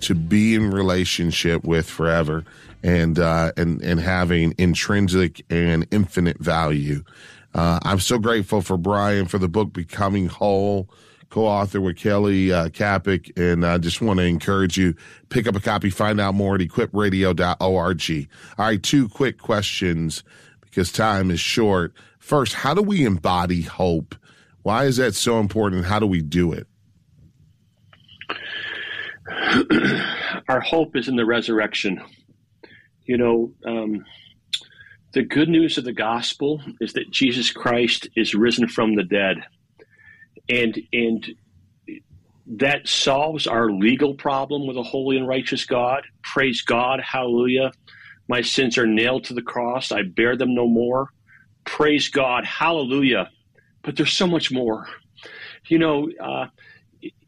to 0.00 0.14
be 0.14 0.54
in 0.54 0.70
relationship 0.70 1.62
with 1.64 1.88
forever 1.88 2.44
and 2.82 3.18
uh, 3.18 3.52
and 3.58 3.82
and 3.82 4.00
having 4.00 4.54
intrinsic 4.56 5.44
and 5.50 5.86
infinite 5.90 6.38
value. 6.38 7.04
Uh, 7.54 7.80
I'm 7.82 8.00
so 8.00 8.18
grateful 8.18 8.62
for 8.62 8.78
Brian 8.78 9.26
for 9.26 9.36
the 9.36 9.48
book 9.48 9.74
Becoming 9.74 10.28
Whole, 10.28 10.88
co-author 11.30 11.80
with 11.80 11.96
Kelly 11.96 12.52
uh, 12.52 12.68
and 13.36 13.64
I 13.64 13.78
just 13.78 14.02
want 14.02 14.18
to 14.18 14.26
encourage 14.26 14.76
you 14.76 14.94
pick 15.28 15.46
up 15.46 15.56
a 15.56 15.60
copy, 15.60 15.88
find 15.88 16.20
out 16.20 16.34
more 16.34 16.56
at 16.56 16.60
equipradio.org. 16.60 18.28
All 18.58 18.64
right, 18.64 18.82
two 18.82 19.08
quick 19.08 19.38
questions 19.38 20.22
because 20.60 20.92
time 20.92 21.30
is 21.30 21.40
short. 21.40 21.94
First, 22.18 22.54
how 22.54 22.74
do 22.74 22.82
we 22.82 23.04
embody 23.04 23.62
hope? 23.62 24.14
Why 24.62 24.84
is 24.84 24.98
that 24.98 25.14
so 25.14 25.40
important? 25.40 25.86
How 25.86 25.98
do 25.98 26.06
we 26.06 26.20
do 26.20 26.52
it? 26.52 26.66
Our 30.48 30.60
hope 30.60 30.96
is 30.96 31.08
in 31.08 31.16
the 31.16 31.24
resurrection. 31.24 32.02
You 33.04 33.16
know, 33.16 33.52
um, 33.64 34.04
the 35.12 35.22
good 35.22 35.48
news 35.48 35.78
of 35.78 35.84
the 35.84 35.92
gospel 35.92 36.60
is 36.80 36.92
that 36.92 37.10
Jesus 37.10 37.50
Christ 37.50 38.08
is 38.16 38.34
risen 38.34 38.68
from 38.68 38.94
the 38.94 39.02
dead, 39.02 39.44
and 40.50 40.78
and 40.92 41.26
that 42.46 42.88
solves 42.88 43.46
our 43.46 43.70
legal 43.70 44.14
problem 44.14 44.66
with 44.66 44.76
a 44.76 44.82
holy 44.82 45.16
and 45.16 45.28
righteous 45.28 45.64
God. 45.64 46.02
Praise 46.22 46.62
God, 46.62 47.00
Hallelujah! 47.00 47.72
My 48.28 48.42
sins 48.42 48.76
are 48.76 48.86
nailed 48.86 49.24
to 49.24 49.34
the 49.34 49.42
cross; 49.42 49.92
I 49.92 50.02
bear 50.02 50.36
them 50.36 50.54
no 50.54 50.66
more. 50.66 51.08
Praise 51.64 52.08
God, 52.08 52.44
Hallelujah! 52.44 53.30
But 53.82 53.96
there's 53.96 54.12
so 54.12 54.26
much 54.26 54.50
more. 54.50 54.88
You 55.68 55.78
know, 55.78 56.08
uh, 56.22 56.46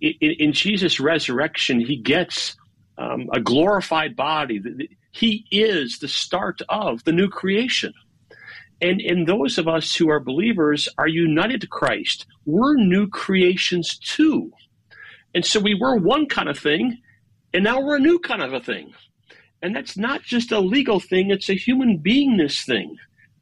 in, 0.01 0.14
in 0.20 0.53
Jesus' 0.53 1.01
resurrection, 1.01 1.81
He 1.81 1.97
gets 1.97 2.57
um, 2.99 3.29
a 3.33 3.41
glorified 3.41 4.16
body. 4.16 4.61
He 5.12 5.47
is 5.51 5.99
the 5.99 6.09
start 6.09 6.61
of 6.68 7.05
the 7.05 7.12
new 7.12 7.29
creation. 7.29 7.93
And, 8.83 9.01
and 9.01 9.26
those 9.26 9.59
of 9.59 9.68
us 9.68 9.95
who 9.95 10.11
are 10.11 10.20
believers 10.20 10.89
are 10.99 11.07
united 11.07 11.61
to 11.61 11.68
Christ. 11.68 12.26
We're 12.45 12.76
new 12.76 13.09
creations 13.09 13.97
too. 13.97 14.51
And 15.35 15.47
so 15.47 15.61
we 15.61 15.74
were 15.74 15.97
one 15.97 16.26
kind 16.26 16.49
of 16.49 16.59
thing, 16.59 16.99
and 17.55 17.64
now 17.64 17.80
we're 17.80 17.97
a 17.97 18.01
new 18.01 18.18
kind 18.18 18.43
of 18.43 18.53
a 18.53 18.61
thing. 18.61 18.93
And 19.62 19.74
that's 19.74 19.97
not 19.97 20.22
just 20.22 20.51
a 20.51 20.59
legal 20.59 20.99
thing, 20.99 21.30
it's 21.30 21.49
a 21.49 21.55
human 21.55 22.03
beingness 22.05 22.66
thing. 22.66 22.97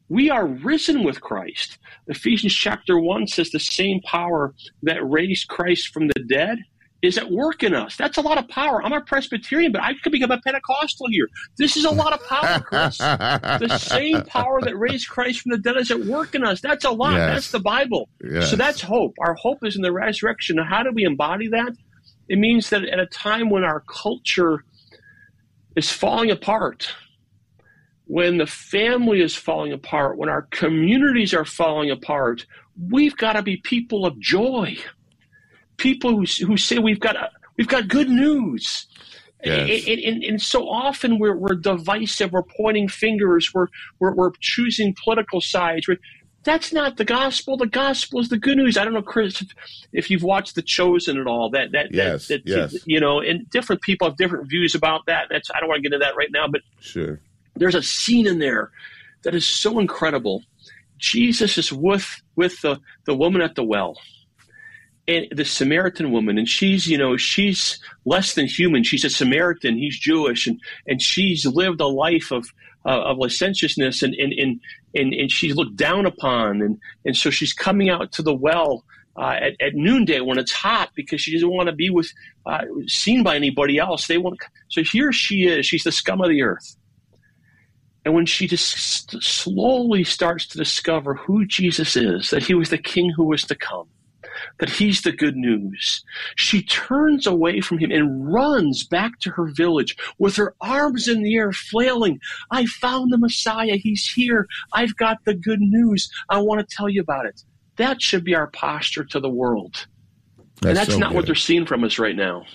We 0.07 0.29
are 0.29 0.45
risen 0.45 1.03
with 1.03 1.21
Christ. 1.21 1.79
Ephesians 2.07 2.53
chapter 2.53 2.99
1 2.99 3.27
says 3.27 3.49
the 3.49 3.59
same 3.59 3.99
power 4.01 4.53
that 4.83 5.09
raised 5.09 5.47
Christ 5.47 5.87
from 5.87 6.07
the 6.07 6.23
dead 6.29 6.59
is 7.01 7.17
at 7.17 7.31
work 7.31 7.63
in 7.63 7.73
us. 7.73 7.95
That's 7.95 8.17
a 8.17 8.21
lot 8.21 8.37
of 8.37 8.47
power. 8.47 8.83
I'm 8.83 8.93
a 8.93 9.01
Presbyterian, 9.01 9.71
but 9.71 9.81
I 9.81 9.93
could 9.95 10.11
become 10.11 10.31
a 10.31 10.39
Pentecostal 10.39 11.07
here. 11.09 11.27
This 11.57 11.75
is 11.75 11.85
a 11.85 11.89
lot 11.89 12.13
of 12.13 12.25
power, 12.27 12.59
Chris. 12.59 12.97
the 12.99 13.77
same 13.81 14.21
power 14.23 14.61
that 14.61 14.77
raised 14.77 15.09
Christ 15.09 15.41
from 15.41 15.51
the 15.51 15.57
dead 15.57 15.77
is 15.77 15.89
at 15.89 15.99
work 16.01 16.35
in 16.35 16.43
us. 16.43 16.61
That's 16.61 16.85
a 16.85 16.91
lot. 16.91 17.13
Yes. 17.13 17.33
That's 17.33 17.51
the 17.51 17.59
Bible. 17.59 18.07
Yes. 18.23 18.51
So 18.51 18.55
that's 18.55 18.81
hope. 18.81 19.15
Our 19.19 19.33
hope 19.33 19.65
is 19.65 19.75
in 19.75 19.81
the 19.81 19.91
resurrection. 19.91 20.57
How 20.59 20.83
do 20.83 20.91
we 20.93 21.03
embody 21.03 21.47
that? 21.49 21.73
It 22.29 22.37
means 22.37 22.69
that 22.69 22.83
at 22.85 22.99
a 22.99 23.07
time 23.07 23.49
when 23.49 23.63
our 23.63 23.81
culture 23.81 24.63
is 25.75 25.91
falling 25.91 26.29
apart, 26.29 26.93
when 28.05 28.37
the 28.37 28.45
family 28.45 29.21
is 29.21 29.35
falling 29.35 29.73
apart, 29.73 30.17
when 30.17 30.29
our 30.29 30.43
communities 30.51 31.33
are 31.33 31.45
falling 31.45 31.89
apart, 31.89 32.45
we've 32.89 33.17
got 33.17 33.33
to 33.33 33.41
be 33.41 33.57
people 33.57 34.05
of 34.05 34.19
joy 34.19 34.77
people 35.81 36.11
who, 36.11 36.25
who 36.45 36.57
say 36.57 36.77
we've 36.77 36.99
got 36.99 37.15
we've 37.57 37.67
got 37.67 37.87
good 37.87 38.09
news. 38.09 38.87
Yes. 39.43 39.87
And, 39.87 39.99
and, 39.99 40.23
and, 40.23 40.41
so 40.41 40.69
often 40.69 41.17
we're, 41.17 41.35
we're 41.35 41.55
divisive, 41.55 42.31
we're 42.31 42.43
pointing 42.43 42.87
fingers, 42.87 43.49
we're, 43.55 43.65
we're, 43.99 44.13
we're 44.13 44.31
choosing 44.39 44.95
political 45.03 45.41
sides. 45.41 45.87
We're, 45.87 45.97
that's 46.43 46.71
not 46.71 46.97
the 46.97 47.05
gospel. 47.05 47.57
The 47.57 47.65
gospel 47.65 48.19
is 48.19 48.29
the 48.29 48.37
good 48.37 48.57
news. 48.57 48.77
I 48.77 48.83
don't 48.83 48.93
know, 48.93 49.01
Chris, 49.01 49.41
if, 49.41 49.47
if 49.93 50.11
you've 50.11 50.21
watched 50.21 50.53
The 50.53 50.61
Chosen 50.61 51.19
at 51.19 51.25
all. 51.25 51.49
That 51.49 51.71
that 51.71 51.87
Yes, 51.91 52.27
that, 52.27 52.41
yes. 52.45 52.75
you 52.85 52.99
know, 52.99 53.19
and 53.19 53.49
different 53.49 53.81
people 53.81 54.07
have 54.07 54.17
different 54.17 54.47
views 54.47 54.75
about 54.75 55.01
that. 55.07 55.27
That's 55.31 55.49
I 55.55 55.59
don't 55.59 55.69
want 55.69 55.83
to 55.83 55.89
get 55.89 55.93
into 55.95 56.05
that 56.05 56.15
right 56.15 56.31
now, 56.31 56.47
but 56.47 56.61
Sure. 56.79 57.19
there's 57.55 57.75
a 57.75 57.83
scene 57.83 58.27
in 58.27 58.37
there 58.37 58.71
that 59.23 59.33
is 59.33 59.47
so 59.47 59.79
incredible. 59.79 60.43
Jesus 60.99 61.57
is 61.57 61.73
with 61.73 62.21
with 62.35 62.61
the, 62.61 62.79
the 63.05 63.15
woman 63.15 63.41
at 63.41 63.55
the 63.55 63.63
well 63.63 63.97
and 65.11 65.27
the 65.37 65.45
Samaritan 65.45 66.11
woman, 66.11 66.37
and 66.37 66.47
she's, 66.47 66.87
you 66.87 66.97
know, 66.97 67.17
she's 67.17 67.79
less 68.05 68.33
than 68.35 68.45
human. 68.45 68.83
She's 68.83 69.03
a 69.03 69.09
Samaritan. 69.09 69.77
He's 69.77 69.99
Jewish, 69.99 70.47
and 70.47 70.59
and 70.87 71.01
she's 71.01 71.45
lived 71.45 71.81
a 71.81 71.87
life 71.87 72.31
of 72.31 72.47
uh, 72.85 73.01
of 73.01 73.17
licentiousness, 73.17 74.01
and 74.01 74.13
and, 74.15 74.33
and 74.33 74.61
and 74.95 75.13
and 75.13 75.31
she's 75.31 75.55
looked 75.55 75.75
down 75.75 76.05
upon, 76.05 76.61
and 76.61 76.79
and 77.05 77.15
so 77.15 77.29
she's 77.29 77.53
coming 77.53 77.89
out 77.89 78.11
to 78.13 78.21
the 78.21 78.33
well 78.33 78.85
uh, 79.17 79.37
at 79.41 79.53
at 79.59 79.75
noonday 79.75 80.21
when 80.21 80.37
it's 80.37 80.53
hot 80.53 80.89
because 80.95 81.19
she 81.21 81.33
doesn't 81.33 81.51
want 81.51 81.67
to 81.67 81.75
be 81.75 81.89
with 81.89 82.11
uh, 82.45 82.63
seen 82.87 83.23
by 83.23 83.35
anybody 83.35 83.77
else. 83.77 84.07
They 84.07 84.17
want 84.17 84.39
so 84.69 84.81
here 84.83 85.11
she 85.11 85.47
is. 85.47 85.65
She's 85.65 85.83
the 85.83 85.91
scum 85.91 86.21
of 86.21 86.29
the 86.29 86.41
earth. 86.41 86.77
And 88.03 88.15
when 88.15 88.25
she 88.25 88.47
just 88.47 89.21
slowly 89.21 90.03
starts 90.03 90.47
to 90.47 90.57
discover 90.57 91.13
who 91.13 91.45
Jesus 91.45 91.95
is, 91.95 92.31
that 92.31 92.41
he 92.41 92.55
was 92.55 92.71
the 92.71 92.79
king 92.79 93.11
who 93.11 93.25
was 93.25 93.43
to 93.43 93.53
come, 93.53 93.87
that 94.59 94.69
he's 94.69 95.01
the 95.01 95.11
good 95.11 95.35
news. 95.35 96.03
She 96.35 96.63
turns 96.63 97.27
away 97.27 97.61
from 97.61 97.77
him 97.79 97.91
and 97.91 98.31
runs 98.31 98.83
back 98.83 99.19
to 99.19 99.31
her 99.31 99.45
village 99.45 99.95
with 100.19 100.35
her 100.35 100.55
arms 100.61 101.07
in 101.07 101.23
the 101.23 101.35
air, 101.35 101.51
flailing. 101.51 102.19
I 102.51 102.65
found 102.65 103.11
the 103.11 103.17
Messiah. 103.17 103.75
He's 103.75 104.07
here. 104.07 104.47
I've 104.73 104.95
got 104.95 105.17
the 105.25 105.33
good 105.33 105.61
news. 105.61 106.09
I 106.29 106.39
want 106.39 106.67
to 106.67 106.75
tell 106.75 106.89
you 106.89 107.01
about 107.01 107.25
it. 107.25 107.43
That 107.77 108.01
should 108.01 108.23
be 108.23 108.35
our 108.35 108.47
posture 108.47 109.03
to 109.05 109.19
the 109.19 109.29
world. 109.29 109.87
That's 110.61 110.65
and 110.65 110.77
that's 110.77 110.91
so 110.91 110.99
not 110.99 111.09
good. 111.09 111.15
what 111.15 111.25
they're 111.25 111.35
seeing 111.35 111.65
from 111.65 111.83
us 111.83 111.97
right 111.97 112.15
now. 112.15 112.45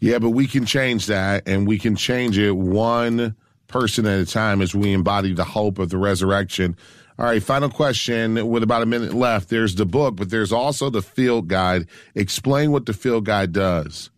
Yeah, 0.00 0.18
but 0.18 0.30
we 0.30 0.46
can 0.46 0.66
change 0.66 1.06
that, 1.06 1.46
and 1.46 1.66
we 1.66 1.78
can 1.78 1.94
change 1.94 2.36
it 2.36 2.52
one 2.52 3.36
person 3.68 4.04
at 4.06 4.20
a 4.20 4.26
time 4.26 4.60
as 4.60 4.74
we 4.74 4.92
embody 4.92 5.32
the 5.32 5.44
hope 5.44 5.78
of 5.78 5.90
the 5.90 5.96
resurrection. 5.96 6.76
All 7.18 7.26
right, 7.26 7.42
final 7.42 7.68
question 7.68 8.48
with 8.48 8.62
about 8.62 8.82
a 8.82 8.86
minute 8.86 9.12
left. 9.12 9.48
There's 9.48 9.74
the 9.74 9.86
book, 9.86 10.16
but 10.16 10.30
there's 10.30 10.52
also 10.52 10.90
the 10.90 11.02
field 11.02 11.48
guide. 11.48 11.86
Explain 12.14 12.72
what 12.72 12.86
the 12.86 12.94
field 12.94 13.26
guide 13.26 13.52
does. 13.52 14.10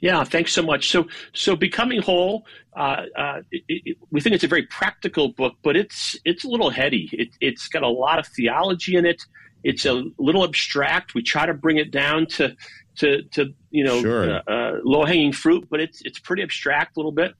Yeah, 0.00 0.22
thanks 0.24 0.52
so 0.52 0.62
much. 0.62 0.90
So, 0.90 1.08
so 1.32 1.56
becoming 1.56 2.00
whole, 2.00 2.46
uh, 2.76 3.02
uh, 3.16 3.42
it, 3.50 3.62
it, 3.68 3.96
we 4.10 4.20
think 4.20 4.34
it's 4.34 4.44
a 4.44 4.48
very 4.48 4.62
practical 4.62 5.28
book, 5.32 5.56
but 5.62 5.76
it's 5.76 6.16
it's 6.24 6.44
a 6.44 6.48
little 6.48 6.70
heady. 6.70 7.08
It, 7.12 7.28
it's 7.40 7.68
got 7.68 7.82
a 7.82 7.88
lot 7.88 8.18
of 8.18 8.26
theology 8.26 8.96
in 8.96 9.04
it. 9.04 9.22
It's 9.64 9.84
a 9.86 10.04
little 10.18 10.44
abstract. 10.44 11.14
We 11.14 11.22
try 11.22 11.46
to 11.46 11.54
bring 11.54 11.78
it 11.78 11.90
down 11.90 12.26
to 12.26 12.54
to, 12.98 13.22
to 13.22 13.54
you 13.70 13.84
know 13.84 14.00
sure. 14.00 14.30
uh, 14.30 14.42
uh, 14.46 14.72
low 14.84 15.04
hanging 15.04 15.32
fruit, 15.32 15.66
but 15.68 15.80
it's 15.80 16.00
it's 16.04 16.18
pretty 16.18 16.42
abstract 16.42 16.96
a 16.96 17.00
little 17.00 17.12
bit. 17.12 17.34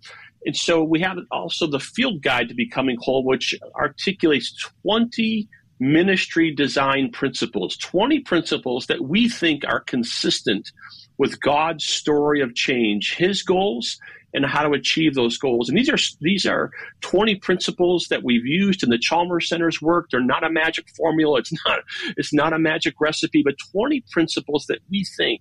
And 0.44 0.56
so 0.56 0.82
we 0.82 1.00
have 1.00 1.18
also 1.30 1.66
the 1.66 1.80
field 1.80 2.22
guide 2.22 2.48
to 2.48 2.54
becoming 2.54 2.96
whole, 3.00 3.24
which 3.24 3.54
articulates 3.74 4.54
20 4.82 5.48
ministry 5.80 6.54
design 6.54 7.10
principles, 7.10 7.76
20 7.76 8.20
principles 8.20 8.86
that 8.86 9.02
we 9.02 9.28
think 9.28 9.64
are 9.66 9.80
consistent 9.80 10.72
with 11.18 11.40
God's 11.40 11.84
story 11.84 12.40
of 12.40 12.54
change, 12.54 13.14
his 13.16 13.42
goals, 13.42 13.98
and 14.34 14.44
how 14.44 14.62
to 14.62 14.72
achieve 14.72 15.14
those 15.14 15.38
goals. 15.38 15.68
And 15.68 15.78
these 15.78 15.88
are 15.88 15.98
these 16.20 16.46
are 16.46 16.70
20 17.00 17.36
principles 17.36 18.06
that 18.10 18.22
we've 18.22 18.44
used 18.44 18.82
in 18.82 18.90
the 18.90 18.98
Chalmers 18.98 19.48
Center's 19.48 19.80
work. 19.80 20.08
They're 20.10 20.20
not 20.20 20.44
a 20.44 20.50
magic 20.50 20.86
formula. 20.96 21.38
It's 21.38 21.52
not 21.64 21.80
it's 22.16 22.32
not 22.32 22.52
a 22.52 22.58
magic 22.58 22.94
recipe, 23.00 23.42
but 23.42 23.54
20 23.72 24.04
principles 24.10 24.66
that 24.68 24.80
we 24.90 25.04
think 25.16 25.40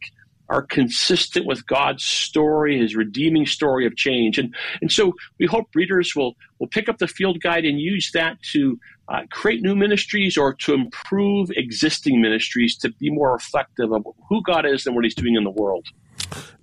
are 0.50 0.62
consistent 0.62 1.46
with 1.46 1.66
God's 1.68 2.04
story, 2.04 2.80
his 2.80 2.96
redeeming 2.96 3.46
story 3.46 3.86
of 3.86 3.96
change. 3.96 4.38
And, 4.38 4.56
and 4.82 4.92
so 4.92 5.14
we 5.40 5.46
hope 5.46 5.68
readers 5.76 6.16
will, 6.16 6.36
will 6.60 6.68
pick 6.68 6.88
up 6.88 7.00
the 7.00 7.08
field 7.08 7.42
guide 7.42 7.66
and 7.66 7.80
use 7.80 8.12
that 8.14 8.42
to 8.54 8.80
uh, 9.10 9.22
create 9.30 9.62
new 9.62 9.76
ministries 9.76 10.38
or 10.38 10.54
to 10.54 10.74
improve 10.74 11.50
existing 11.52 12.22
ministries 12.22 12.78
to 12.78 12.90
be 12.94 13.10
more 13.10 13.34
reflective 13.34 13.92
of 13.92 14.06
who 14.30 14.42
God 14.44 14.66
is 14.66 14.86
and 14.86 14.96
what 14.96 15.04
he's 15.04 15.16
doing 15.16 15.36
in 15.36 15.44
the 15.44 15.50
world. 15.50 15.88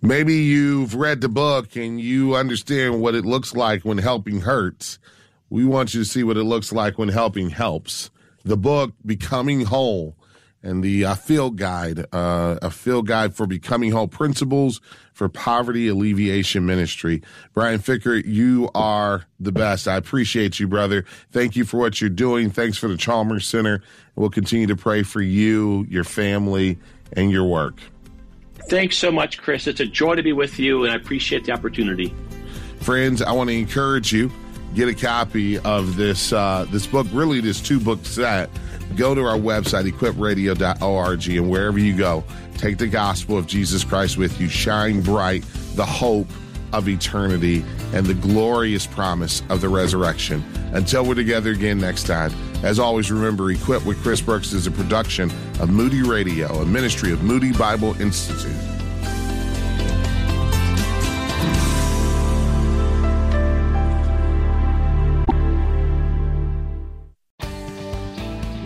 Maybe 0.02 0.34
you've 0.34 0.94
read 0.94 1.20
the 1.20 1.28
book 1.28 1.76
and 1.76 2.00
you 2.00 2.36
understand 2.36 3.00
what 3.00 3.14
it 3.14 3.24
looks 3.24 3.54
like 3.54 3.82
when 3.82 3.98
helping 3.98 4.40
hurts. 4.40 4.98
We 5.48 5.64
want 5.64 5.94
you 5.94 6.02
to 6.02 6.08
see 6.08 6.22
what 6.22 6.36
it 6.36 6.44
looks 6.44 6.72
like 6.72 6.98
when 6.98 7.08
helping 7.08 7.50
helps. 7.50 8.10
The 8.44 8.56
book, 8.56 8.92
Becoming 9.06 9.62
Whole, 9.64 10.16
and 10.64 10.82
the 10.82 11.04
uh, 11.04 11.14
field 11.14 11.56
guide, 11.56 12.06
uh, 12.12 12.58
a 12.62 12.70
field 12.70 13.06
guide 13.06 13.34
for 13.34 13.46
becoming 13.46 13.92
whole 13.92 14.08
principles 14.08 14.80
for 15.12 15.28
poverty 15.28 15.86
alleviation 15.88 16.64
ministry. 16.64 17.22
Brian 17.52 17.78
Fikkert, 17.78 18.24
you 18.24 18.70
are 18.74 19.26
the 19.38 19.52
best. 19.52 19.86
I 19.86 19.96
appreciate 19.96 20.58
you, 20.58 20.66
brother. 20.66 21.04
Thank 21.30 21.54
you 21.54 21.64
for 21.64 21.78
what 21.78 22.00
you're 22.00 22.10
doing. 22.10 22.50
Thanks 22.50 22.78
for 22.78 22.88
the 22.88 22.96
Chalmers 22.96 23.46
Center. 23.46 23.82
We'll 24.16 24.30
continue 24.30 24.66
to 24.66 24.76
pray 24.76 25.02
for 25.02 25.20
you, 25.20 25.86
your 25.88 26.04
family, 26.04 26.78
and 27.12 27.30
your 27.30 27.44
work. 27.44 27.74
Thanks 28.68 28.96
so 28.96 29.12
much, 29.12 29.38
Chris. 29.38 29.66
It's 29.66 29.80
a 29.80 29.86
joy 29.86 30.14
to 30.14 30.22
be 30.22 30.32
with 30.32 30.58
you, 30.58 30.84
and 30.84 30.92
I 30.92 30.96
appreciate 30.96 31.44
the 31.44 31.52
opportunity. 31.52 32.14
Friends, 32.80 33.20
I 33.20 33.32
want 33.32 33.50
to 33.50 33.56
encourage 33.56 34.12
you 34.12 34.32
get 34.74 34.88
a 34.88 34.94
copy 34.94 35.58
of 35.58 35.96
this 35.96 36.32
uh, 36.32 36.66
this 36.70 36.86
book, 36.86 37.06
really 37.12 37.40
this 37.40 37.60
two 37.60 37.78
book 37.78 38.04
set 38.06 38.48
go 38.96 39.14
to 39.14 39.22
our 39.22 39.38
website, 39.38 39.90
equipradio.org, 39.90 41.28
and 41.28 41.50
wherever 41.50 41.78
you 41.78 41.96
go, 41.96 42.24
take 42.56 42.78
the 42.78 42.86
gospel 42.86 43.36
of 43.36 43.46
Jesus 43.46 43.84
Christ 43.84 44.16
with 44.16 44.40
you. 44.40 44.48
Shine 44.48 45.00
bright 45.00 45.44
the 45.74 45.86
hope 45.86 46.28
of 46.72 46.88
eternity 46.88 47.64
and 47.92 48.04
the 48.04 48.14
glorious 48.14 48.86
promise 48.86 49.42
of 49.48 49.60
the 49.60 49.68
resurrection. 49.68 50.44
Until 50.72 51.04
we're 51.06 51.14
together 51.14 51.52
again 51.52 51.78
next 51.78 52.04
time, 52.04 52.32
as 52.64 52.78
always, 52.78 53.12
remember 53.12 53.50
Equip 53.50 53.84
with 53.84 54.02
Chris 54.02 54.20
Brooks 54.20 54.52
is 54.52 54.66
a 54.66 54.70
production 54.70 55.30
of 55.60 55.70
Moody 55.70 56.02
Radio, 56.02 56.48
a 56.60 56.66
ministry 56.66 57.12
of 57.12 57.22
Moody 57.22 57.52
Bible 57.52 58.00
Institute. 58.00 58.73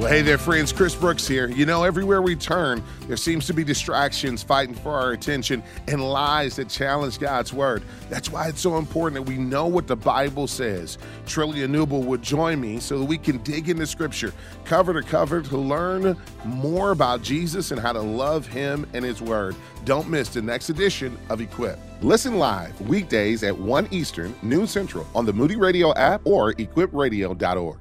Hey 0.09 0.23
there, 0.23 0.39
friends. 0.39 0.73
Chris 0.73 0.95
Brooks 0.95 1.29
here. 1.29 1.51
You 1.51 1.67
know, 1.67 1.85
everywhere 1.85 2.23
we 2.23 2.35
turn, 2.35 2.83
there 3.09 3.17
seems 3.19 3.47
to 3.47 3.53
be 3.53 3.63
distractions 3.63 4.43
fighting 4.43 4.75
for 4.75 4.93
our 4.93 5.13
attention 5.13 5.63
and 5.87 6.03
lies 6.03 6.57
that 6.57 6.71
challenge 6.71 7.19
God's 7.19 7.53
word. 7.53 7.83
That's 8.09 8.33
why 8.33 8.49
it's 8.49 8.63
so 8.63 8.79
important 8.79 9.23
that 9.23 9.31
we 9.31 9.37
know 9.37 9.67
what 9.67 9.87
the 9.87 9.97
Bible 9.97 10.47
says. 10.47 10.97
Trillia 11.27 11.69
Newbell 11.69 12.05
would 12.05 12.23
join 12.23 12.59
me 12.59 12.81
so 12.81 12.99
that 12.99 13.05
we 13.05 13.19
can 13.19 13.37
dig 13.43 13.69
into 13.69 13.87
Scripture 13.87 14.33
cover 14.65 14.95
to 14.95 15.07
cover 15.07 15.43
to 15.43 15.59
learn 15.59 16.17
more 16.43 16.93
about 16.93 17.21
Jesus 17.21 17.71
and 17.71 17.79
how 17.79 17.93
to 17.93 18.01
love 18.01 18.47
Him 18.47 18.89
and 18.95 19.05
His 19.05 19.21
Word. 19.21 19.57
Don't 19.85 20.09
miss 20.09 20.31
the 20.31 20.41
next 20.41 20.71
edition 20.71 21.19
of 21.29 21.43
Equip. 21.43 21.79
Listen 22.01 22.39
live 22.39 22.81
weekdays 22.81 23.43
at 23.43 23.55
1 23.55 23.89
Eastern, 23.91 24.35
noon 24.41 24.67
Central 24.67 25.07
on 25.15 25.27
the 25.27 25.35
Moody 25.35 25.57
Radio 25.57 25.93
app 25.97 26.23
or 26.25 26.55
equipradio.org. 26.55 27.79